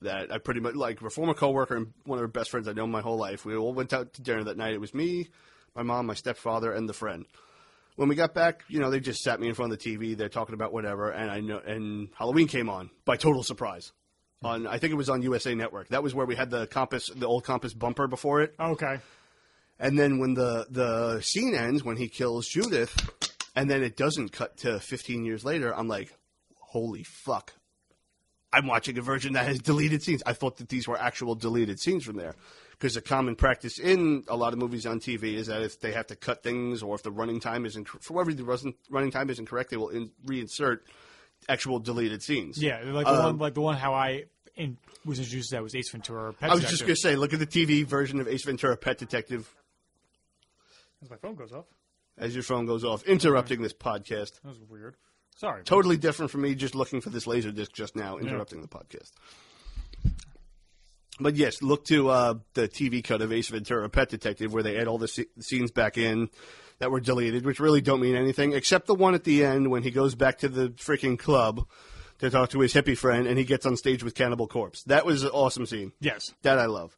[0.02, 2.74] that I pretty much like a former coworker and one of her best friends I
[2.74, 3.46] know my whole life.
[3.46, 4.74] We all went out to dinner that night.
[4.74, 5.30] It was me,
[5.78, 7.26] my mom, my stepfather, and the friend.
[7.96, 10.18] When we got back, you know, they just sat me in front of the TV.
[10.18, 11.60] They're talking about whatever, and I know.
[11.60, 13.92] And Halloween came on by total surprise.
[14.42, 14.48] Hmm.
[14.48, 15.90] On I think it was on USA Network.
[15.90, 18.54] That was where we had the compass, the old compass bumper before it.
[18.60, 19.00] Okay.
[19.80, 23.10] And then when the the scene ends, when he kills Judith,
[23.56, 26.14] and then it doesn't cut to 15 years later, I'm like,
[26.60, 27.54] holy fuck.
[28.52, 30.24] I'm watching a version that has deleted scenes.
[30.26, 32.36] I thought that these were actual deleted scenes from there.
[32.80, 35.94] Because a common practice in a lot of movies on TV is that if they
[35.94, 39.10] have to cut things or if the running time isn't, for whatever the reason- running
[39.10, 40.82] time isn't correct, they will in, reinsert
[41.50, 42.62] actual deleted scenes.
[42.62, 44.26] Yeah, like the Um, one, like the one how I
[44.56, 46.34] in, was introduced that was Ace Ventura.
[46.34, 46.52] Pet Detective.
[46.52, 48.98] I was just going to say, look at the TV version of Ace Ventura Pet
[49.00, 49.52] Detective
[51.02, 51.66] As my phone goes off.
[52.18, 54.42] as your phone goes off, interrupting this podcast.
[54.44, 54.96] That was weird.
[55.36, 55.64] Sorry.
[55.64, 59.12] Totally different from me just looking for this laser disc just now, interrupting the podcast.
[61.20, 64.78] But yes, look to uh, the TV cut of Ace Ventura: Pet Detective, where they
[64.78, 66.30] add all the sce- scenes back in
[66.80, 69.84] that were deleted, which really don't mean anything, except the one at the end when
[69.84, 71.66] he goes back to the freaking club
[72.20, 74.84] to talk to his hippie friend, and he gets on stage with Cannibal Corpse.
[74.84, 75.92] That was an awesome scene.
[76.00, 76.34] Yes.
[76.42, 76.96] That I love.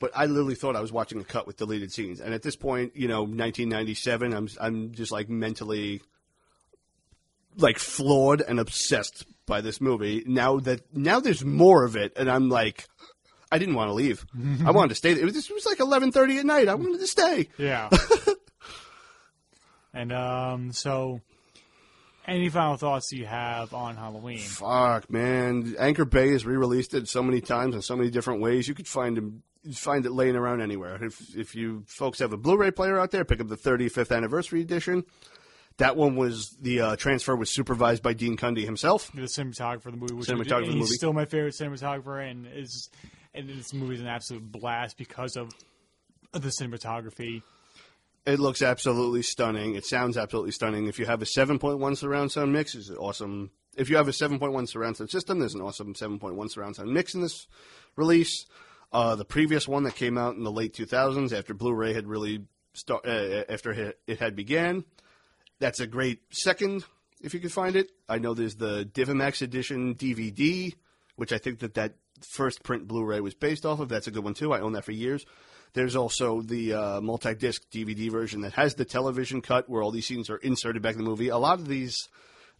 [0.00, 2.56] But I literally thought I was watching a cut with deleted scenes, and at this
[2.56, 6.02] point, you know, 1997, I'm I'm just like mentally
[7.56, 10.24] like flawed and obsessed by this movie.
[10.26, 12.88] Now that now there's more of it, and I'm like,
[13.52, 14.24] I didn't want to leave.
[14.64, 15.12] I wanted to stay.
[15.12, 16.68] It was, it was like 11:30 at night.
[16.68, 17.48] I wanted to stay.
[17.58, 17.90] Yeah.
[19.94, 21.20] and um, so,
[22.26, 24.38] any final thoughts you have on Halloween?
[24.38, 25.74] Fuck, man.
[25.78, 28.66] Anchor Bay has re-released it so many times in so many different ways.
[28.68, 29.42] You could find them,
[29.74, 31.04] find it laying around anywhere.
[31.04, 34.62] If if you folks have a Blu-ray player out there, pick up the 35th anniversary
[34.62, 35.04] edition.
[35.78, 39.10] That one was the uh, transfer was supervised by Dean Cundey himself.
[39.12, 40.94] The cinematographer of the movie, which Cinematographer of the he's movie.
[40.94, 42.90] still my favorite cinematographer, and is
[43.34, 45.50] and this movie is an absolute blast because of
[46.32, 47.42] the cinematography.
[48.24, 49.74] It looks absolutely stunning.
[49.74, 50.86] It sounds absolutely stunning.
[50.86, 53.50] If you have a 7.1 surround sound mix, is awesome.
[53.76, 57.14] If you have a 7.1 surround sound system, there's an awesome 7.1 surround sound mix
[57.14, 57.48] in this
[57.96, 58.46] release.
[58.92, 62.44] Uh, the previous one that came out in the late 2000s, after Blu-ray had really
[62.74, 64.84] start, uh, after it- it had began,
[65.58, 66.84] that's a great second
[67.22, 67.90] if you can find it.
[68.08, 70.74] I know there's the Divimax edition DVD,
[71.16, 71.94] which I think that that
[72.24, 73.88] first print Blu-ray was based off of.
[73.88, 74.52] That's a good one too.
[74.52, 75.24] I own that for years.
[75.74, 80.06] There's also the uh, multi-disc DVD version that has the television cut where all these
[80.06, 81.28] scenes are inserted back in the movie.
[81.28, 82.08] A lot of these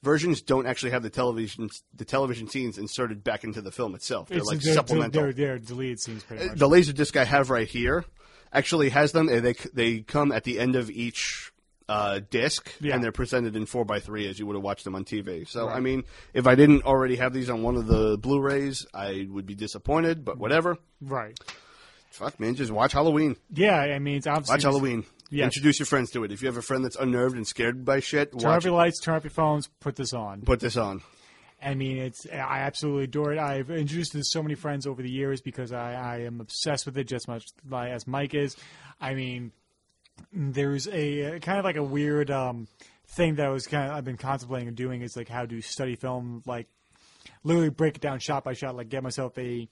[0.03, 4.29] versions don't actually have the television the television scenes inserted back into the film itself.
[4.29, 5.23] They're It's like they're, supplemental.
[5.23, 6.59] They're, they're deleted scenes, pretty much.
[6.59, 8.05] The laser disc I have right here
[8.53, 9.27] actually has them.
[9.27, 11.52] They they come at the end of each
[11.93, 12.95] uh, disc, Yeah.
[12.95, 15.47] and they're presented in four x three as you would have watched them on TV.
[15.49, 16.05] So I mean,
[16.35, 20.25] if I didn't already have these on one of the Blu-rays, I would be disappointed.
[20.25, 20.79] But whatever.
[21.01, 21.39] right.
[22.11, 23.37] Fuck man, just watch Halloween.
[23.51, 25.05] Yeah, I mean, it's obviously Watch Halloween.
[25.31, 25.45] Yes.
[25.47, 26.31] Introduce your friends to it.
[26.33, 28.75] If you have a friend that's unnerved and scared by shit, Turn watch up your
[28.75, 30.43] lights, turn up your phones, put this on.
[30.43, 31.01] put this on.
[31.65, 33.39] I mean, it's I absolutely adore it.
[33.39, 36.85] I've introduced it to so many friends over the years because I, I am obsessed
[36.85, 38.57] with it just much as Mike is.
[39.01, 39.53] I mean,
[40.33, 42.69] there's a kind of like a weird um,
[43.09, 45.97] thing that I was kind of I've been contemplating doing is like how to study
[45.97, 46.69] film, like
[47.45, 49.69] literally break it down shot by shot, like get myself a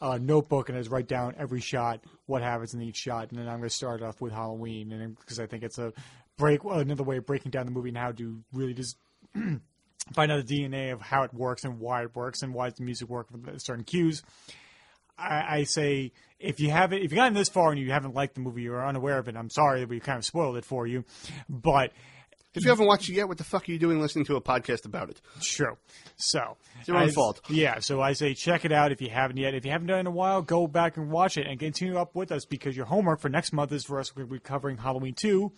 [0.00, 3.48] uh, notebook and just write down every shot, what happens in each shot, and then
[3.48, 5.92] I'm going to start off with Halloween, and because I think it's a
[6.38, 8.96] break another way of breaking down the movie and how to really just
[9.34, 12.78] find out the DNA of how it works and why it works and why does
[12.78, 14.22] the music work with certain cues.
[15.18, 18.34] I, I say if you haven't, if you've gotten this far and you haven't liked
[18.34, 19.36] the movie, you're unaware of it.
[19.36, 21.04] I'm sorry that we kind of spoiled it for you,
[21.48, 21.92] but
[22.52, 24.40] If you haven't watched it yet, what the fuck are you doing listening to a
[24.40, 25.20] podcast about it?
[25.40, 25.76] true.
[26.16, 27.40] So It's your own fault.
[27.48, 27.78] Yeah.
[27.78, 29.54] So I say check it out if you haven't yet.
[29.54, 31.96] If you haven't done it in a while, go back and watch it and continue
[31.96, 34.14] up with us because your homework for next month is for us.
[34.16, 35.52] We're going to be covering Halloween two.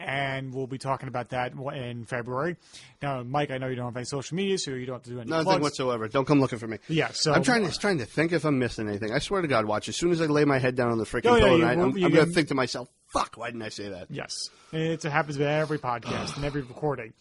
[0.00, 2.56] And we'll be talking about that in February.
[3.02, 5.10] Now, Mike, I know you don't have any social media, so you don't have to
[5.10, 5.62] do any Nothing plugs.
[5.62, 6.08] whatsoever.
[6.08, 6.78] Don't come looking for me.
[6.88, 9.12] Yeah, so I'm trying to trying to think if I'm missing anything.
[9.12, 9.88] I swear to God, watch.
[9.88, 11.64] As soon as I lay my head down on the freaking Oh, yeah, pillow, you-
[11.66, 14.50] I'm, you I'm going to think to myself, "Fuck, why didn't I say that?" Yes,
[14.72, 17.12] it happens with every podcast and every recording.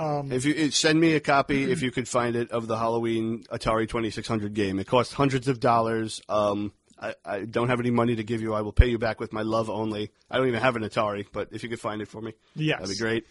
[0.00, 3.88] If you send me a copy, if you could find it, of the Halloween Atari
[3.88, 6.20] 2600 game, it costs hundreds of dollars.
[6.28, 8.54] Um, I, I don't have any money to give you.
[8.54, 10.10] I will pay you back with my love only.
[10.30, 12.80] I don't even have an Atari, but if you could find it for me, Yes.
[12.80, 13.24] that'd be great.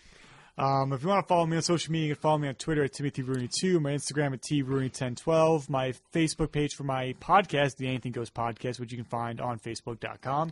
[0.59, 2.55] Um, if you want to follow me on social media, you can follow me on
[2.55, 7.87] Twitter at Timothy Rooney2, my Instagram at TRooney1012, my Facebook page for my podcast, the
[7.87, 10.51] Anything Goes Podcast, which you can find on Facebook.com,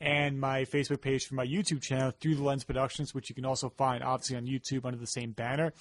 [0.00, 3.44] and my Facebook page for my YouTube channel, Through the Lens Productions, which you can
[3.44, 5.74] also find obviously on YouTube under the same banner.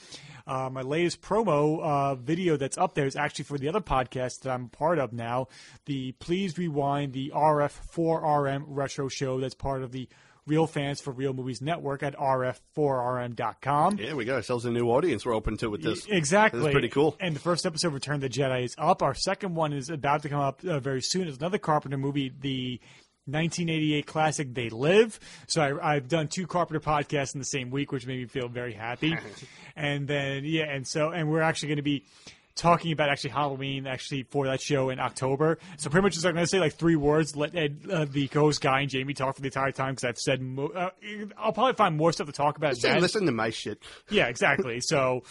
[0.46, 4.42] Uh, my latest promo uh, video that's up there is actually for the other podcast
[4.42, 5.48] that I'm part of now,
[5.86, 10.10] the Please Rewind, the RF4RM Retro Show that's part of the
[10.48, 13.98] Real Fans for Real Movies Network at rf4rm.com.
[13.98, 15.26] Yeah, we got ourselves a new audience.
[15.26, 16.06] We're open to with this.
[16.08, 16.60] Exactly.
[16.60, 17.16] This is pretty cool.
[17.20, 19.04] And the first episode, Return of the Jedi, is up.
[19.04, 21.28] Our second one is about to come up uh, very soon.
[21.28, 22.80] It's another Carpenter movie, the
[23.26, 25.20] 1988 classic They Live.
[25.48, 28.48] So I, I've done two Carpenter podcasts in the same week, which made me feel
[28.48, 29.16] very happy.
[29.76, 32.04] and then, yeah, and so, and we're actually going to be
[32.56, 35.58] talking about actually Halloween actually for that show in October.
[35.78, 37.36] So pretty much just I'm going to say like three words.
[37.36, 40.18] Let Ed, uh, the co-host guy and Jamie talk for the entire time because I've
[40.18, 40.90] said mo- uh,
[41.38, 42.80] I'll probably find more stuff to talk about.
[42.80, 43.02] Then.
[43.02, 43.82] listen to my shit.
[44.10, 44.80] Yeah, exactly.
[44.82, 45.24] So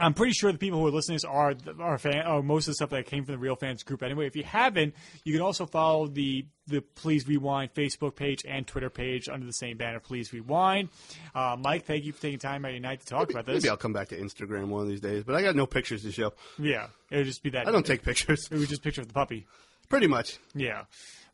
[0.00, 2.66] I'm pretty sure the people who are listening to this are are fan, or most
[2.66, 4.02] of the stuff that came from the Real Fans group.
[4.02, 4.94] Anyway, if you haven't,
[5.24, 9.52] you can also follow the the Please Rewind Facebook page and Twitter page under the
[9.52, 10.00] same banner.
[10.00, 10.88] Please Rewind.
[11.34, 13.62] Uh, Mike, thank you for taking time out of your night to talk about this.
[13.62, 16.02] Maybe I'll come back to Instagram one of these days, but I got no pictures
[16.02, 16.32] to show.
[16.58, 17.68] Yeah, it would just be that.
[17.68, 18.48] I don't take pictures.
[18.50, 19.46] It would just picture of the puppy.
[19.88, 20.38] Pretty much.
[20.54, 20.84] Yeah.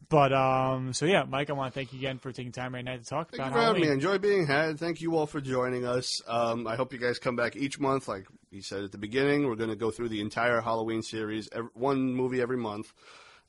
[0.08, 2.84] But um, so yeah, Mike, I want to thank you again for taking time right
[2.84, 3.88] now to talk Thank about you for having me.
[3.88, 4.78] Enjoy being had.
[4.78, 6.20] Thank you all for joining us.
[6.28, 8.06] Um, I hope you guys come back each month.
[8.06, 8.26] Like
[8.56, 11.66] we said at the beginning, we're going to go through the entire Halloween series, ev
[11.74, 12.90] one movie every month.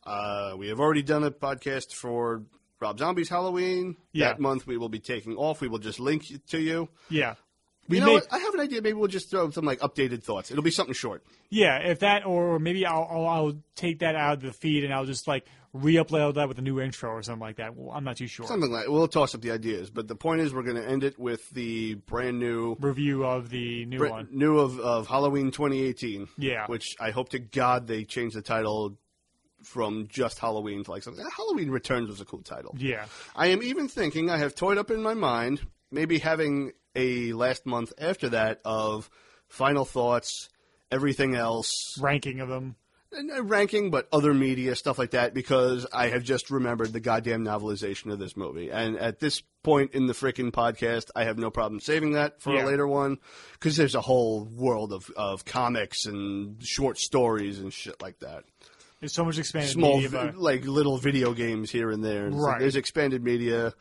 [0.06, 2.44] Uh, we have already done a podcast for
[2.82, 3.96] Rob Zombie's Halloween.
[4.12, 4.28] Yeah.
[4.28, 5.62] That month we will be taking off.
[5.62, 6.90] We will just link it to you.
[7.10, 7.36] Yeah.
[7.88, 8.28] We You know may- what?
[8.32, 8.82] I have an idea.
[8.82, 10.52] Maybe we'll just throw some like updated thoughts.
[10.52, 11.24] It'll be something short.
[11.50, 14.94] Yeah, if that, or maybe I'll, I'll, I'll take that out of the feed and
[14.94, 15.46] I'll just like
[15.78, 17.76] re-upload that with a new intro or something like that.
[17.76, 18.46] Well, I'm not too sure.
[18.48, 19.90] Something like we'll toss up the ideas.
[19.90, 23.50] But the point is, we're going to end it with the brand new Review of
[23.50, 24.28] the new Br- one.
[24.32, 26.28] new of, of Halloween 2018.
[26.38, 26.66] Yeah.
[26.68, 28.98] Which I hope to God they change the title
[29.64, 31.24] from just Halloween to like something.
[31.26, 32.76] Ah, Halloween Returns was a cool title.
[32.78, 33.06] Yeah,
[33.36, 37.66] I am even thinking, I have toyed up in my mind, maybe having a last
[37.66, 39.10] month after that of
[39.48, 40.50] final thoughts,
[40.92, 42.76] everything else, ranking of them.
[43.16, 47.44] Uh, ranking, but other media, stuff like that, because I have just remembered the goddamn
[47.44, 48.70] novelization of this movie.
[48.72, 52.54] And at this point in the frickin' podcast, I have no problem saving that for
[52.54, 52.66] Yeah.
[52.66, 53.18] a later one,
[53.54, 58.44] because there's a whole world of, of comics and short stories and shit like that.
[59.00, 60.34] There's so much expanded Small, media.
[60.36, 62.30] Like little video games here and there.
[62.32, 62.60] Right.
[62.60, 63.74] there's expanded media.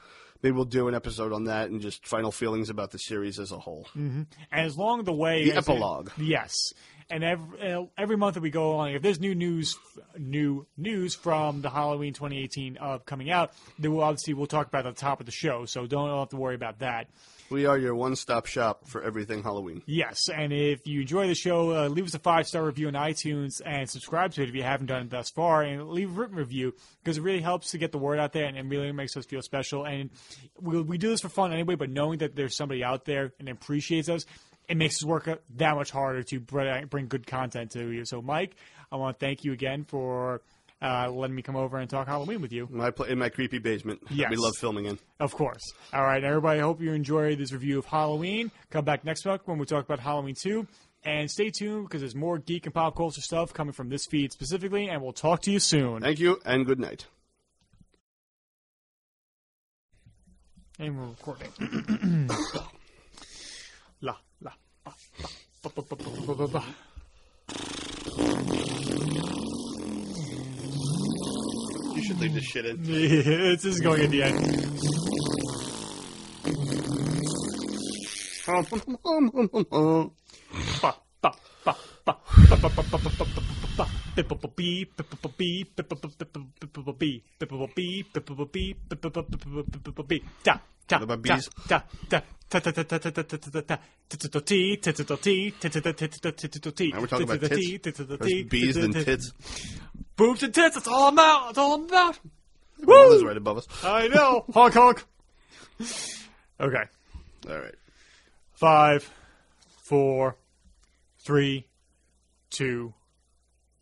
[0.43, 3.51] Maybe we'll do an episode on that and just final feelings about the series as
[3.51, 3.89] a whole.
[3.95, 6.11] and as long the way The as it- epilogue.
[6.19, 6.75] yes.
[7.09, 9.79] And every uh, every month that we go along, if there's new news,
[10.19, 14.87] new news from the Halloween 2018 of coming out, then we'll obviously we'll talk about
[14.87, 15.67] it at the top of the show.
[15.67, 17.09] So don't have to worry about that.
[17.49, 19.83] We are your one-stop shop for everything Halloween.
[19.87, 22.95] Yes, and if you enjoy the show, uh, leave us a five star review on
[22.95, 26.13] iTunes and subscribe to it if you haven't done it thus far, and leave a
[26.21, 26.75] written review
[27.05, 29.27] because it really helps to get the word out there and, and really makes us
[29.27, 29.85] feel special.
[29.85, 30.11] And
[30.61, 33.49] we, we do this for fun anyway, but knowing that there's somebody out there and
[33.49, 34.27] appreciates us,
[34.69, 38.05] it makes us work that much harder to br- bring good content to you.
[38.05, 38.57] So, Mike,
[38.91, 40.43] I want to thank you again for
[40.83, 42.69] uh, letting me come over and talk Halloween with you.
[42.71, 44.31] My pla in my creepy basement Yes.
[44.31, 44.99] we love filming in.
[45.21, 45.63] Of course.
[45.93, 46.61] All right, everybody.
[46.61, 48.51] I hope you enjoy this review of Halloween.
[48.71, 50.67] Come back next week when we talk about Halloween 2.
[51.05, 54.33] And stay tuned because there's more geek and pop culture stuff coming from this feed
[54.33, 56.01] specifically, and we'll talk to you soon.
[56.03, 57.07] Thank you and good night.
[60.81, 62.29] And we're recording.
[71.95, 72.83] You should leave this shit in.
[72.85, 74.57] this is going at the end.
[90.89, 91.51] Det var bis.
[96.93, 97.41] Now we're talking about
[98.49, 99.33] bees and tits.
[100.17, 100.75] Boobs and tits.
[100.75, 101.47] That's all I'm out.
[101.49, 102.19] That's all I'm about.
[102.83, 103.13] Woo!
[103.13, 103.67] is right above us.
[103.85, 104.45] I know.
[104.55, 105.05] Honk honk.
[106.61, 106.85] Okay.
[107.49, 107.75] All right.
[108.55, 109.11] Five,
[109.83, 110.37] four,
[111.19, 111.67] three,
[112.51, 112.95] two,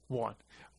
[0.08, 0.34] one.